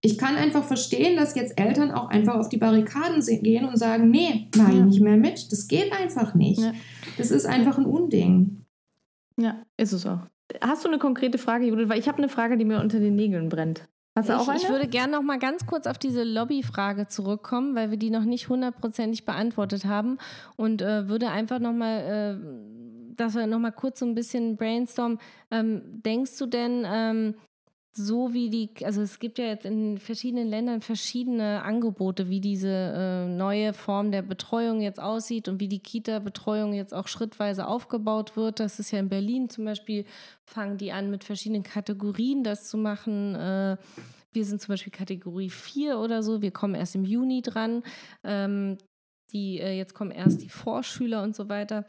ich 0.00 0.18
kann 0.18 0.34
einfach 0.34 0.64
verstehen, 0.64 1.16
dass 1.16 1.34
jetzt 1.34 1.58
Eltern 1.58 1.92
auch 1.92 2.08
einfach 2.08 2.34
auf 2.34 2.48
die 2.48 2.56
Barrikaden 2.56 3.22
gehen 3.42 3.64
und 3.66 3.78
sagen, 3.78 4.10
nee, 4.10 4.48
mach 4.56 4.72
ja. 4.72 4.84
nicht 4.84 5.00
mehr 5.00 5.16
mit. 5.16 5.50
Das 5.52 5.68
geht 5.68 5.92
einfach 5.92 6.34
nicht. 6.34 6.60
Ja. 6.60 6.72
Das 7.18 7.30
ist 7.30 7.46
einfach 7.46 7.78
ein 7.78 7.86
Unding. 7.86 8.64
Ja, 9.40 9.62
ist 9.76 9.92
es 9.92 10.06
auch. 10.06 10.26
Hast 10.60 10.84
du 10.84 10.88
eine 10.88 10.98
konkrete 10.98 11.38
Frage, 11.38 11.66
Judith? 11.66 11.88
Weil 11.88 11.98
ich 11.98 12.08
habe 12.08 12.18
eine 12.18 12.28
Frage, 12.28 12.58
die 12.58 12.64
mir 12.64 12.80
unter 12.80 12.98
den 12.98 13.14
Nägeln 13.14 13.48
brennt. 13.48 13.88
Hast 14.16 14.28
du 14.28 14.34
ich, 14.34 14.38
auch 14.38 14.48
eine? 14.48 14.58
Ich 14.60 14.68
würde 14.68 14.88
gerne 14.88 15.12
noch 15.12 15.22
mal 15.22 15.38
ganz 15.38 15.66
kurz 15.66 15.86
auf 15.86 15.98
diese 15.98 16.24
Lobbyfrage 16.24 17.06
zurückkommen, 17.08 17.74
weil 17.74 17.90
wir 17.90 17.96
die 17.96 18.10
noch 18.10 18.24
nicht 18.24 18.48
hundertprozentig 18.48 19.24
beantwortet 19.24 19.86
haben 19.86 20.18
und 20.56 20.82
äh, 20.82 21.08
würde 21.08 21.30
einfach 21.30 21.60
noch 21.60 21.72
mal 21.72 21.98
äh, 21.98 22.91
dass 23.16 23.34
wir 23.34 23.46
nochmal 23.46 23.72
kurz 23.72 24.00
so 24.00 24.06
ein 24.06 24.14
bisschen 24.14 24.56
brainstormen. 24.56 25.18
Ähm, 25.50 25.82
denkst 26.02 26.38
du 26.38 26.46
denn, 26.46 26.84
ähm, 26.86 27.34
so 27.94 28.32
wie 28.32 28.48
die, 28.48 28.70
also 28.86 29.02
es 29.02 29.18
gibt 29.18 29.38
ja 29.38 29.44
jetzt 29.44 29.66
in 29.66 29.98
verschiedenen 29.98 30.48
Ländern 30.48 30.80
verschiedene 30.80 31.62
Angebote, 31.62 32.30
wie 32.30 32.40
diese 32.40 32.68
äh, 32.68 33.28
neue 33.28 33.74
Form 33.74 34.10
der 34.10 34.22
Betreuung 34.22 34.80
jetzt 34.80 34.98
aussieht 34.98 35.46
und 35.48 35.60
wie 35.60 35.68
die 35.68 35.80
Kita-Betreuung 35.80 36.72
jetzt 36.72 36.94
auch 36.94 37.06
schrittweise 37.06 37.66
aufgebaut 37.66 38.34
wird. 38.34 38.60
Das 38.60 38.78
ist 38.78 38.92
ja 38.92 38.98
in 38.98 39.10
Berlin 39.10 39.50
zum 39.50 39.66
Beispiel, 39.66 40.06
fangen 40.46 40.78
die 40.78 40.92
an 40.92 41.10
mit 41.10 41.22
verschiedenen 41.22 41.64
Kategorien 41.64 42.42
das 42.42 42.66
zu 42.66 42.78
machen. 42.78 43.34
Äh, 43.34 43.76
wir 44.32 44.44
sind 44.46 44.62
zum 44.62 44.72
Beispiel 44.72 44.92
Kategorie 44.92 45.50
4 45.50 45.98
oder 45.98 46.22
so, 46.22 46.40
wir 46.40 46.50
kommen 46.50 46.74
erst 46.74 46.94
im 46.94 47.04
Juni 47.04 47.42
dran. 47.42 47.82
Ähm, 48.24 48.78
die, 49.32 49.60
äh, 49.60 49.76
jetzt 49.76 49.92
kommen 49.92 50.12
erst 50.12 50.40
die 50.42 50.48
Vorschüler 50.48 51.22
und 51.22 51.36
so 51.36 51.50
weiter. 51.50 51.84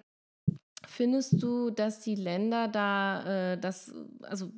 Findest 0.88 1.42
du, 1.42 1.70
dass 1.70 2.02
die 2.02 2.16
Länder 2.16 2.68
da 2.68 3.54
äh, 3.54 3.58
das, 3.58 3.94
also 4.22 4.52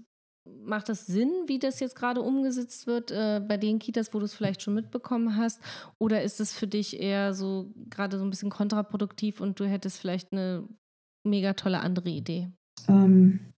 macht 0.63 0.89
das 0.89 1.05
Sinn, 1.05 1.31
wie 1.47 1.59
das 1.59 1.79
jetzt 1.79 1.95
gerade 1.95 2.21
umgesetzt 2.21 2.87
wird 2.87 3.11
äh, 3.11 3.41
bei 3.45 3.57
den 3.57 3.79
Kitas, 3.79 4.13
wo 4.13 4.19
du 4.19 4.25
es 4.25 4.33
vielleicht 4.33 4.61
schon 4.61 4.75
mitbekommen 4.75 5.37
hast? 5.37 5.61
Oder 5.97 6.23
ist 6.23 6.39
es 6.39 6.53
für 6.53 6.67
dich 6.67 6.99
eher 6.99 7.33
so 7.33 7.73
gerade 7.89 8.17
so 8.17 8.23
ein 8.23 8.29
bisschen 8.29 8.51
kontraproduktiv 8.51 9.41
und 9.41 9.59
du 9.59 9.65
hättest 9.65 9.99
vielleicht 9.99 10.31
eine 10.31 10.67
mega 11.23 11.53
tolle 11.53 11.79
andere 11.79 12.09
Idee? 12.09 12.51
Ähm, 12.87 13.53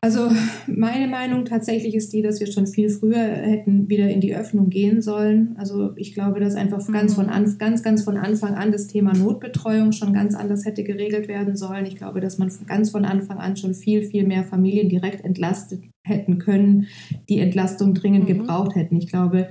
also 0.00 0.30
meine 0.66 1.08
Meinung 1.08 1.44
tatsächlich 1.44 1.94
ist 1.94 2.12
die, 2.12 2.22
dass 2.22 2.40
wir 2.40 2.46
schon 2.46 2.66
viel 2.66 2.88
früher 2.88 3.18
hätten 3.18 3.88
wieder 3.88 4.08
in 4.08 4.20
die 4.20 4.34
Öffnung 4.34 4.68
gehen 4.68 5.02
sollen. 5.02 5.54
Also 5.58 5.92
ich 5.96 6.14
glaube, 6.14 6.40
dass 6.40 6.54
einfach 6.54 6.86
ganz 6.92 7.14
von, 7.14 7.28
an, 7.28 7.56
ganz, 7.58 7.82
ganz 7.82 8.02
von 8.02 8.16
Anfang 8.16 8.54
an 8.54 8.72
das 8.72 8.86
Thema 8.86 9.14
Notbetreuung 9.14 9.92
schon 9.92 10.12
ganz 10.12 10.34
anders 10.34 10.64
hätte 10.64 10.84
geregelt 10.84 11.28
werden 11.28 11.56
sollen. 11.56 11.86
Ich 11.86 11.96
glaube, 11.96 12.20
dass 12.20 12.38
man 12.38 12.50
ganz 12.66 12.90
von 12.90 13.04
Anfang 13.04 13.38
an 13.38 13.56
schon 13.56 13.74
viel, 13.74 14.02
viel 14.02 14.26
mehr 14.26 14.44
Familien 14.44 14.88
direkt 14.88 15.24
entlastet 15.24 15.82
hätten 16.02 16.38
können, 16.38 16.86
die 17.28 17.40
Entlastung 17.40 17.94
dringend 17.94 18.24
mhm. 18.24 18.38
gebraucht 18.38 18.74
hätten. 18.74 18.96
Ich 18.96 19.08
glaube, 19.08 19.48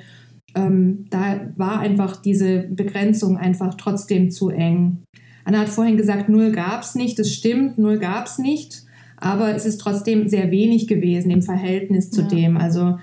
ähm, 0.55 1.05
da 1.09 1.51
war 1.57 1.79
einfach 1.79 2.21
diese 2.21 2.67
Begrenzung 2.69 3.37
einfach 3.37 3.73
trotzdem 3.75 4.29
zu 4.29 4.49
eng. 4.49 5.03
Anna 5.45 5.59
hat 5.59 5.69
vorhin 5.69 5.97
gesagt, 5.97 6.29
null 6.29 6.51
gab 6.51 6.83
es 6.83 6.95
nicht. 6.95 7.19
Das 7.19 7.33
stimmt, 7.33 7.77
null 7.77 7.97
gab 7.97 8.27
es 8.27 8.37
nicht 8.37 8.83
aber 9.23 9.55
es 9.55 9.65
ist 9.65 9.79
trotzdem 9.79 10.27
sehr 10.27 10.51
wenig 10.51 10.87
gewesen 10.87 11.31
im 11.31 11.41
Verhältnis 11.41 12.11
zu 12.11 12.21
ja. 12.21 12.27
dem. 12.27 12.57
Also, 12.57 12.97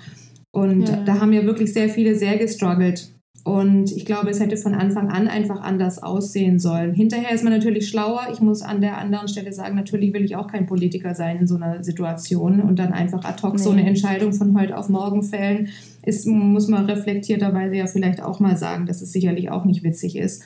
und 0.51 0.89
ja. 0.89 1.03
da 1.05 1.21
haben 1.21 1.33
ja 1.33 1.45
wirklich 1.45 1.73
sehr 1.73 1.89
viele 1.89 2.15
sehr 2.15 2.37
gestruggelt. 2.37 3.11
Und 3.43 3.91
ich 3.93 4.05
glaube, 4.05 4.29
es 4.29 4.39
hätte 4.39 4.59
von 4.59 4.75
Anfang 4.75 5.09
an 5.09 5.27
einfach 5.27 5.63
anders 5.63 6.03
aussehen 6.03 6.59
sollen. 6.59 6.93
Hinterher 6.93 7.35
ist 7.35 7.43
man 7.43 7.55
natürlich 7.55 7.89
schlauer. 7.89 8.29
Ich 8.31 8.41
muss 8.41 8.61
an 8.61 8.83
der 8.83 8.99
anderen 8.99 9.29
Stelle 9.29 9.51
sagen, 9.51 9.77
natürlich 9.77 10.13
will 10.13 10.25
ich 10.25 10.37
auch 10.37 10.47
kein 10.47 10.67
Politiker 10.67 11.15
sein 11.15 11.39
in 11.39 11.47
so 11.47 11.57
einer 11.57 11.83
Situation 11.83 12.61
und 12.61 12.79
dann 12.79 12.93
einfach 12.93 13.25
ad 13.25 13.43
hoc 13.43 13.55
nee. 13.55 13.63
so 13.63 13.71
eine 13.71 13.87
Entscheidung 13.87 14.35
von 14.35 14.59
heute 14.61 14.77
auf 14.77 14.91
morgen 14.91 15.23
fällen. 15.23 15.69
Ist, 16.05 16.27
muss 16.27 16.69
man 16.69 16.85
reflektierterweise 16.85 17.77
ja 17.77 17.87
vielleicht 17.87 18.23
auch 18.23 18.41
mal 18.41 18.59
sagen, 18.59 18.85
dass 18.85 19.01
es 19.01 19.11
sicherlich 19.11 19.51
auch 19.51 19.65
nicht 19.65 19.85
witzig 19.85 20.17
ist. 20.17 20.43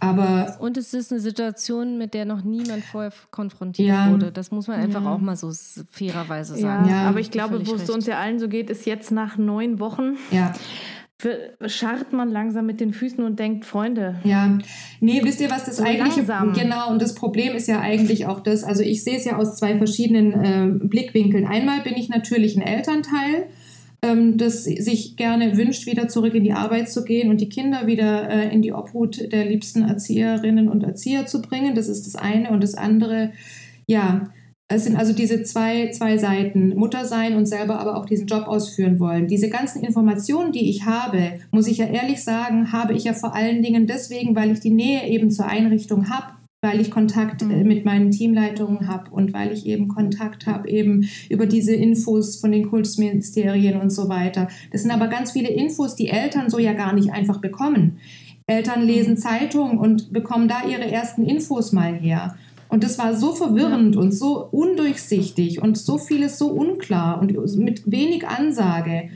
Aber 0.00 0.56
und 0.60 0.76
es 0.76 0.92
ist 0.94 1.10
eine 1.10 1.20
Situation, 1.20 1.98
mit 1.98 2.14
der 2.14 2.24
noch 2.24 2.42
niemand 2.42 2.84
vorher 2.84 3.12
konfrontiert 3.30 3.88
ja, 3.88 4.10
wurde. 4.10 4.30
Das 4.30 4.50
muss 4.50 4.68
man 4.68 4.78
einfach 4.78 5.02
ja. 5.02 5.12
auch 5.12 5.18
mal 5.18 5.36
so 5.36 5.50
fairerweise 5.90 6.56
sagen. 6.56 6.88
Ja, 6.88 7.08
aber 7.08 7.20
ich 7.20 7.30
glaube, 7.30 7.66
wo 7.66 7.74
es 7.74 7.88
uns 7.88 8.06
ja 8.06 8.18
allen 8.18 8.38
so 8.38 8.48
geht, 8.48 8.70
ist 8.70 8.86
jetzt 8.86 9.10
nach 9.10 9.38
neun 9.38 9.80
Wochen. 9.80 10.16
Ja 10.30 10.52
scharrt 11.66 12.12
man 12.12 12.30
langsam 12.30 12.66
mit 12.66 12.78
den 12.78 12.92
Füßen 12.92 13.24
und 13.24 13.38
denkt, 13.38 13.64
Freunde. 13.64 14.20
Ja, 14.24 14.58
nee, 15.00 15.20
wisst 15.24 15.40
ihr, 15.40 15.50
was 15.50 15.64
das 15.64 15.78
so 15.78 15.82
eigentliche 15.82 16.20
langsam. 16.20 16.52
genau 16.52 16.90
und 16.90 17.00
das 17.00 17.14
Problem 17.14 17.54
ist 17.54 17.68
ja 17.68 17.80
eigentlich 17.80 18.26
auch 18.26 18.40
das. 18.40 18.64
Also 18.64 18.82
ich 18.82 19.02
sehe 19.02 19.16
es 19.16 19.24
ja 19.24 19.36
aus 19.36 19.56
zwei 19.56 19.78
verschiedenen 19.78 20.32
äh, 20.32 20.86
Blickwinkeln. 20.86 21.46
Einmal 21.46 21.80
bin 21.80 21.94
ich 21.94 22.10
natürlich 22.10 22.56
ein 22.56 22.62
Elternteil 22.62 23.46
ähm, 24.02 24.36
das 24.36 24.64
sich 24.64 25.16
gerne 25.16 25.56
wünscht, 25.56 25.86
wieder 25.86 26.08
zurück 26.08 26.34
in 26.34 26.44
die 26.44 26.52
Arbeit 26.52 26.90
zu 26.90 27.04
gehen 27.04 27.30
und 27.30 27.40
die 27.40 27.48
Kinder 27.48 27.86
wieder 27.86 28.28
äh, 28.28 28.52
in 28.52 28.62
die 28.62 28.72
Obhut 28.72 29.32
der 29.32 29.46
liebsten 29.46 29.82
Erzieherinnen 29.82 30.68
und 30.68 30.84
Erzieher 30.84 31.26
zu 31.26 31.42
bringen. 31.42 31.74
Das 31.74 31.88
ist 31.88 32.06
das 32.06 32.16
eine. 32.16 32.50
Und 32.50 32.62
das 32.62 32.74
andere, 32.74 33.32
ja, 33.86 34.30
es 34.68 34.84
sind 34.84 34.96
also 34.96 35.12
diese 35.12 35.42
zwei, 35.44 35.90
zwei 35.90 36.18
Seiten, 36.18 36.70
Mutter 36.70 37.04
sein 37.04 37.36
und 37.36 37.46
selber 37.46 37.78
aber 37.78 37.96
auch 37.96 38.06
diesen 38.06 38.26
Job 38.26 38.48
ausführen 38.48 38.98
wollen. 38.98 39.28
Diese 39.28 39.48
ganzen 39.48 39.84
Informationen, 39.84 40.50
die 40.50 40.68
ich 40.68 40.84
habe, 40.84 41.38
muss 41.52 41.68
ich 41.68 41.78
ja 41.78 41.86
ehrlich 41.86 42.24
sagen, 42.24 42.72
habe 42.72 42.94
ich 42.94 43.04
ja 43.04 43.12
vor 43.12 43.34
allen 43.34 43.62
Dingen 43.62 43.86
deswegen, 43.86 44.34
weil 44.34 44.50
ich 44.50 44.60
die 44.60 44.70
Nähe 44.70 45.06
eben 45.08 45.30
zur 45.30 45.46
Einrichtung 45.46 46.10
habe 46.10 46.35
weil 46.62 46.80
ich 46.80 46.90
Kontakt 46.90 47.42
äh, 47.42 47.46
mhm. 47.46 47.66
mit 47.66 47.84
meinen 47.84 48.10
Teamleitungen 48.10 48.88
habe 48.88 49.10
und 49.10 49.32
weil 49.32 49.52
ich 49.52 49.66
eben 49.66 49.88
Kontakt 49.88 50.46
habe 50.46 50.68
eben 50.68 51.08
über 51.28 51.46
diese 51.46 51.74
Infos 51.74 52.36
von 52.36 52.52
den 52.52 52.68
Kultusministerien 52.68 53.80
und 53.80 53.90
so 53.90 54.08
weiter. 54.08 54.48
Das 54.72 54.82
sind 54.82 54.90
aber 54.90 55.08
ganz 55.08 55.32
viele 55.32 55.48
Infos, 55.48 55.96
die 55.96 56.08
Eltern 56.08 56.50
so 56.50 56.58
ja 56.58 56.72
gar 56.72 56.92
nicht 56.92 57.12
einfach 57.12 57.40
bekommen. 57.40 57.98
Eltern 58.46 58.82
lesen 58.82 59.14
mhm. 59.14 59.18
Zeitungen 59.18 59.78
und 59.78 60.12
bekommen 60.12 60.48
da 60.48 60.66
ihre 60.68 60.90
ersten 60.90 61.24
Infos 61.24 61.72
mal 61.72 61.94
her. 61.94 62.36
Und 62.68 62.82
das 62.82 62.98
war 62.98 63.14
so 63.14 63.32
verwirrend 63.32 63.94
ja. 63.94 64.00
und 64.00 64.12
so 64.12 64.48
undurchsichtig 64.50 65.62
und 65.62 65.78
so 65.78 65.98
vieles 65.98 66.36
so 66.38 66.48
unklar 66.48 67.20
und 67.20 67.32
mit 67.58 67.90
wenig 67.90 68.26
Ansage 68.26 69.08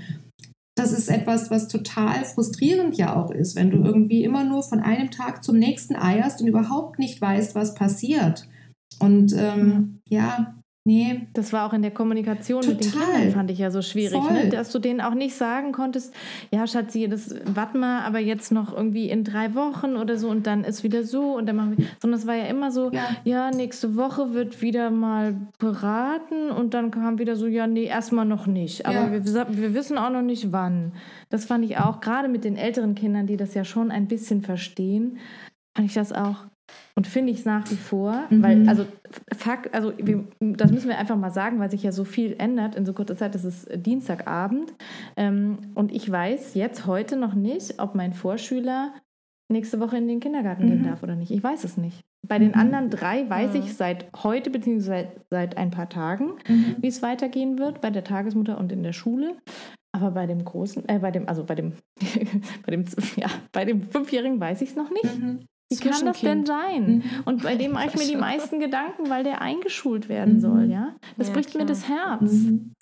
das 0.80 0.92
ist 0.92 1.08
etwas, 1.08 1.50
was 1.50 1.68
total 1.68 2.24
frustrierend 2.24 2.96
ja 2.96 3.14
auch 3.14 3.30
ist, 3.30 3.54
wenn 3.54 3.70
du 3.70 3.84
irgendwie 3.84 4.24
immer 4.24 4.44
nur 4.44 4.62
von 4.62 4.80
einem 4.80 5.10
Tag 5.10 5.44
zum 5.44 5.58
nächsten 5.58 5.94
eierst 5.94 6.40
und 6.40 6.46
überhaupt 6.46 6.98
nicht 6.98 7.20
weißt, 7.20 7.54
was 7.54 7.74
passiert. 7.74 8.48
Und 8.98 9.34
ähm, 9.36 10.00
ja, 10.08 10.54
Nee. 10.84 11.26
Das 11.34 11.52
war 11.52 11.66
auch 11.66 11.74
in 11.74 11.82
der 11.82 11.90
Kommunikation 11.90 12.62
Total. 12.62 12.74
mit 12.74 12.84
den 12.84 12.92
Kindern, 12.92 13.30
fand 13.32 13.50
ich 13.50 13.58
ja 13.58 13.70
so 13.70 13.82
schwierig, 13.82 14.18
ne? 14.30 14.48
dass 14.48 14.72
du 14.72 14.78
denen 14.78 15.02
auch 15.02 15.12
nicht 15.12 15.34
sagen 15.34 15.72
konntest, 15.72 16.14
ja, 16.50 16.66
Schatzi, 16.66 17.06
das 17.06 17.34
warte 17.44 17.76
mal, 17.76 18.02
aber 18.02 18.18
jetzt 18.18 18.50
noch 18.50 18.74
irgendwie 18.74 19.10
in 19.10 19.22
drei 19.22 19.54
Wochen 19.54 19.96
oder 19.96 20.16
so 20.16 20.30
und 20.30 20.46
dann 20.46 20.64
ist 20.64 20.82
wieder 20.82 21.04
so 21.04 21.36
und 21.36 21.46
dann 21.46 21.56
machen 21.56 21.76
wir, 21.76 21.86
sondern 22.00 22.18
es 22.18 22.26
war 22.26 22.34
ja 22.34 22.46
immer 22.46 22.70
so, 22.70 22.90
ja. 22.92 23.14
ja, 23.24 23.50
nächste 23.50 23.94
Woche 23.94 24.32
wird 24.32 24.62
wieder 24.62 24.90
mal 24.90 25.36
beraten 25.58 26.50
und 26.50 26.72
dann 26.72 26.90
kam 26.90 27.18
wieder 27.18 27.36
so, 27.36 27.46
ja, 27.46 27.66
nee, 27.66 27.84
erstmal 27.84 28.24
noch 28.24 28.46
nicht, 28.46 28.86
aber 28.86 29.12
ja. 29.12 29.24
wir, 29.24 29.46
wir 29.50 29.74
wissen 29.74 29.98
auch 29.98 30.10
noch 30.10 30.22
nicht 30.22 30.50
wann. 30.50 30.92
Das 31.28 31.44
fand 31.44 31.64
ich 31.66 31.76
auch, 31.76 32.00
gerade 32.00 32.28
mit 32.28 32.42
den 32.42 32.56
älteren 32.56 32.94
Kindern, 32.94 33.26
die 33.26 33.36
das 33.36 33.52
ja 33.52 33.64
schon 33.64 33.90
ein 33.90 34.08
bisschen 34.08 34.40
verstehen, 34.40 35.18
fand 35.76 35.88
ich 35.88 35.94
das 35.94 36.12
auch 36.12 36.46
und 36.96 37.06
finde 37.06 37.32
ich 37.32 37.40
es 37.40 37.44
nach 37.44 37.70
wie 37.70 37.76
vor, 37.76 38.24
Mhm. 38.30 38.42
weil, 38.42 38.68
also, 38.68 38.86
Fakt, 39.36 39.74
also, 39.74 39.92
wir, 39.98 40.24
das 40.40 40.70
müssen 40.72 40.88
wir 40.88 40.98
einfach 40.98 41.16
mal 41.16 41.30
sagen, 41.30 41.58
weil 41.58 41.70
sich 41.70 41.82
ja 41.82 41.90
so 41.92 42.04
viel 42.04 42.36
ändert 42.38 42.74
in 42.76 42.84
so 42.86 42.92
kurzer 42.92 43.16
Zeit. 43.16 43.34
Es 43.34 43.44
ist 43.44 43.68
Dienstagabend 43.74 44.72
ähm, 45.16 45.58
und 45.74 45.92
ich 45.92 46.10
weiß 46.10 46.54
jetzt 46.54 46.86
heute 46.86 47.16
noch 47.16 47.34
nicht, 47.34 47.80
ob 47.80 47.94
mein 47.94 48.12
Vorschüler 48.12 48.92
nächste 49.52 49.80
Woche 49.80 49.96
in 49.96 50.06
den 50.06 50.20
Kindergarten 50.20 50.66
gehen 50.68 50.80
Mhm. 50.82 50.84
darf 50.84 51.02
oder 51.02 51.16
nicht. 51.16 51.30
Ich 51.32 51.42
weiß 51.42 51.64
es 51.64 51.76
nicht. 51.76 52.00
Bei 52.28 52.38
den 52.38 52.48
Mhm. 52.50 52.54
anderen 52.60 52.90
drei 52.90 53.28
weiß 53.28 53.54
Mhm. 53.54 53.60
ich 53.60 53.74
seit 53.74 54.06
heute 54.22 54.50
beziehungsweise 54.50 55.08
seit, 55.08 55.20
seit 55.30 55.56
ein 55.56 55.70
paar 55.72 55.88
Tagen, 55.88 56.34
Mhm. 56.48 56.76
wie 56.80 56.86
es 56.86 57.02
weitergehen 57.02 57.58
wird 57.58 57.80
bei 57.80 57.90
der 57.90 58.04
Tagesmutter 58.04 58.58
und 58.58 58.70
in 58.70 58.82
der 58.84 58.92
Schule. 58.92 59.36
Aber 59.92 60.12
bei 60.12 60.26
dem 60.28 60.44
großen, 60.44 60.88
äh, 60.88 61.00
bei 61.00 61.10
dem, 61.10 61.28
also 61.28 61.42
bei 61.42 61.56
dem, 61.56 61.72
bei 62.64 62.70
dem, 62.70 62.84
ja, 63.16 63.26
bei 63.50 63.64
dem 63.64 63.82
Fünfjährigen 63.82 64.38
weiß 64.38 64.62
ich 64.62 64.70
es 64.70 64.76
noch 64.76 64.90
nicht. 64.90 65.08
Mhm. 65.72 65.76
Wie 65.76 65.88
kann 65.88 66.04
das 66.06 66.20
denn 66.20 66.44
sein? 66.46 66.84
Mhm. 66.96 67.02
Und 67.26 67.42
bei 67.44 67.54
dem 67.54 67.72
mache 67.72 67.88
ich 67.88 67.96
mir 67.96 68.06
die 68.08 68.16
meisten 68.16 68.58
Gedanken, 68.58 69.08
weil 69.08 69.22
der 69.22 69.40
eingeschult 69.40 70.08
werden 70.08 70.34
Mhm. 70.34 70.40
soll, 70.40 70.70
ja? 70.70 70.96
Das 71.16 71.28
Ja, 71.28 71.34
bricht 71.34 71.50
mir 71.54 71.64
klar. 71.64 71.66
das 71.66 71.88
Herz. 71.88 72.32
Mhm. 72.32 72.72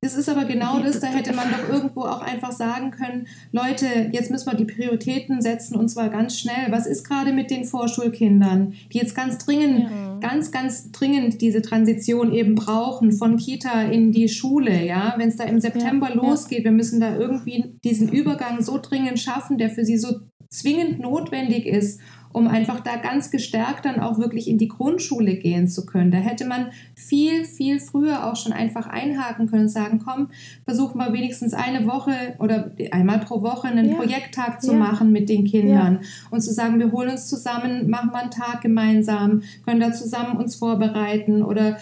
Das 0.00 0.14
ist 0.16 0.28
aber 0.28 0.44
genau 0.44 0.78
das, 0.78 1.00
da 1.00 1.08
hätte 1.08 1.34
man 1.34 1.46
doch 1.50 1.68
irgendwo 1.74 2.02
auch 2.02 2.22
einfach 2.22 2.52
sagen 2.52 2.90
können, 2.92 3.26
Leute, 3.52 3.86
jetzt 4.12 4.30
müssen 4.30 4.50
wir 4.50 4.56
die 4.56 4.64
Prioritäten 4.64 5.42
setzen 5.42 5.76
und 5.76 5.88
zwar 5.88 6.08
ganz 6.08 6.38
schnell. 6.38 6.70
Was 6.70 6.86
ist 6.86 7.02
gerade 7.06 7.32
mit 7.32 7.50
den 7.50 7.64
Vorschulkindern, 7.64 8.74
die 8.92 8.98
jetzt 8.98 9.14
ganz 9.16 9.38
dringend, 9.38 9.90
Ja. 9.90 10.18
ganz, 10.20 10.50
ganz 10.52 10.90
dringend 10.92 11.40
diese 11.40 11.62
Transition 11.62 12.32
eben 12.32 12.54
brauchen 12.54 13.12
von 13.12 13.36
Kita 13.36 13.82
in 13.82 14.12
die 14.12 14.28
Schule, 14.28 14.84
ja? 14.86 15.14
Wenn 15.18 15.28
es 15.28 15.36
da 15.36 15.44
im 15.44 15.60
September 15.60 16.08
Ja, 16.10 16.14
losgeht, 16.14 16.64
wir 16.64 16.72
müssen 16.72 17.00
da 17.00 17.16
irgendwie 17.16 17.74
diesen 17.84 18.08
Übergang 18.08 18.62
so 18.62 18.78
dringend 18.80 19.18
schaffen, 19.18 19.58
der 19.58 19.68
für 19.70 19.84
sie 19.84 19.98
so 19.98 20.20
zwingend 20.48 21.00
notwendig 21.00 21.66
ist, 21.66 22.00
um 22.32 22.46
einfach 22.48 22.80
da 22.80 22.96
ganz 22.96 23.30
gestärkt 23.30 23.84
dann 23.84 24.00
auch 24.00 24.18
wirklich 24.18 24.48
in 24.48 24.58
die 24.58 24.68
Grundschule 24.68 25.36
gehen 25.36 25.68
zu 25.68 25.86
können. 25.86 26.10
Da 26.10 26.18
hätte 26.18 26.46
man 26.46 26.68
viel, 26.94 27.44
viel 27.44 27.80
früher 27.80 28.26
auch 28.26 28.36
schon 28.36 28.52
einfach 28.52 28.86
einhaken 28.86 29.48
können 29.48 29.62
und 29.62 29.68
sagen, 29.68 30.00
komm, 30.04 30.28
versuchen 30.64 30.98
wir 30.98 31.12
wenigstens 31.12 31.54
eine 31.54 31.86
Woche 31.86 32.34
oder 32.38 32.70
einmal 32.90 33.18
pro 33.20 33.42
Woche 33.42 33.68
einen 33.68 33.88
Ja. 33.90 33.96
Projekttag 33.96 34.60
zu 34.62 34.72
Ja. 34.72 34.78
machen 34.78 35.10
mit 35.12 35.28
den 35.28 35.44
Kindern 35.44 36.00
und 36.30 36.40
zu 36.42 36.52
sagen, 36.52 36.78
wir 36.78 36.92
holen 36.92 37.10
uns 37.10 37.28
zusammen, 37.28 37.88
machen 37.88 38.10
wir 38.12 38.18
einen 38.20 38.30
Tag 38.30 38.60
gemeinsam, 38.60 39.42
können 39.64 39.80
da 39.80 39.92
zusammen 39.92 40.36
uns 40.36 40.56
vorbereiten 40.56 41.42
oder 41.42 41.78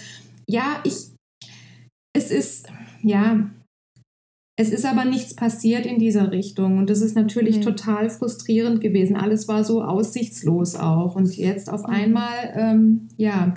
ja, 0.49 0.81
ich, 0.85 0.95
es 2.13 2.31
ist, 2.31 2.69
ja, 3.03 3.51
es 4.57 4.71
ist 4.71 4.87
aber 4.87 5.05
nichts 5.05 5.35
passiert 5.35 5.85
in 5.85 5.99
dieser 5.99 6.31
Richtung 6.33 6.79
und 6.79 6.89
das 6.89 7.03
ist 7.03 7.15
natürlich 7.15 7.59
Nee. 7.59 7.65
total 7.65 8.09
frustrierend 8.09 8.81
gewesen. 8.81 9.15
Alles 9.17 9.49
war 9.49 9.65
so 9.65 9.83
aussichtslos 9.83 10.75
auch 10.77 11.15
und 11.15 11.35
jetzt 11.37 11.71
auf 11.71 11.83
Mhm. 11.87 11.93
einmal, 11.95 12.55
ähm, 12.55 13.09
ja, 13.19 13.53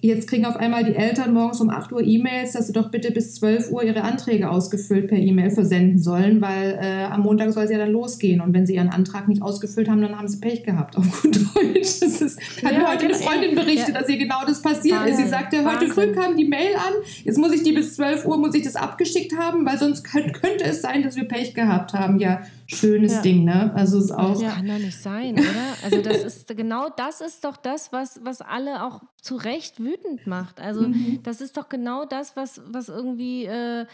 jetzt 0.00 0.28
kriegen 0.28 0.44
auf 0.46 0.56
einmal 0.56 0.84
die 0.84 0.94
Eltern 0.94 1.32
morgens 1.32 1.60
um 1.60 1.70
8 1.70 1.92
Uhr 1.92 2.02
E-Mails, 2.02 2.52
dass 2.52 2.66
sie 2.66 2.72
doch 2.72 2.90
bitte 2.90 3.10
bis 3.10 3.34
12 3.36 3.70
Uhr 3.70 3.82
ihre 3.84 4.02
Anträge 4.02 4.50
ausgefüllt 4.50 5.08
per 5.08 5.18
E-Mail 5.18 5.50
versenden 5.50 5.98
sollen, 5.98 6.40
weil 6.40 6.78
äh, 6.80 7.04
am 7.04 7.22
Montag 7.22 7.52
soll 7.52 7.64
es 7.64 7.70
ja 7.70 7.78
dann 7.78 7.90
losgehen 7.92 8.40
und 8.40 8.52
wenn 8.54 8.66
sie 8.66 8.74
ihren 8.76 8.88
Antrag 8.90 9.28
nicht 9.28 9.42
ausgefüllt 9.42 9.88
haben, 9.88 10.00
dann 10.02 10.16
haben 10.18 10.28
sie 10.28 10.38
Pech 10.40 10.62
gehabt, 10.64 10.96
auf 10.96 11.22
gut 11.22 11.36
Deutsch. 11.36 12.00
Das 12.00 12.20
ist, 12.20 12.40
hat 12.64 12.72
Ja, 12.72 12.78
mir 12.78 12.88
heute 12.88 13.04
eine. 13.06 13.14
Freundin 13.14 13.54
berichtet, 13.54 13.94
Ja. 13.94 14.00
dass 14.00 14.08
ihr 14.08 14.18
genau 14.18 14.40
das 14.46 14.60
passiert 14.62 14.98
ist. 15.06 15.16
Sie 15.16 15.22
Wahnsinn. 15.24 15.28
sagte, 15.28 15.56
heute 15.58 15.66
Wahnsinn. 15.88 15.90
früh 15.92 16.12
kam 16.12 16.36
die 16.36 16.44
Mail 16.46 16.74
an, 16.76 16.92
jetzt 17.24 17.38
muss 17.38 17.52
ich 17.52 17.62
die 17.62 17.72
bis 17.72 17.94
12 17.96 18.24
Uhr, 18.26 18.38
muss 18.38 18.54
ich 18.54 18.62
das 18.62 18.76
abgeschickt 18.76 19.36
haben, 19.38 19.64
weil 19.66 19.78
sonst 19.78 20.02
könnt, 20.04 20.32
könnte 20.34 20.64
es 20.64 20.82
sein, 20.82 21.02
dass 21.02 21.16
wir 21.16 21.24
Pech 21.24 21.54
gehabt 21.54 21.92
haben. 21.94 22.18
Ja, 22.18 22.40
schönes 22.66 23.12
Ja. 23.14 23.20
Ding, 23.22 23.44
ne? 23.44 23.72
Also 23.74 23.98
es 23.98 24.06
ist 24.06 24.12
auch... 24.12 24.40
Das 24.40 24.54
kann 24.54 24.66
doch 24.66 24.78
nicht 24.78 24.98
sein, 25.00 25.34
oder? 25.38 25.74
Also 25.84 26.00
das 26.02 26.24
ist 26.24 26.48
genau 26.56 26.88
das 26.88 27.20
ist 27.20 27.44
doch 27.44 27.56
das, 27.56 27.92
was, 27.92 28.20
was 28.24 28.40
alle 28.42 28.84
auch 28.84 29.00
zu 29.20 29.36
Recht 29.36 29.78
wütend 29.80 30.26
macht. 30.26 30.60
Also 30.60 30.88
Mhm. 30.88 31.20
das 31.22 31.40
ist 31.40 31.56
doch 31.56 31.68
genau 31.68 32.04
das, 32.04 32.36
was, 32.36 32.60
was 32.66 32.88
irgendwie, 32.88 33.44
äh, 33.46 33.86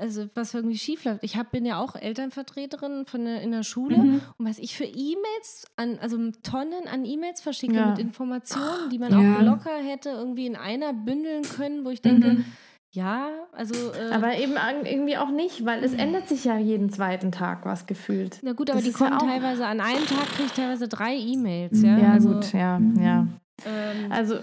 also 0.00 0.26
was 0.34 0.54
irgendwie 0.54 0.78
schief 0.78 1.04
läuft. 1.04 1.22
Ich 1.22 1.36
hab, 1.36 1.50
bin 1.50 1.66
ja 1.66 1.78
auch 1.78 1.94
Elternvertreterin 1.94 3.04
von 3.06 3.24
der, 3.24 3.42
in 3.42 3.50
der 3.52 3.62
Schule 3.62 3.98
Mhm. 3.98 4.20
und 4.38 4.46
was 4.48 4.58
ich 4.58 4.74
für 4.76 4.84
E-Mails 4.84 5.66
an, 5.76 5.98
also 6.00 6.16
Tonnen 6.42 6.88
an 6.90 7.04
E-Mails 7.04 7.40
verschicke 7.42 7.74
Ja. 7.76 7.90
mit 7.90 7.98
Informationen, 7.98 8.88
die 8.90 8.98
man 8.98 9.12
auch 9.12 9.42
locker 9.42 9.76
hätte 9.82 10.08
irgendwie 10.10 10.46
in 10.46 10.56
einer 10.56 10.92
bündeln 10.94 11.42
können, 11.42 11.84
wo 11.84 11.90
ich 11.90 12.00
denke, 12.00 12.28
Mhm. 12.34 12.44
Ja, 12.92 13.28
also 13.52 13.74
äh, 13.92 14.12
Aber 14.12 14.36
eben 14.36 14.54
irgendwie 14.84 15.16
auch 15.16 15.30
nicht, 15.30 15.64
weil 15.64 15.82
es 15.82 15.92
ändert 15.94 16.28
sich 16.28 16.44
ja 16.44 16.58
jeden 16.58 16.90
zweiten 16.90 17.32
Tag 17.32 17.64
was 17.64 17.86
gefühlt. 17.86 18.38
na 18.42 18.52
gut, 18.52 18.68
aber 18.70 18.78
das 18.80 18.84
die 18.84 18.90
ja 18.92 18.96
kommen 18.98 19.14
auch- 19.14 19.26
teilweise 19.26 19.66
an 19.66 19.80
einem 19.80 20.06
Tag 20.06 20.26
kriege 20.34 20.44
ich 20.46 20.52
teilweise 20.52 20.88
drei 20.88 21.14
E-Mails, 21.16 21.82
ja. 21.82 21.98
Ja, 21.98 22.12
also, 22.12 22.28
gut, 22.34 22.52
ja, 22.52 22.80
ja. 23.00 23.26
Ähm, 23.66 24.10
Also, 24.10 24.36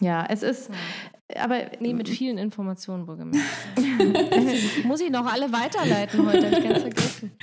ja, 0.00 0.24
es 0.28 0.42
ist, 0.42 0.70
aber 1.38 1.58
Nee, 1.80 1.92
mit 1.92 2.08
vielen 2.08 2.38
Informationen 2.38 3.06
wohlgemerkt. 3.06 3.44
Muss 4.84 5.00
ich 5.00 5.10
noch 5.10 5.30
alle 5.30 5.52
weiterleiten 5.52 6.26
heute, 6.26 6.46
hab 6.50 6.58
ich 6.58 6.64
ganz 6.64 6.80
vergessen. 6.80 7.32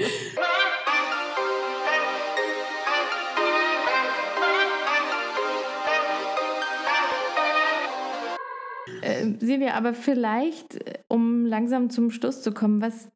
Silvia, 9.40 9.74
aber 9.74 9.94
vielleicht, 9.94 10.76
äh, 10.76 11.00
um 11.08 11.46
langsam 11.46 11.90
zum 11.90 12.12
Schluss 12.12 12.42
zu 12.42 12.52
kommen, 12.52 12.82
was, 12.82 13.10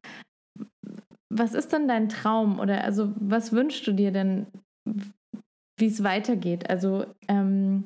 was 1.30 1.54
ist 1.54 1.72
denn 1.72 1.88
dein 1.88 2.08
Traum 2.08 2.58
oder 2.58 2.84
also 2.84 3.12
was 3.16 3.52
wünschst 3.52 3.86
du 3.86 3.92
dir 3.92 4.12
denn, 4.12 4.46
wie 5.78 5.86
es 5.86 6.02
weitergeht? 6.04 6.68
Also 6.68 7.06
ähm, 7.28 7.84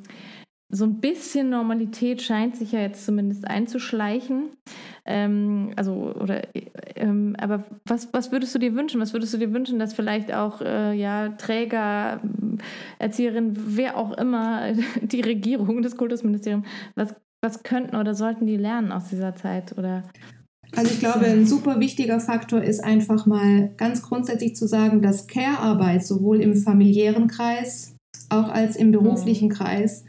so 0.69 0.85
ein 0.85 1.01
bisschen 1.01 1.51
Normalität 1.51 2.23
scheint 2.23 2.57
sich 2.57 2.73
ja 2.73 2.81
jetzt 2.81 3.05
zumindest 3.07 3.47
einzuschleichen. 3.47 4.51
Ähm, 5.05 5.71
also, 5.77 6.13
oder, 6.21 6.43
äh, 6.57 6.67
ähm, 6.97 7.37
aber 7.39 7.65
was, 7.85 8.13
was 8.13 8.33
würdest 8.33 8.55
du 8.55 8.59
dir 8.59 8.75
wünschen? 8.75 9.01
Was 9.01 9.13
würdest 9.13 9.33
du 9.33 9.39
dir 9.39 9.53
wünschen, 9.53 9.79
dass 9.79 9.95
vielleicht 9.95 10.35
auch 10.35 10.61
äh, 10.61 10.93
ja, 10.95 11.29
Träger, 11.31 12.21
Erzieherin, 12.99 13.53
wer 13.55 13.97
auch 13.97 14.19
immer, 14.19 14.73
die 15.03 15.21
Regierung, 15.21 15.83
das 15.83 15.97
Kultusministerium, 15.97 16.65
was, 16.97 17.15
was 17.47 17.63
könnten 17.63 17.97
oder 17.97 18.15
sollten 18.15 18.47
die 18.47 18.57
lernen 18.57 18.91
aus 18.93 19.09
dieser 19.09 19.35
Zeit? 19.37 19.79
Oder 19.79 20.03
Also 20.75 20.91
ich 20.93 20.99
glaube, 20.99 21.27
ein 21.27 21.47
super 21.47 21.79
wichtiger 21.81 22.19
Faktor 22.21 22.61
ist 22.63 22.83
einfach 22.83 23.25
mal 23.27 23.71
ganz 23.77 24.03
grundsätzlich 24.03 24.57
zu 24.57 24.67
sagen, 24.67 25.01
dass 25.01 25.27
Care-Arbeit 25.29 26.05
sowohl 26.05 26.41
im 26.41 26.57
familiären 26.57 27.29
Kreis 27.29 27.95
auch 28.31 28.49
als 28.49 28.75
im 28.77 28.91
beruflichen 28.91 29.49
Kreis 29.49 30.05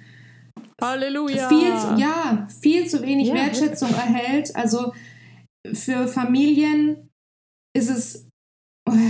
Halleluja! 0.82 1.48
viel, 1.48 1.76
zu- 1.78 2.02
ja, 2.02 2.48
viel 2.62 2.88
zu 2.88 3.02
wenig 3.04 3.28
Ja, 3.30 3.36
Wertschätzung 3.36 3.90
erhält. 3.90 4.56
Also 4.56 4.94
für 5.74 6.08
Familien 6.08 7.10
ist 7.76 7.90
es, 7.90 8.27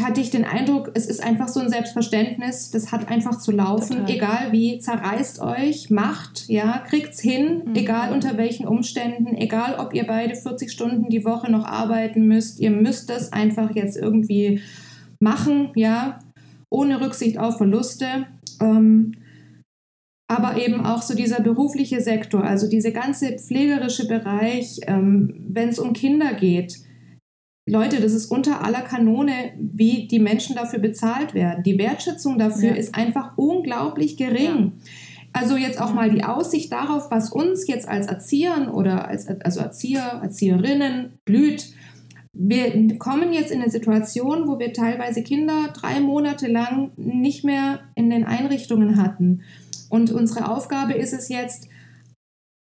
hatte 0.04 0.22
ich 0.22 0.30
den 0.30 0.46
Eindruck, 0.46 0.92
es 0.94 1.06
ist 1.06 1.22
einfach 1.24 1.48
so 1.48 1.60
ein 1.60 1.70
Selbstverständnis, 1.70 2.72
das 2.72 2.92
hat 2.92 3.10
einfach 3.10 3.40
zu 3.40 3.52
laufen, 3.52 3.98
Total. 4.00 4.10
egal 4.16 4.52
wie, 4.52 4.80
zerreißt 4.80 5.42
euch, 5.42 5.90
macht, 5.90 6.48
ja, 6.50 6.84
kriegt's 6.88 7.20
hin, 7.20 7.64
Mhm. 7.66 7.76
egal 7.76 8.12
unter 8.14 8.38
welchen 8.38 8.68
Umständen, 8.68 9.36
egal 9.36 9.76
ob 9.80 9.94
ihr 9.94 10.06
beide 10.06 10.36
40 10.36 10.72
Stunden 10.72 11.10
die 11.10 11.26
Woche 11.26 11.52
noch 11.52 11.66
arbeiten 11.66 12.28
müsst, 12.28 12.60
ihr 12.60 12.72
müsst 12.72 13.10
das 13.10 13.32
einfach 13.34 13.76
jetzt 13.76 13.98
irgendwie 13.98 14.62
machen, 15.20 15.70
ja, 15.76 16.20
ohne 16.70 17.00
Rücksicht 17.02 17.38
auf 17.40 17.58
Verluste. 17.58 18.28
Ähm, 18.62 19.14
aber 20.30 20.58
eben 20.58 20.86
auch 20.86 21.02
so 21.02 21.16
dieser 21.16 21.42
berufliche 21.42 22.02
Sektor, 22.02 22.44
also 22.44 22.68
dieser 22.70 22.92
ganze 22.92 23.38
pflegerische 23.38 24.08
Bereich, 24.08 24.80
ähm, 24.86 25.34
wenn 25.48 25.70
es 25.70 25.80
um 25.80 25.94
Kinder 25.94 26.34
geht. 26.34 26.80
Leute, 27.70 28.00
das 28.00 28.14
ist 28.14 28.32
unter 28.32 28.64
aller 28.64 28.82
Kanone, 28.82 29.52
wie 29.60 30.08
die 30.08 30.20
Menschen 30.20 30.56
dafür 30.56 30.80
bezahlt 30.80 31.34
werden. 31.34 31.64
Die 31.64 31.78
Wertschätzung 31.78 32.40
dafür 32.40 32.70
Ja. 32.70 32.76
ist 32.76 32.96
einfach 32.96 33.38
unglaublich 33.38 34.16
gering. 34.16 34.74
Also 35.34 35.58
jetzt 35.58 35.80
auch 35.80 35.94
mal 35.94 36.10
die 36.10 36.24
Aussicht 36.24 36.72
darauf, 36.72 37.12
was 37.12 37.30
uns 37.32 37.68
jetzt 37.68 37.88
als 37.88 38.08
Erziehern 38.08 38.70
oder 38.70 39.08
als 39.10 39.28
also 39.28 39.60
Erzieher, 39.60 40.22
Erzieherinnen 40.24 41.20
blüht. 41.26 41.74
Wir 42.32 42.98
kommen 42.98 43.34
jetzt 43.34 43.52
in 43.52 43.62
eine 43.62 43.70
Situation, 43.70 44.48
wo 44.48 44.60
wir 44.60 44.72
teilweise 44.72 45.22
Kinder 45.22 45.74
drei 45.74 46.00
Monate 46.00 46.48
lang 46.48 46.92
nicht 46.96 47.44
mehr 47.44 47.82
in 47.96 48.10
den 48.10 48.24
Einrichtungen 48.24 49.02
hatten. 49.02 49.42
Und 49.90 50.12
unsere 50.12 50.50
Aufgabe 50.50 50.94
ist 50.94 51.14
es 51.14 51.30
jetzt, 51.30 51.68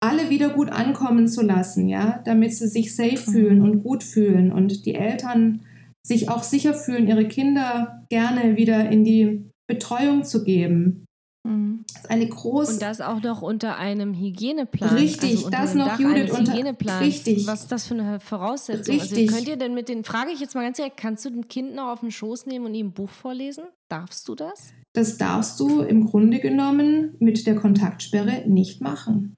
alle 0.02 0.30
wieder 0.30 0.50
gut 0.50 0.70
ankommen 0.70 1.28
zu 1.28 1.42
lassen, 1.42 1.88
ja, 1.88 2.20
damit 2.24 2.54
sie 2.54 2.68
sich 2.68 2.94
safe 2.96 3.16
fühlen 3.16 3.62
und 3.62 3.82
gut 3.82 4.02
fühlen 4.02 4.50
und 4.52 4.84
die 4.84 4.94
Eltern 4.94 5.60
sich 6.04 6.28
auch 6.28 6.42
sicher 6.42 6.74
fühlen, 6.74 7.06
ihre 7.06 7.28
Kinder 7.28 8.04
gerne 8.10 8.56
wieder 8.56 8.90
in 8.90 9.04
die 9.04 9.44
Betreuung 9.68 10.24
zu 10.24 10.42
geben. 10.42 11.06
Mhm. 11.46 11.84
Das 11.92 12.02
ist 12.04 12.10
eine 12.10 12.26
große 12.28 12.72
Und 12.74 12.82
das 12.82 13.00
auch 13.00 13.22
noch 13.22 13.42
unter 13.42 13.76
einem 13.76 14.12
Hygieneplan. 14.14 14.94
Richtig, 14.96 15.36
also 15.36 15.50
das 15.50 15.74
noch, 15.74 15.86
Dach 15.86 16.00
Judith, 16.00 16.30
unter- 16.36 16.52
Hygieneplans. 16.52 17.00
richtig. 17.00 17.46
Was 17.46 17.62
ist 17.62 17.72
das 17.72 17.86
für 17.86 17.94
eine 17.94 18.18
Voraussetzung? 18.18 18.98
Also 18.98 19.14
Richtig. 19.14 19.32
könnt 19.36 19.48
ihr 19.48 19.56
denn 19.56 19.74
mit 19.74 19.88
den, 19.88 20.02
frage 20.02 20.30
ich 20.32 20.40
jetzt 20.40 20.54
mal 20.56 20.64
ganz 20.64 20.76
direkt, 20.78 20.96
kannst 20.96 21.24
du 21.24 21.30
ein 21.30 21.46
Kind 21.46 21.74
noch 21.76 21.88
auf 21.88 22.00
den 22.00 22.10
Schoß 22.10 22.46
nehmen 22.46 22.66
und 22.66 22.74
ihm 22.74 22.88
ein 22.88 22.92
Buch 22.92 23.10
vorlesen? 23.10 23.64
Darfst 23.88 24.26
du 24.28 24.34
das? 24.34 24.72
das 24.94 25.16
darfst 25.16 25.58
du 25.58 25.80
im 25.80 26.04
Grunde 26.04 26.38
genommen 26.38 27.14
mit 27.18 27.46
der 27.46 27.54
Kontaktsperre 27.56 28.42
nicht 28.46 28.82
machen. 28.82 29.34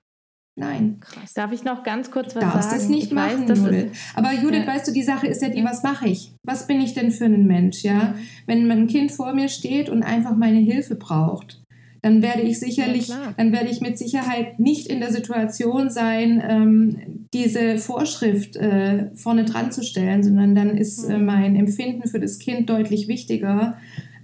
Nein. 0.57 0.99
Krass. 1.01 1.35
Darf 1.35 1.53
ich 1.53 1.65
noch 1.65 1.83
ganz 1.83 2.11
kurz 2.13 2.37
was 2.37 2.43
Darfst 2.45 2.71
sagen? 2.71 2.83
es 2.83 2.89
nicht 2.89 3.07
ich 3.09 3.13
machen, 3.13 3.49
weiß, 3.49 3.59
Judith. 3.59 3.87
Aber 4.15 4.33
Judith, 4.33 4.63
Ja. 4.65 4.73
weißt 4.75 4.87
du, 4.89 4.93
die 4.93 5.03
Sache 5.03 5.27
ist 5.27 5.43
ja 5.43 5.49
die, 5.49 5.65
was 5.65 5.83
mache 5.83 6.09
ich? 6.09 6.33
Was 6.45 6.67
bin 6.69 6.81
ich 6.81 6.95
denn 6.95 7.11
für 7.11 7.25
ein 7.25 7.47
Mensch, 7.47 7.83
ja? 7.83 8.15
Wenn 8.47 8.71
ein 8.71 8.87
Kind 8.87 9.11
vor 9.11 9.35
mir 9.35 9.49
steht 9.49 9.89
und 9.89 10.05
einfach 10.05 10.37
meine 10.37 10.61
Hilfe 10.61 10.95
braucht, 10.95 11.61
dann 12.03 12.23
werde 12.23 12.43
ich 12.43 12.61
sicherlich, 12.61 13.09
Ja, 13.09 13.35
dann 13.37 13.51
werde 13.51 13.71
ich 13.71 13.81
mit 13.81 13.99
Sicherheit 13.99 14.61
nicht 14.61 14.87
in 14.89 15.01
der 15.01 15.11
Situation 15.11 15.91
sein, 15.91 16.43
ähm, 16.47 17.27
diese 17.33 17.79
Vorschrift 17.79 18.57
äh, 18.57 19.11
vorne 19.17 19.45
dran 19.47 19.73
zu 19.73 19.83
stellen, 19.83 20.23
sondern 20.23 20.55
dann 20.55 20.77
ist 20.77 21.03
äh, 21.05 21.19
mein 21.19 21.57
Empfinden 21.57 22.07
für 22.09 22.21
das 22.21 22.39
Kind 22.39 22.69
deutlich 22.71 23.09
wichtiger. 23.09 23.79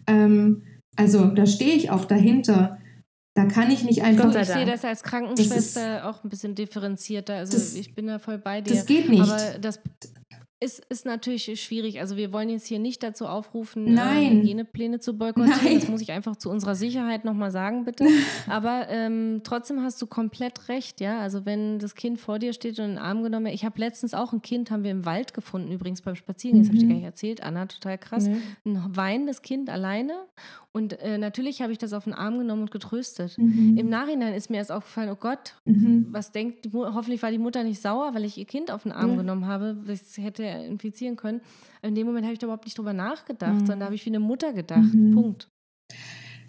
Ähm, 0.06 0.62
also 0.94 1.26
da 1.28 1.46
stehe 1.46 1.74
ich 1.74 1.90
auch 1.90 2.04
dahinter. 2.04 2.76
Da 3.34 3.44
kann 3.46 3.70
ich 3.70 3.84
nicht 3.84 4.02
einfach. 4.02 4.34
Ich 4.34 4.48
sehe 4.48 4.66
das 4.66 4.84
als 4.84 5.02
Krankenschwester 5.02 6.08
auch 6.08 6.24
ein 6.24 6.28
bisschen 6.28 6.54
differenzierter. 6.54 7.34
Also 7.36 7.52
Das- 7.52 7.74
ich 7.74 7.94
bin 7.94 8.06
da 8.08 8.18
voll 8.18 8.38
bei 8.38 8.60
dir. 8.60 8.74
Das 8.74 8.86
geht 8.86 9.08
nicht. 9.08 9.22
Aber 9.22 9.38
das 9.60 9.80
ist, 10.62 10.84
ist 10.90 11.06
natürlich 11.06 11.58
schwierig. 11.62 12.00
Also 12.00 12.18
wir 12.18 12.34
wollen 12.34 12.50
jetzt 12.50 12.66
hier 12.66 12.78
nicht 12.80 13.02
dazu 13.02 13.26
aufrufen, 13.26 13.94
Nein. 13.94 14.22
äh, 14.24 14.30
Hygienepläne 14.42 14.98
zu 15.00 15.16
boykottieren. 15.16 15.58
Nein. 15.64 15.80
Das 15.80 15.88
muss 15.88 16.02
ich 16.02 16.12
einfach 16.12 16.36
zu 16.36 16.50
unserer 16.50 16.74
Sicherheit 16.74 17.24
nochmal 17.24 17.50
sagen, 17.50 17.84
bitte. 17.86 18.04
Aber 18.46 18.86
ähm, 18.90 19.40
trotzdem 19.42 19.82
hast 19.82 20.02
du 20.02 20.06
komplett 20.06 20.68
recht, 20.68 21.00
ja. 21.00 21.20
Also 21.20 21.46
wenn 21.46 21.78
das 21.78 21.94
Kind 21.94 22.20
vor 22.20 22.38
dir 22.38 22.52
steht 22.52 22.78
und 22.78 22.84
in 22.84 22.90
den 22.96 22.98
Arm 22.98 23.22
genommen 23.22 23.46
wird. 23.46 23.54
Ich 23.54 23.64
habe 23.64 23.78
letztens 23.80 24.12
auch 24.12 24.34
ein 24.34 24.42
Kind, 24.42 24.70
haben 24.70 24.84
wir 24.84 24.90
im 24.90 25.06
Wald 25.06 25.32
gefunden, 25.32 25.72
übrigens 25.72 26.02
beim 26.02 26.14
Spazierengehen, 26.16 26.64
das 26.64 26.68
habe 26.68 26.76
ich 26.76 26.82
dir 26.82 26.86
Mhm. 26.88 26.90
gar 26.90 26.96
nicht 26.96 27.06
erzählt, 27.06 27.42
Anna, 27.42 27.64
total 27.64 27.96
krass. 27.96 28.26
Nee. 28.28 28.36
Ein 28.66 28.84
weinendes 28.96 29.40
Kind 29.40 29.70
alleine. 29.70 30.12
Und 30.72 31.00
äh, 31.00 31.18
natürlich 31.18 31.62
habe 31.62 31.72
ich 31.72 31.78
das 31.78 31.92
auf 31.92 32.04
den 32.04 32.12
Arm 32.14 32.38
genommen 32.38 32.62
und 32.62 32.70
getröstet. 32.70 33.36
Mhm. 33.38 33.76
Im 33.76 33.88
Nachhinein 33.88 34.34
ist 34.34 34.50
mir 34.50 34.58
erst 34.58 34.70
aufgefallen, 34.70 35.10
oh 35.10 35.16
Gott, 35.16 35.56
Mhm. 35.64 36.06
was 36.10 36.30
denkt, 36.30 36.68
hoffentlich 36.72 37.22
war 37.22 37.32
die 37.32 37.38
Mutter 37.38 37.64
nicht 37.64 37.82
sauer, 37.82 38.14
weil 38.14 38.24
ich 38.24 38.38
ihr 38.38 38.44
Kind 38.44 38.70
auf 38.70 38.84
den 38.84 38.92
Arm 38.92 39.10
Ja. 39.10 39.16
genommen 39.16 39.46
habe, 39.46 39.76
das 39.86 40.16
hätte 40.16 40.44
er 40.44 40.64
infizieren 40.66 41.16
können. 41.16 41.40
In 41.82 41.94
dem 41.96 42.06
Moment 42.06 42.24
habe 42.24 42.34
ich 42.34 42.38
da 42.38 42.46
überhaupt 42.46 42.66
nicht 42.66 42.78
drüber 42.78 42.92
nachgedacht, 42.92 43.54
Mhm. 43.54 43.58
sondern 43.60 43.80
da 43.80 43.84
habe 43.86 43.94
ich 43.96 44.04
wie 44.06 44.10
eine 44.10 44.20
Mutter 44.20 44.52
gedacht. 44.52 44.94
Mhm. 44.94 45.10
Punkt. 45.12 45.48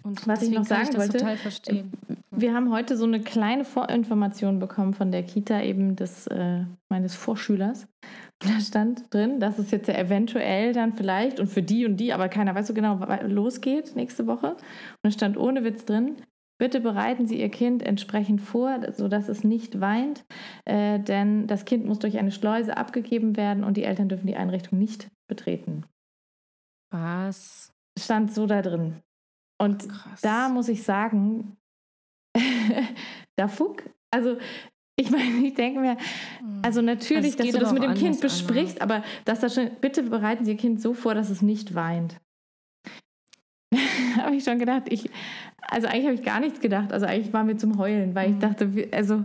Und 0.04 0.26
Was 0.26 0.42
ich 0.42 0.48
noch 0.50 0.56
kann 0.56 0.64
sagen 0.64 0.82
ich 0.82 0.88
das 0.90 0.98
wollte, 0.98 1.18
total 1.18 1.36
verstehen. 1.36 1.92
Wir 2.30 2.54
haben 2.54 2.70
heute 2.72 2.96
so 2.96 3.04
eine 3.04 3.20
kleine 3.20 3.64
Vorinformation 3.64 4.58
bekommen 4.58 4.94
von 4.94 5.12
der 5.12 5.22
Kita 5.22 5.62
eben 5.62 5.94
des 5.96 6.26
äh, 6.28 6.64
meines 6.90 7.14
Vorschülers. 7.14 7.86
Da 8.44 8.60
stand 8.60 9.12
drin, 9.14 9.40
dass 9.40 9.58
es 9.58 9.70
jetzt 9.70 9.88
ja 9.88 9.94
eventuell 9.94 10.72
dann 10.72 10.92
vielleicht 10.92 11.38
und 11.38 11.46
für 11.46 11.62
die 11.62 11.86
und 11.86 11.96
die, 11.98 12.12
aber 12.12 12.28
keiner 12.28 12.54
weiß 12.54 12.66
so 12.66 12.74
genau, 12.74 12.98
losgeht 13.22 13.94
nächste 13.94 14.26
Woche. 14.26 14.52
Und 14.52 15.08
es 15.08 15.14
stand 15.14 15.36
ohne 15.36 15.64
Witz 15.64 15.84
drin. 15.84 16.16
Bitte 16.58 16.80
bereiten 16.80 17.26
Sie 17.26 17.40
Ihr 17.40 17.48
Kind 17.48 17.82
entsprechend 17.82 18.40
vor, 18.40 18.80
sodass 18.92 19.28
es 19.28 19.42
nicht 19.42 19.80
weint, 19.80 20.24
äh, 20.64 21.00
denn 21.00 21.46
das 21.46 21.64
Kind 21.64 21.86
muss 21.86 21.98
durch 21.98 22.18
eine 22.18 22.30
Schleuse 22.30 22.76
abgegeben 22.76 23.36
werden 23.36 23.64
und 23.64 23.76
die 23.76 23.84
Eltern 23.84 24.08
dürfen 24.08 24.26
die 24.26 24.36
Einrichtung 24.36 24.78
nicht 24.78 25.08
betreten. 25.28 25.84
Was? 26.92 27.72
Stand 27.98 28.32
so 28.32 28.46
da 28.46 28.62
drin. 28.62 29.02
Und 29.60 29.88
Krass. 29.88 30.20
da 30.20 30.48
muss 30.48 30.68
ich 30.68 30.82
sagen, 30.82 31.56
da 33.36 33.48
fuck, 33.48 33.82
also 34.12 34.36
ich 34.96 35.10
meine, 35.10 35.46
ich 35.46 35.54
denke 35.54 35.80
mir, 35.80 35.96
also 36.62 36.82
natürlich, 36.82 37.38
Also 37.38 37.38
dass 37.38 37.52
du 37.52 37.58
das 37.58 37.72
mit 37.72 37.82
dem 37.82 37.94
Kind 37.94 38.16
anders, 38.16 38.20
Anna. 38.20 38.22
besprichst, 38.22 38.82
aber 38.82 39.02
dass 39.24 39.40
das 39.40 39.54
schon, 39.54 39.70
bitte 39.80 40.02
bereiten 40.02 40.44
Sie 40.44 40.52
Ihr 40.52 40.56
Kind 40.56 40.80
so 40.80 40.94
vor, 40.94 41.14
dass 41.14 41.30
es 41.30 41.42
nicht 41.42 41.74
weint. 41.74 42.20
habe 44.16 44.36
ich 44.36 44.44
schon 44.44 44.58
gedacht, 44.58 44.84
ich, 44.90 45.08
also 45.68 45.86
eigentlich 45.86 46.04
habe 46.06 46.14
ich 46.14 46.22
gar 46.22 46.40
nichts 46.40 46.60
gedacht, 46.60 46.92
also 46.92 47.06
eigentlich 47.06 47.32
war 47.32 47.44
mir 47.44 47.56
zum 47.56 47.78
Heulen, 47.78 48.14
weil 48.14 48.30
ich 48.30 48.36
Mhm. 48.36 48.40
dachte, 48.40 48.74
wie- 48.74 48.92
also 48.92 49.24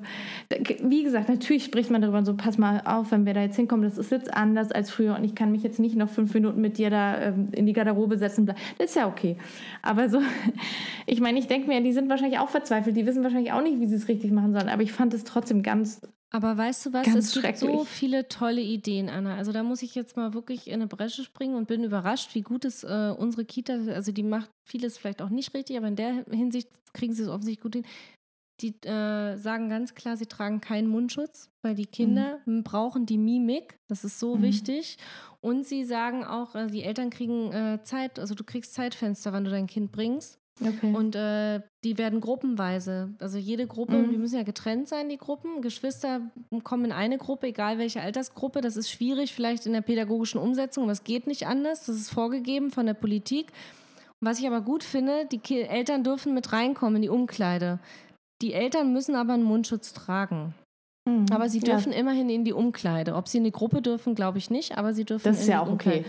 wie 0.83 1.03
gesagt, 1.03 1.29
natürlich 1.29 1.63
spricht 1.63 1.89
man 1.91 2.01
darüber 2.01 2.19
und 2.19 2.25
so, 2.25 2.35
pass 2.35 2.57
mal 2.57 2.81
auf, 2.85 3.11
wenn 3.11 3.25
wir 3.25 3.33
da 3.33 3.41
jetzt 3.41 3.55
hinkommen, 3.55 3.83
das 3.83 3.97
ist 3.97 4.11
jetzt 4.11 4.33
anders 4.33 4.71
als 4.71 4.91
früher 4.91 5.15
und 5.15 5.23
ich 5.23 5.35
kann 5.35 5.51
mich 5.51 5.63
jetzt 5.63 5.79
nicht 5.79 5.95
noch 5.95 6.09
fünf 6.09 6.33
Minuten 6.33 6.61
mit 6.61 6.77
dir 6.77 6.89
da 6.89 7.19
ähm, 7.21 7.49
in 7.51 7.65
die 7.65 7.73
Garderobe 7.73 8.17
setzen, 8.17 8.45
das 8.45 8.55
ist 8.77 8.95
ja 8.95 9.07
okay. 9.07 9.37
Aber 9.81 10.09
so, 10.09 10.21
ich 11.05 11.19
meine, 11.21 11.39
ich 11.39 11.47
denke 11.47 11.67
mir, 11.67 11.81
die 11.81 11.93
sind 11.93 12.09
wahrscheinlich 12.09 12.39
auch 12.39 12.49
verzweifelt, 12.49 12.95
die 12.95 13.05
wissen 13.05 13.23
wahrscheinlich 13.23 13.51
auch 13.51 13.61
nicht, 13.61 13.79
wie 13.79 13.87
sie 13.87 13.95
es 13.95 14.07
richtig 14.07 14.31
machen 14.31 14.53
sollen, 14.53 14.69
aber 14.69 14.83
ich 14.83 14.91
fand 14.93 15.13
es 15.13 15.23
trotzdem 15.23 15.63
ganz, 15.63 16.01
Aber 16.29 16.57
weißt 16.57 16.85
du 16.87 16.93
was? 16.93 17.05
Ganz 17.05 17.35
es 17.35 17.41
gibt 17.41 17.57
so 17.57 17.85
viele 17.85 18.27
tolle 18.27 18.61
Ideen, 18.61 19.07
Anna. 19.09 19.35
Also 19.37 19.53
da 19.53 19.63
muss 19.63 19.81
ich 19.81 19.95
jetzt 19.95 20.17
mal 20.17 20.33
wirklich 20.33 20.67
in 20.67 20.73
eine 20.75 20.87
Bresche 20.87 21.23
springen 21.23 21.55
und 21.55 21.67
bin 21.67 21.83
überrascht, 21.83 22.35
wie 22.35 22.41
gut 22.41 22.65
es 22.65 22.83
äh, 22.83 23.13
unsere 23.17 23.45
Kita, 23.45 23.73
also 23.93 24.11
die 24.11 24.23
macht 24.23 24.49
vieles 24.65 24.97
vielleicht 24.97 25.21
auch 25.21 25.29
nicht 25.29 25.53
richtig, 25.53 25.77
aber 25.77 25.87
in 25.87 25.95
der 25.95 26.25
Hinsicht 26.29 26.69
kriegen 26.93 27.13
sie 27.13 27.23
es 27.23 27.29
offensichtlich 27.29 27.61
gut 27.63 27.75
hin. 27.75 27.85
Die 28.59 28.75
äh, 28.87 29.37
sagen 29.37 29.69
ganz 29.69 29.93
klar, 29.93 30.17
sie 30.17 30.25
tragen 30.25 30.59
keinen 30.61 30.87
Mundschutz, 30.87 31.49
weil 31.61 31.75
die 31.75 31.85
Kinder 31.85 32.39
brauchen 32.63 33.05
die 33.05 33.19
Mimik. 33.19 33.77
Das 33.87 34.03
ist 34.03 34.19
so 34.19 34.35
Mhm. 34.35 34.41
wichtig. 34.41 34.97
Und 35.41 35.65
sie 35.65 35.85
sagen 35.85 36.25
auch, 36.25 36.55
äh, 36.55 36.67
die 36.67 36.81
Eltern 36.83 37.09
kriegen 37.11 37.53
äh, 37.53 37.79
Zeit, 37.83 38.19
also 38.19 38.33
du 38.35 38.43
kriegst 38.43 38.73
Zeitfenster, 38.73 39.31
wann 39.31 39.43
du 39.45 39.51
dein 39.51 39.67
Kind 39.67 39.91
bringst. 39.91 40.39
Okay. 40.61 40.93
Und 40.93 41.15
äh, 41.15 41.61
die 41.83 41.97
werden 41.97 42.19
gruppenweise. 42.21 43.13
Also 43.19 43.37
jede 43.37 43.67
Gruppe, 43.67 43.97
Mhm. 43.97 44.11
die 44.11 44.17
müssen 44.17 44.37
ja 44.37 44.43
getrennt 44.43 44.87
sein, 44.87 45.09
die 45.09 45.17
Gruppen. 45.17 45.61
Geschwister 45.61 46.21
kommen 46.63 46.85
in 46.85 46.91
eine 46.91 47.17
Gruppe, 47.17 47.47
egal 47.47 47.77
welche 47.77 48.01
Altersgruppe. 48.01 48.61
Das 48.61 48.77
ist 48.77 48.89
schwierig, 48.89 49.33
vielleicht 49.33 49.65
in 49.65 49.73
der 49.73 49.81
pädagogischen 49.81 50.39
Umsetzung, 50.39 50.83
aber 50.83 50.91
es 50.93 51.03
geht 51.03 51.27
nicht 51.27 51.47
anders. 51.47 51.85
Das 51.85 51.95
ist 51.95 52.09
vorgegeben 52.09 52.71
von 52.71 52.85
der 52.85 52.93
Politik. 52.95 53.51
Was 54.19 54.39
ich 54.39 54.47
aber 54.47 54.61
gut 54.61 54.83
finde, 54.83 55.25
die 55.31 55.37
Ki 55.37 55.61
Eltern 55.61 56.03
dürfen 56.03 56.33
mit 56.33 56.51
reinkommen 56.51 56.95
in 56.97 57.01
die 57.03 57.09
Umkleide. 57.09 57.79
Die 58.41 58.53
Eltern 58.53 58.91
müssen 58.93 59.15
aber 59.15 59.33
einen 59.33 59.43
Mundschutz 59.43 59.93
tragen. 59.93 60.55
Hm. 61.07 61.25
Aber 61.31 61.49
sie 61.49 61.59
Ja, 61.59 61.73
dürfen 61.73 61.91
immerhin 61.91 62.29
in 62.29 62.43
die 62.43 62.53
Umkleide. 62.53 63.15
Ob 63.15 63.27
sie 63.27 63.37
in 63.37 63.43
die 63.43 63.51
Gruppe 63.51 63.81
dürfen, 63.81 64.15
glaube 64.15 64.39
ich 64.39 64.49
nicht, 64.49 64.77
aber 64.77 64.93
sie 64.93 65.05
dürfen 65.05 65.23
das 65.23 65.37
ist 65.39 65.45
in 65.45 65.51
ja 65.51 65.63
die 65.63 65.69
auch 65.69 65.73
okay. 65.73 66.05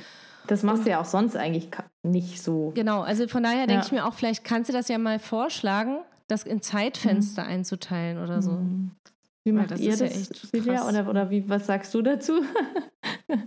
Das 0.49 0.63
machst 0.65 0.85
du 0.87 0.91
ja 0.91 1.01
auch 1.01 1.05
sonst 1.05 1.37
eigentlich 1.37 1.69
nicht 2.03 2.43
so. 2.43 2.73
Genau, 2.75 3.03
also 3.03 3.29
von 3.29 3.43
daher 3.43 3.67
denke 3.67 3.75
Ja. 3.75 3.87
ich 3.87 3.93
mir 3.93 4.07
auch, 4.07 4.15
vielleicht 4.15 4.43
kannst 4.45 4.69
du 4.69 4.73
das 4.73 4.89
ja 4.89 4.99
mal 4.99 5.19
vorschlagen, 5.19 5.99
das 6.27 6.43
in 6.43 6.61
Zeitfenster 6.63 7.45
einzuteilen 7.45 8.19
oder 8.23 8.43
so. 8.43 8.53
Mhm. 8.53 8.91
Wie 9.45 9.53
macht 9.53 9.71
das 9.71 9.81
ihr 9.81 9.93
ist 9.93 10.01
ja 10.01 10.07
das, 10.09 10.17
echt 10.33 10.47
Silvia? 10.51 10.89
Oder, 10.89 11.09
oder 11.09 11.31
wie, 11.31 11.49
was 11.49 11.67
sagst 11.67 11.95
du 11.95 12.03
dazu? 12.03 12.33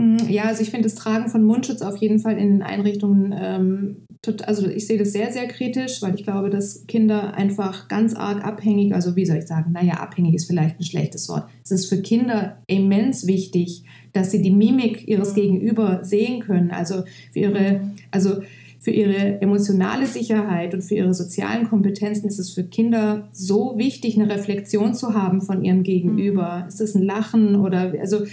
Mm, 0.00 0.18
Ja, 0.28 0.44
also 0.44 0.62
ich 0.62 0.70
finde 0.70 0.84
das 0.88 0.94
Tragen 0.94 1.28
von 1.28 1.42
Mundschutz 1.42 1.82
auf 1.82 1.96
jeden 1.96 2.20
Fall 2.20 2.38
in 2.38 2.50
den 2.58 2.62
Einrichtungen, 2.62 3.34
ähm, 3.36 4.06
also 4.44 4.68
ich 4.68 4.86
sehe 4.86 4.98
das 4.98 5.12
sehr, 5.12 5.32
sehr 5.32 5.46
kritisch, 5.46 6.02
weil 6.02 6.14
ich 6.14 6.24
glaube, 6.24 6.50
dass 6.50 6.86
Kinder 6.86 7.34
einfach 7.34 7.88
ganz 7.88 8.14
arg 8.14 8.44
abhängig, 8.44 8.94
also 8.94 9.16
wie 9.16 9.24
soll 9.24 9.38
ich 9.38 9.46
sagen, 9.46 9.72
naja, 9.72 9.94
abhängig 9.94 10.34
ist 10.34 10.46
vielleicht 10.46 10.78
ein 10.78 10.84
schlechtes 10.84 11.28
Wort. 11.28 11.48
Es 11.64 11.70
ist 11.70 11.86
für 11.86 12.02
Kinder 12.02 12.58
immens 12.66 13.26
wichtig, 13.26 13.84
dass 14.12 14.30
sie 14.30 14.42
die 14.42 14.50
Mimik 14.50 15.06
ihres 15.06 15.34
Gegenüber 15.34 16.00
sehen 16.02 16.40
können, 16.40 16.70
also 16.70 17.04
für 17.32 17.38
ihre, 17.38 17.80
also 18.10 18.42
für 18.80 18.90
ihre 18.90 19.40
emotionale 19.42 20.06
Sicherheit 20.06 20.72
und 20.72 20.82
für 20.82 20.94
ihre 20.94 21.14
sozialen 21.14 21.68
Kompetenzen 21.68 22.28
ist 22.28 22.38
es 22.38 22.50
für 22.50 22.64
Kinder 22.64 23.28
so 23.32 23.74
wichtig, 23.76 24.18
eine 24.18 24.32
Reflexion 24.32 24.94
zu 24.94 25.14
haben 25.14 25.42
von 25.42 25.62
ihrem 25.64 25.82
Gegenüber. 25.82 26.64
Ist 26.68 26.80
es 26.80 26.94
ein 26.94 27.02
Lachen 27.02 27.56
oder 27.56 27.92
also 28.00 28.24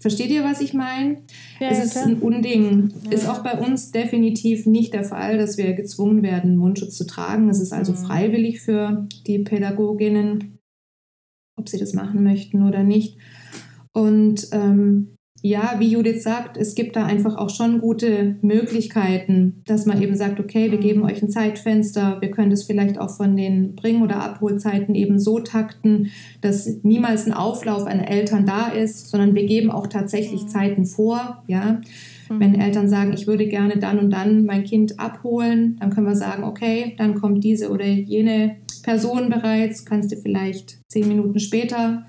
Versteht 0.00 0.30
ihr, 0.30 0.44
was 0.44 0.60
ich 0.60 0.74
meine? 0.74 1.22
Ja, 1.58 1.70
es 1.70 1.78
ja, 1.78 1.84
ist 1.84 1.92
klar. 1.92 2.06
ein 2.06 2.20
Unding. 2.20 2.92
Ist 3.10 3.28
auch 3.28 3.42
bei 3.42 3.58
uns 3.58 3.90
definitiv 3.90 4.64
nicht 4.64 4.94
der 4.94 5.02
Fall, 5.02 5.38
dass 5.38 5.58
wir 5.58 5.72
gezwungen 5.72 6.22
werden, 6.22 6.56
Mundschutz 6.56 6.96
zu 6.96 7.04
tragen. 7.04 7.48
Es 7.48 7.58
ist 7.60 7.72
also 7.72 7.92
Mhm. 7.92 7.96
freiwillig 7.96 8.60
für 8.60 9.08
die 9.26 9.40
Pädagoginnen, 9.40 10.58
ob 11.56 11.68
sie 11.68 11.78
das 11.78 11.94
machen 11.94 12.22
möchten 12.22 12.62
oder 12.66 12.84
nicht. 12.84 13.18
Und 13.92 14.48
ähm, 14.52 15.16
ja, 15.42 15.76
wie 15.78 15.88
Judith 15.88 16.22
sagt, 16.22 16.56
es 16.56 16.74
gibt 16.74 16.96
da 16.96 17.04
einfach 17.04 17.36
auch 17.36 17.50
schon 17.50 17.80
gute 17.80 18.36
Möglichkeiten, 18.42 19.62
dass 19.66 19.86
man 19.86 20.02
eben 20.02 20.16
sagt, 20.16 20.40
okay, 20.40 20.70
wir 20.70 20.78
Mhm. 20.78 20.82
geben 20.82 21.02
euch 21.04 21.22
ein 21.22 21.30
Zeitfenster, 21.30 22.18
wir 22.20 22.30
können 22.30 22.50
das 22.50 22.64
vielleicht 22.64 22.98
auch 22.98 23.10
von 23.10 23.36
den 23.36 23.74
Bring- 23.76 24.02
oder 24.02 24.22
Abholzeiten 24.22 24.94
eben 24.94 25.18
so 25.18 25.38
takten, 25.38 26.10
dass 26.40 26.82
niemals 26.82 27.26
ein 27.26 27.32
Auflauf 27.32 27.86
an 27.86 28.00
Eltern 28.00 28.46
da 28.46 28.68
ist, 28.68 29.10
sondern 29.10 29.34
wir 29.34 29.46
geben 29.46 29.70
auch 29.70 29.86
tatsächlich 29.86 30.44
Mhm. 30.44 30.48
Zeiten 30.48 30.84
vor, 30.86 31.42
ja. 31.46 31.80
Mhm. 32.28 32.40
Wenn 32.40 32.60
Eltern 32.60 32.88
sagen, 32.88 33.12
ich 33.12 33.26
würde 33.26 33.46
gerne 33.46 33.78
dann 33.78 33.98
und 33.98 34.10
dann 34.10 34.44
mein 34.44 34.64
Kind 34.64 34.98
abholen, 34.98 35.76
dann 35.80 35.90
können 35.90 36.06
wir 36.06 36.16
sagen, 36.16 36.44
okay, 36.44 36.94
dann 36.98 37.14
kommt 37.14 37.44
diese 37.44 37.70
oder 37.70 37.86
jene 37.86 38.56
Person 38.82 39.28
bereits, 39.30 39.84
kannst 39.84 40.12
du 40.12 40.16
vielleicht 40.16 40.78
zehn 40.88 41.08
Minuten 41.08 41.38
später 41.38 42.04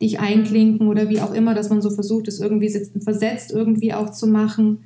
dich 0.00 0.20
einklinken 0.20 0.88
oder 0.88 1.08
wie 1.08 1.20
auch 1.20 1.32
immer, 1.32 1.54
dass 1.54 1.70
man 1.70 1.80
so 1.82 1.90
versucht, 1.90 2.28
es 2.28 2.40
irgendwie 2.40 2.70
versetzt 3.02 3.52
irgendwie 3.52 3.92
auch 3.94 4.10
zu 4.10 4.26
machen. 4.26 4.84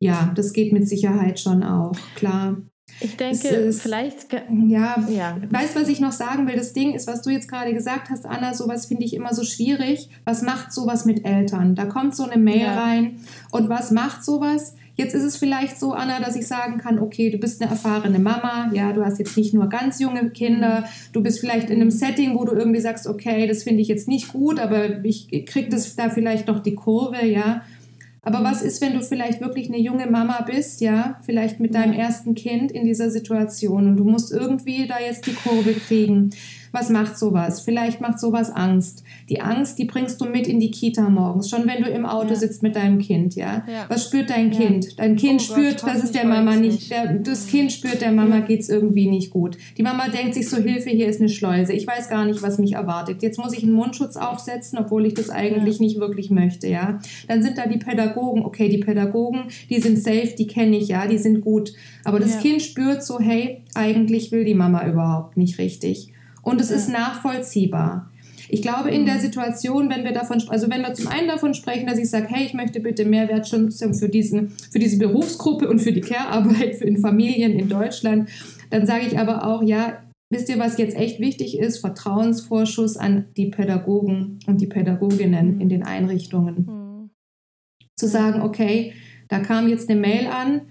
Ja, 0.00 0.32
das 0.34 0.52
geht 0.52 0.72
mit 0.72 0.88
Sicherheit 0.88 1.40
schon 1.40 1.62
auch, 1.62 1.92
klar. 2.14 2.56
Ich 3.00 3.16
denke, 3.16 3.36
Es 3.48 3.52
ist- 3.76 3.82
vielleicht. 3.82 4.32
Ja, 4.32 4.96
Ja. 5.08 5.36
Weißt 5.50 5.76
du, 5.76 5.80
was 5.82 5.88
ich 5.88 6.00
noch 6.00 6.10
sagen 6.12 6.48
will? 6.48 6.56
Das 6.56 6.72
Ding 6.72 6.94
ist, 6.94 7.06
was 7.06 7.22
du 7.22 7.30
jetzt 7.30 7.48
gerade 7.48 7.72
gesagt 7.72 8.10
hast, 8.10 8.26
Anna, 8.26 8.54
sowas 8.54 8.86
finde 8.86 9.04
ich 9.04 9.14
immer 9.14 9.32
so 9.34 9.44
schwierig. 9.44 10.08
Was 10.24 10.42
macht 10.42 10.72
sowas 10.72 11.04
mit 11.04 11.24
Eltern? 11.24 11.74
Da 11.76 11.84
kommt 11.84 12.16
so 12.16 12.24
eine 12.24 12.40
Mail 12.42 12.62
Ja. 12.62 12.80
rein 12.82 13.20
und 13.52 13.68
was 13.68 13.90
macht 13.92 14.24
sowas? 14.24 14.74
Jetzt 14.98 15.14
ist 15.14 15.22
es 15.22 15.36
vielleicht 15.36 15.78
so, 15.78 15.92
Anna, 15.92 16.18
dass 16.18 16.34
ich 16.34 16.48
sagen 16.48 16.78
kann, 16.78 16.98
okay, 16.98 17.30
du 17.30 17.38
bist 17.38 17.62
eine 17.62 17.70
erfahrene 17.70 18.18
Mama, 18.18 18.72
ja, 18.74 18.92
du 18.92 19.04
hast 19.04 19.20
jetzt 19.20 19.36
nicht 19.36 19.54
nur 19.54 19.68
ganz 19.68 20.00
junge 20.00 20.30
Kinder, 20.30 20.86
du 21.12 21.22
bist 21.22 21.38
vielleicht 21.38 21.70
in 21.70 21.80
einem 21.80 21.92
Setting, 21.92 22.36
wo 22.36 22.44
du 22.44 22.52
irgendwie 22.52 22.80
sagst, 22.80 23.06
okay, 23.06 23.46
das 23.46 23.62
finde 23.62 23.80
ich 23.80 23.86
jetzt 23.86 24.08
nicht 24.08 24.32
gut, 24.32 24.58
aber 24.58 25.04
ich 25.04 25.28
kriege 25.46 25.68
das 25.68 25.94
da 25.94 26.10
vielleicht 26.10 26.48
noch 26.48 26.58
die 26.58 26.74
Kurve, 26.74 27.24
ja. 27.24 27.62
Aber 28.22 28.42
was 28.42 28.60
ist, 28.60 28.82
wenn 28.82 28.92
du 28.92 29.00
vielleicht 29.00 29.40
wirklich 29.40 29.68
eine 29.68 29.78
junge 29.78 30.10
Mama 30.10 30.42
bist, 30.42 30.80
ja, 30.80 31.20
vielleicht 31.22 31.60
mit 31.60 31.76
deinem 31.76 31.92
ersten 31.92 32.34
Kind 32.34 32.72
in 32.72 32.84
dieser 32.84 33.08
Situation 33.08 33.86
und 33.86 33.96
du 33.98 34.04
musst 34.04 34.32
irgendwie 34.32 34.88
da 34.88 34.96
jetzt 34.98 35.26
die 35.26 35.34
Kurve 35.34 35.74
kriegen? 35.74 36.30
Was 36.72 36.90
macht 36.90 37.16
sowas? 37.16 37.60
Vielleicht 37.60 38.00
macht 38.00 38.18
sowas 38.18 38.50
Angst. 38.50 39.04
Die 39.28 39.40
Angst, 39.40 39.78
die 39.78 39.84
bringst 39.84 40.20
du 40.20 40.24
mit 40.24 40.46
in 40.46 40.60
die 40.60 40.70
Kita 40.70 41.08
morgens, 41.08 41.50
schon 41.50 41.66
wenn 41.66 41.82
du 41.82 41.90
im 41.90 42.06
Auto 42.06 42.30
ja. 42.30 42.36
sitzt 42.36 42.62
mit 42.62 42.76
deinem 42.76 42.98
Kind, 42.98 43.34
ja? 43.34 43.64
ja. 43.70 43.86
Was 43.88 44.04
spürt 44.04 44.30
dein. 44.30 44.50
Kind? 44.50 44.98
Dein 44.98 45.16
Kind 45.16 45.40
oh 45.40 45.52
spürt, 45.52 45.82
Gott, 45.82 45.90
dass 45.90 46.04
es 46.04 46.12
der 46.12 46.26
Mama 46.26 46.56
nicht, 46.56 46.90
der, 46.90 47.14
das 47.14 47.46
Kind 47.46 47.72
spürt, 47.72 48.00
der 48.00 48.12
Mama 48.12 48.40
geht 48.40 48.60
es 48.60 48.68
irgendwie 48.68 49.08
nicht 49.08 49.30
gut. 49.30 49.58
Die 49.76 49.82
Mama 49.82 50.08
denkt 50.08 50.34
sich 50.34 50.48
so, 50.48 50.56
Hilfe, 50.56 50.90
hier 50.90 51.08
ist 51.08 51.20
eine 51.20 51.28
Schleuse. 51.28 51.72
Ich 51.72 51.86
weiß 51.86 52.08
gar 52.08 52.24
nicht, 52.24 52.42
was 52.42 52.58
mich 52.58 52.72
erwartet. 52.72 53.22
Jetzt 53.22 53.38
muss 53.38 53.52
ich 53.52 53.62
einen 53.62 53.72
Mundschutz 53.72 54.16
aufsetzen, 54.16 54.78
obwohl 54.78 55.06
ich 55.06 55.14
das 55.14 55.30
eigentlich 55.30 55.80
nicht 55.80 56.00
wirklich 56.00 56.30
möchte, 56.30 56.68
ja? 56.68 56.98
Dann 57.28 57.42
sind 57.42 57.58
da 57.58 57.66
die 57.66 57.78
Pädagogen. 57.78 58.44
Okay, 58.44 58.68
die 58.68 58.78
Pädagogen, 58.78 59.44
die 59.68 59.80
sind 59.80 59.98
safe, 59.98 60.34
die 60.36 60.46
kenne 60.46 60.76
ich, 60.76 60.88
ja, 60.88 61.06
die 61.06 61.18
sind 61.18 61.42
gut. 61.42 61.72
Aber 62.04 62.20
das 62.20 62.38
Kind 62.40 62.62
spürt 62.62 63.04
so, 63.04 63.20
hey, 63.20 63.62
eigentlich 63.74 64.32
will 64.32 64.44
die 64.44 64.54
Mama 64.54 64.86
überhaupt 64.86 65.36
nicht 65.36 65.58
richtig. 65.58 66.12
Und 66.42 66.60
es 66.60 66.70
ist 66.70 66.88
nachvollziehbar. 66.88 68.10
Ich 68.48 68.62
glaube, 68.62 68.90
in 68.90 69.04
der 69.04 69.16
mhm. 69.16 69.20
Situation, 69.20 69.90
wenn 69.90 70.04
wir 70.04 70.12
davon, 70.12 70.42
also 70.48 70.70
wenn 70.70 70.82
wir 70.82 70.94
zum 70.94 71.08
einen 71.08 71.28
davon 71.28 71.54
sprechen, 71.54 71.86
dass 71.86 71.98
ich 71.98 72.10
sage, 72.10 72.28
hey, 72.28 72.46
ich 72.46 72.54
möchte 72.54 72.80
bitte 72.80 73.04
mehr 73.04 73.28
Wertschätzung 73.28 73.94
für, 73.94 74.08
diesen, 74.08 74.50
für 74.70 74.78
diese 74.78 74.98
Berufsgruppe 74.98 75.68
und 75.68 75.80
für 75.80 75.92
die 75.92 76.00
Care-Arbeit 76.00 76.80
in 76.80 76.98
Familien 76.98 77.52
in 77.52 77.68
Deutschland, 77.68 78.28
dann 78.70 78.86
sage 78.86 79.06
ich 79.06 79.18
aber 79.18 79.46
auch, 79.46 79.62
ja, 79.62 80.02
wisst 80.30 80.48
ihr, 80.48 80.58
was 80.58 80.78
jetzt 80.78 80.96
echt 80.96 81.20
wichtig 81.20 81.58
ist? 81.58 81.78
Vertrauensvorschuss 81.78 82.96
an 82.96 83.26
die 83.36 83.46
Pädagogen 83.46 84.38
und 84.46 84.60
die 84.60 84.66
Pädagoginnen 84.66 85.54
mhm. 85.54 85.60
in 85.60 85.68
den 85.68 85.82
Einrichtungen. 85.82 86.66
Mhm. 86.66 87.10
Zu 87.96 88.08
sagen, 88.08 88.42
okay, 88.42 88.92
da 89.28 89.40
kam 89.40 89.68
jetzt 89.68 89.90
eine 89.90 90.00
Mail 90.00 90.26
an, 90.28 90.62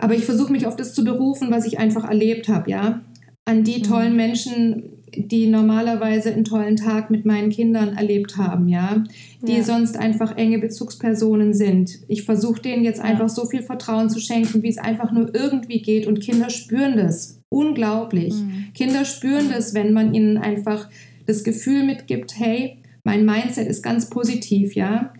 aber 0.00 0.14
ich 0.14 0.24
versuche 0.24 0.52
mich 0.52 0.66
auf 0.66 0.76
das 0.76 0.94
zu 0.94 1.04
berufen, 1.04 1.50
was 1.50 1.66
ich 1.66 1.78
einfach 1.78 2.04
erlebt 2.04 2.48
habe, 2.48 2.70
ja 2.70 3.02
an 3.48 3.64
die 3.64 3.80
tollen. 3.80 4.14
Menschen, 4.14 4.97
die 5.26 5.46
normalerweise 5.46 6.32
einen 6.32 6.44
tollen 6.44 6.76
Tag 6.76 7.10
mit 7.10 7.24
meinen 7.24 7.50
Kindern 7.50 7.96
erlebt 7.96 8.36
haben, 8.36 8.68
ja, 8.68 9.04
die 9.42 9.56
ja. 9.56 9.62
sonst 9.62 9.96
einfach 9.96 10.36
enge 10.36 10.58
Bezugspersonen 10.58 11.54
sind. 11.54 11.98
Ich 12.08 12.22
versuche 12.22 12.62
denen 12.62 12.84
jetzt 12.84 13.00
einfach 13.00 13.28
so 13.28 13.46
viel 13.46 13.62
Vertrauen 13.62 14.10
zu 14.10 14.20
schenken, 14.20 14.62
wie 14.62 14.68
es 14.68 14.78
einfach 14.78 15.12
nur 15.12 15.34
irgendwie 15.34 15.82
geht 15.82 16.06
und 16.06 16.20
Kinder 16.20 16.50
spüren 16.50 16.96
das. 16.96 17.40
Unglaublich. 17.48 18.34
Mhm. 18.34 18.66
Kinder 18.74 19.04
spüren 19.04 19.50
das, 19.50 19.74
wenn 19.74 19.92
man 19.92 20.14
ihnen 20.14 20.36
einfach 20.36 20.88
das 21.26 21.44
Gefühl 21.44 21.84
mitgibt, 21.84 22.38
hey, 22.38 22.78
mein 23.04 23.24
Mindset 23.24 23.68
ist 23.68 23.82
ganz 23.82 24.10
positiv, 24.10 24.74
ja. 24.74 25.12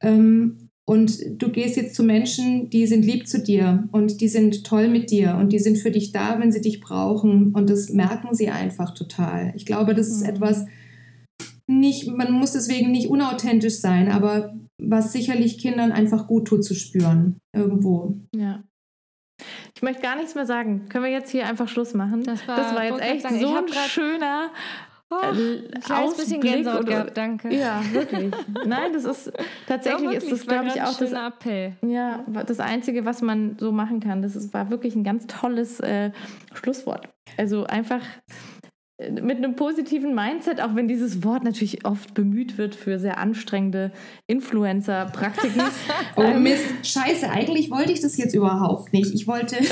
Ähm, 0.00 0.65
und 0.88 1.42
du 1.42 1.50
gehst 1.50 1.76
jetzt 1.76 1.96
zu 1.96 2.04
Menschen, 2.04 2.70
die 2.70 2.86
sind 2.86 3.04
lieb 3.04 3.26
zu 3.26 3.42
dir 3.42 3.88
und 3.90 4.20
die 4.20 4.28
sind 4.28 4.64
toll 4.64 4.88
mit 4.88 5.10
dir 5.10 5.36
und 5.36 5.52
die 5.52 5.58
sind 5.58 5.78
für 5.78 5.90
dich 5.90 6.12
da, 6.12 6.38
wenn 6.38 6.52
sie 6.52 6.60
dich 6.60 6.80
brauchen. 6.80 7.52
Und 7.52 7.68
das 7.68 7.90
merken 7.90 8.36
sie 8.36 8.50
einfach 8.50 8.94
total. 8.94 9.52
Ich 9.56 9.66
glaube, 9.66 9.94
das 9.94 10.06
ist 10.06 10.22
mhm. 10.22 10.28
etwas, 10.28 10.66
nicht, 11.66 12.06
man 12.06 12.32
muss 12.32 12.52
deswegen 12.52 12.92
nicht 12.92 13.08
unauthentisch 13.08 13.80
sein, 13.80 14.08
aber 14.08 14.54
was 14.80 15.12
sicherlich 15.12 15.58
Kindern 15.58 15.90
einfach 15.90 16.28
gut 16.28 16.46
tut 16.46 16.64
zu 16.64 16.74
spüren. 16.74 17.38
Irgendwo. 17.52 18.20
Ja. 18.32 18.62
Ich 19.74 19.82
möchte 19.82 20.02
gar 20.02 20.16
nichts 20.16 20.34
mehr 20.36 20.46
sagen. 20.46 20.88
Können 20.88 21.04
wir 21.04 21.10
jetzt 21.10 21.30
hier 21.30 21.46
einfach 21.46 21.68
Schluss 21.68 21.94
machen? 21.94 22.22
Das 22.22 22.46
war, 22.46 22.56
das 22.56 22.74
war 22.74 22.84
jetzt 22.84 23.00
echt 23.00 23.22
sagen, 23.22 23.40
so 23.40 23.56
ein 23.56 23.68
schöner 23.88 24.50
Oh, 25.08 25.14
ein 25.22 25.70
kleines 25.84 26.16
bisschen 26.16 26.40
Gänsehaut 26.40 26.80
oder, 26.80 26.88
gehabt, 26.88 27.16
danke. 27.16 27.54
Ja, 27.54 27.80
wirklich. 27.92 28.32
Nein, 28.66 28.92
das 28.92 29.04
ist 29.04 29.32
tatsächlich 29.68 30.10
ja, 30.10 30.18
ist 30.18 30.32
das, 30.32 30.44
glaube 30.44 30.66
ich, 30.66 30.82
auch 30.82 30.98
das, 30.98 31.12
Appell. 31.12 31.76
Ja, 31.82 32.24
das 32.44 32.58
Einzige, 32.58 33.04
was 33.04 33.22
man 33.22 33.56
so 33.60 33.70
machen 33.70 34.00
kann. 34.00 34.20
Das 34.20 34.34
ist, 34.34 34.52
war 34.52 34.68
wirklich 34.68 34.96
ein 34.96 35.04
ganz 35.04 35.28
tolles 35.28 35.78
äh, 35.78 36.10
Schlusswort. 36.54 37.08
Also 37.36 37.66
einfach 37.66 38.00
äh, 38.00 38.55
mit 38.98 39.36
einem 39.36 39.56
positiven 39.56 40.14
Mindset, 40.14 40.60
auch 40.62 40.74
wenn 40.74 40.88
dieses 40.88 41.22
Wort 41.22 41.44
natürlich 41.44 41.84
oft 41.84 42.14
bemüht 42.14 42.56
wird 42.56 42.74
für 42.74 42.98
sehr 42.98 43.18
anstrengende 43.18 43.92
Influencer-Praktiken. 44.26 45.60
oh 46.16 46.32
Mist, 46.38 46.64
scheiße, 46.82 47.28
eigentlich 47.28 47.70
wollte 47.70 47.92
ich 47.92 48.00
das 48.00 48.16
jetzt 48.16 48.34
überhaupt 48.34 48.92
nicht. 48.92 49.12
Ich 49.14 49.26
wollte... 49.26 49.56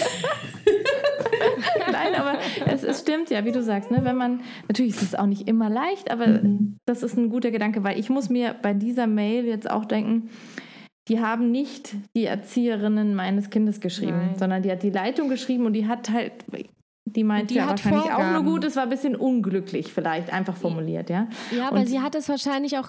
Nein, 1.90 2.14
aber 2.14 2.38
es, 2.66 2.82
es, 2.82 3.00
stimmt 3.00 3.30
ja, 3.30 3.44
wie 3.44 3.52
du 3.52 3.62
sagst, 3.62 3.90
ne? 3.90 4.00
wenn 4.02 4.16
man, 4.16 4.40
natürlich 4.68 4.94
ist 4.94 5.02
es 5.02 5.14
auch 5.14 5.26
nicht 5.26 5.48
immer 5.48 5.68
leicht, 5.68 6.10
aber 6.10 6.26
mhm. 6.26 6.78
das 6.86 7.02
ist 7.02 7.16
ein 7.16 7.28
guter 7.28 7.50
Gedanke, 7.50 7.82
weil 7.82 7.98
ich 7.98 8.10
muss 8.10 8.28
mir 8.28 8.54
bei 8.60 8.72
dieser 8.72 9.06
Mail 9.06 9.44
jetzt 9.44 9.70
auch 9.70 9.84
denken, 9.84 10.30
die 11.08 11.20
haben 11.20 11.50
nicht 11.50 11.94
die 12.16 12.24
Erzieherinnen 12.24 13.14
meines 13.14 13.50
Kindes 13.50 13.80
geschrieben, 13.80 14.26
Nein. 14.26 14.38
sondern 14.38 14.62
die 14.62 14.70
hat 14.70 14.82
die 14.82 14.90
Leitung 14.90 15.28
geschrieben 15.28 15.66
und 15.66 15.74
die 15.74 15.86
hat 15.86 16.10
halt 16.10 16.32
die 17.06 17.22
meint 17.22 17.50
die 17.50 17.56
ja 17.56 17.68
wahrscheinlich 17.68 18.04
Vorgaben. 18.04 18.36
auch 18.36 18.42
nur 18.42 18.52
gut. 18.52 18.64
Es 18.64 18.76
war 18.76 18.84
ein 18.84 18.88
bisschen 18.88 19.14
unglücklich 19.14 19.92
vielleicht 19.92 20.32
einfach 20.32 20.56
formuliert, 20.56 21.10
ja. 21.10 21.28
Ja, 21.54 21.68
aber 21.68 21.80
und 21.80 21.86
sie 21.86 22.00
hat 22.00 22.14
es 22.14 22.30
wahrscheinlich 22.30 22.78
auch, 22.78 22.88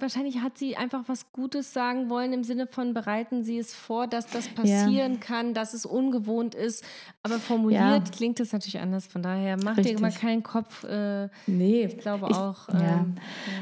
wahrscheinlich 0.00 0.40
hat 0.40 0.56
sie 0.56 0.76
einfach 0.76 1.02
was 1.06 1.32
Gutes 1.32 1.74
sagen 1.74 2.08
wollen 2.08 2.32
im 2.32 2.44
Sinne 2.44 2.66
von 2.66 2.94
bereiten 2.94 3.44
Sie 3.44 3.58
es 3.58 3.74
vor, 3.74 4.06
dass 4.06 4.26
das 4.26 4.48
passieren 4.48 5.14
ja. 5.14 5.20
kann, 5.20 5.52
dass 5.52 5.74
es 5.74 5.84
ungewohnt 5.84 6.54
ist. 6.54 6.82
Aber 7.22 7.34
formuliert 7.34 7.80
ja. 7.80 8.00
klingt 8.10 8.40
es 8.40 8.54
natürlich 8.54 8.80
anders. 8.80 9.06
Von 9.06 9.22
daher 9.22 9.62
macht 9.62 9.78
Richtig. 9.78 9.96
dir 9.96 10.02
mal 10.02 10.12
keinen 10.12 10.42
Kopf. 10.42 10.84
Äh, 10.84 11.28
nee, 11.46 11.84
ich 11.84 11.98
glaube 11.98 12.28
ich, 12.30 12.36
auch. 12.36 12.70
Ähm, 12.70 12.80
ja. 12.80 13.06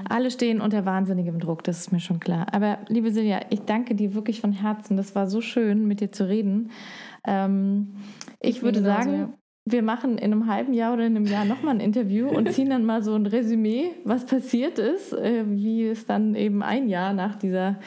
Alle 0.09 0.31
stehen 0.31 0.61
unter 0.61 0.87
wahnsinnigem 0.87 1.41
Druck, 1.41 1.65
das 1.65 1.79
ist 1.81 1.93
mir 1.93 2.01
schon 2.01 2.21
klar. 2.21 2.47
Aber 2.53 2.79
liebe 2.87 3.11
Silja, 3.11 3.41
ich 3.51 3.63
danke 3.63 3.97
dir 3.97 4.15
wirklich 4.15 4.41
von 4.41 4.53
Herzen. 4.53 4.97
Das 4.97 5.17
war 5.17 5.27
so 5.27 5.41
schön, 5.41 5.89
mit 5.89 6.01
dir 6.01 6.13
zu 6.13 6.29
reden. 6.29 6.71
Ähm, 7.27 7.97
ich, 8.41 8.57
ich 8.57 8.63
würde 8.63 8.83
sagen, 8.83 9.35
wir 9.67 9.83
machen 9.83 10.19
in 10.19 10.33
einem 10.33 10.47
halben 10.47 10.75
Jahr 10.75 10.93
oder 10.93 11.07
in 11.07 11.17
einem 11.17 11.27
Jahr 11.27 11.45
nochmal 11.45 11.75
ein 11.75 11.81
Interview 11.81 12.29
und 12.29 12.53
ziehen 12.53 12.71
dann 12.71 12.85
mal 12.85 13.03
so 13.03 13.15
ein 13.15 13.27
Resümee, 13.27 13.93
was 14.05 14.27
passiert 14.27 14.79
ist, 14.79 15.13
äh, 15.13 15.45
wie 15.47 15.87
es 15.87 16.07
dann 16.07 16.35
eben 16.35 16.63
ein 16.63 16.89
Jahr 16.89 17.15
nach 17.15 17.37
dieser, 17.37 17.81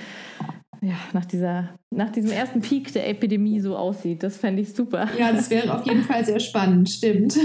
ja, 0.82 0.96
nach 1.14 1.26
dieser, 1.26 1.70
nach 1.94 2.10
diesem 2.10 2.32
ersten 2.32 2.62
Peak 2.62 2.92
der 2.94 3.08
Epidemie 3.08 3.60
so 3.60 3.78
aussieht. 3.78 4.24
Das 4.24 4.38
fände 4.38 4.64
ich 4.64 4.74
super. 4.74 5.08
Ja, 5.18 5.32
das 5.32 5.50
wäre 5.52 5.78
auf 5.78 5.86
jeden 5.86 6.02
Fall 6.02 6.26
sehr 6.26 6.40
spannend, 6.40 6.90
stimmt. 6.90 7.38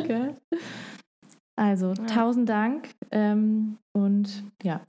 Okay. 0.00 0.34
Also, 1.56 1.88
ja. 1.88 2.06
tausend 2.06 2.48
Dank 2.48 2.88
ähm, 3.10 3.76
und 3.92 4.44
ja, 4.62 4.80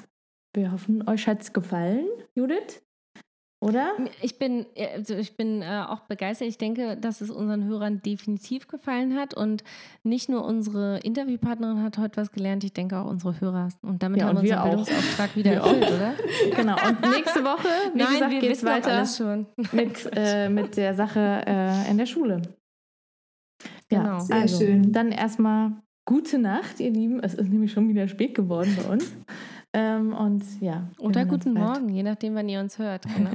wir 0.53 0.71
hoffen, 0.71 1.07
euch 1.07 1.27
hat 1.27 1.41
es 1.41 1.53
gefallen, 1.53 2.07
Judith. 2.33 2.81
Oder? 3.62 3.91
Ich 4.24 4.39
bin, 4.39 4.66
also 4.95 5.14
ich 5.14 5.38
bin 5.38 5.62
äh, 5.62 5.84
auch 5.88 5.99
begeistert. 6.01 6.47
Ich 6.47 6.57
denke, 6.57 6.97
dass 6.97 7.22
es 7.22 7.30
unseren 7.30 7.64
Hörern 7.66 8.01
definitiv 8.01 8.68
gefallen 8.68 9.16
hat. 9.16 9.36
Und 9.36 9.64
nicht 10.03 10.30
nur 10.30 10.43
unsere 10.43 10.97
Interviewpartnerin 11.03 11.84
hat 11.84 11.99
heute 11.99 12.18
was 12.18 12.32
gelernt, 12.32 12.64
ich 12.64 12.74
denke 12.74 12.97
auch 12.97 13.05
unsere 13.05 13.39
Hörer. 13.39 13.70
Und 13.84 14.01
damit 14.01 14.20
ja, 14.20 14.28
haben 14.28 14.41
wir 14.41 14.41
unseren 14.41 14.64
Bildungsauftrag 14.64 15.36
wieder 15.36 15.53
erfüllt, 15.53 15.91
oder? 15.91 16.14
Genau. 16.55 16.76
Und 16.88 17.01
nächste 17.12 17.43
Woche, 17.43 17.68
wie 17.93 17.99
Nein, 17.99 18.14
gesagt, 18.14 18.39
geht 18.39 18.51
es 18.51 18.64
weiter 18.64 19.05
schon. 19.05 19.45
Mit, 19.72 20.09
äh, 20.16 20.49
mit 20.49 20.76
der 20.76 20.95
Sache 20.95 21.43
äh, 21.45 21.91
in 21.91 21.99
der 21.99 22.07
Schule. 22.07 22.41
Ja, 23.91 24.01
genau. 24.01 24.20
Sehr 24.20 24.36
also, 24.38 24.57
schön. 24.59 24.91
Dann 24.91 25.12
erstmal 25.12 25.74
gute 26.05 26.39
Nacht, 26.39 26.80
ihr 26.80 26.89
Lieben. 26.89 27.20
Es 27.20 27.36
ist 27.36 27.49
nämlich 27.49 27.72
schon 27.72 27.88
wieder 27.89 28.07
spät 28.07 28.34
geworden 28.34 28.76
bei 28.82 28.91
uns. 28.91 29.12
Ähm, 29.74 30.13
und 30.13 30.43
ja. 30.59 30.89
Oder 30.99 31.26
guten 31.26 31.53
Morgen, 31.53 31.89
je 31.89 32.03
nachdem, 32.03 32.36
wann 32.36 32.49
ihr 32.49 32.59
uns 32.59 32.78
hört. 32.78 33.05
Genau. 33.15 33.32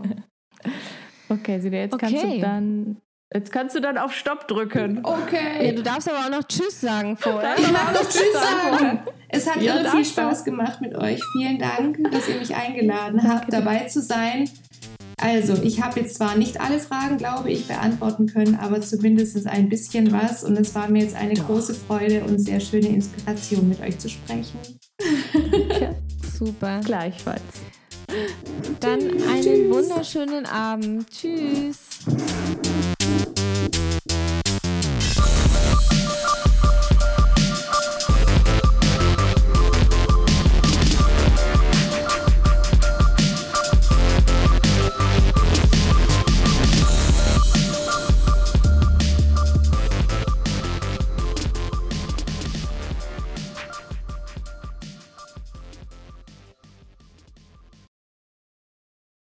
okay, 1.29 1.61
Silja, 1.61 1.81
jetzt 1.81 1.95
okay. 1.95 2.09
kannst 2.11 2.25
du 2.25 2.41
dann. 2.41 2.97
Jetzt 3.35 3.53
kannst 3.53 3.75
du 3.75 3.81
dann 3.81 3.99
auf 3.99 4.13
Stopp 4.13 4.47
drücken. 4.47 5.01
Okay. 5.03 5.67
Ja, 5.67 5.73
du 5.73 5.83
darfst 5.83 6.09
aber 6.09 6.27
auch 6.27 6.31
noch 6.31 6.47
Tschüss 6.47 6.81
sagen 6.81 7.17
vorher. 7.17 7.59
Ich 7.59 7.67
darf 7.73 7.93
noch 7.93 8.09
Tschüss 8.09 8.33
sagen. 8.33 9.01
Es 9.29 9.51
hat 9.51 9.61
ja, 9.61 9.75
irre 9.75 9.91
viel 9.91 10.05
Spaß 10.05 10.45
gemacht 10.45 10.81
mit 10.81 10.95
euch. 10.95 11.21
Vielen 11.33 11.59
Dank, 11.59 11.99
dass 12.13 12.29
ihr 12.29 12.39
mich 12.39 12.55
eingeladen 12.55 13.21
habt, 13.29 13.53
dabei 13.53 13.81
zu 13.87 14.01
sein. 14.01 14.49
Also, 15.21 15.61
ich 15.63 15.83
habe 15.83 15.99
jetzt 16.01 16.17
zwar 16.17 16.37
nicht 16.37 16.61
alle 16.61 16.79
Fragen, 16.79 17.17
glaube 17.17 17.51
ich, 17.51 17.67
beantworten 17.67 18.27
können, 18.27 18.55
aber 18.55 18.81
zumindest 18.81 19.45
ein 19.49 19.69
bisschen 19.69 20.13
was. 20.13 20.45
Und 20.45 20.57
es 20.57 20.75
war 20.75 20.89
mir 20.89 21.03
jetzt 21.03 21.17
eine 21.17 21.35
große 21.35 21.75
Freude 21.75 22.23
und 22.23 22.39
sehr 22.39 22.61
schöne 22.61 22.89
Inspiration, 22.89 23.69
mit 23.69 23.81
euch 23.81 23.99
zu 23.99 24.09
sprechen. 24.09 24.59
Ja. 25.81 25.95
Super. 26.39 26.81
Gleichfalls. 26.85 27.43
Dann 28.81 29.01
einen 29.01 29.71
wunderschönen 29.71 30.47
Abend. 30.47 31.11
Tschüss. 31.11 31.79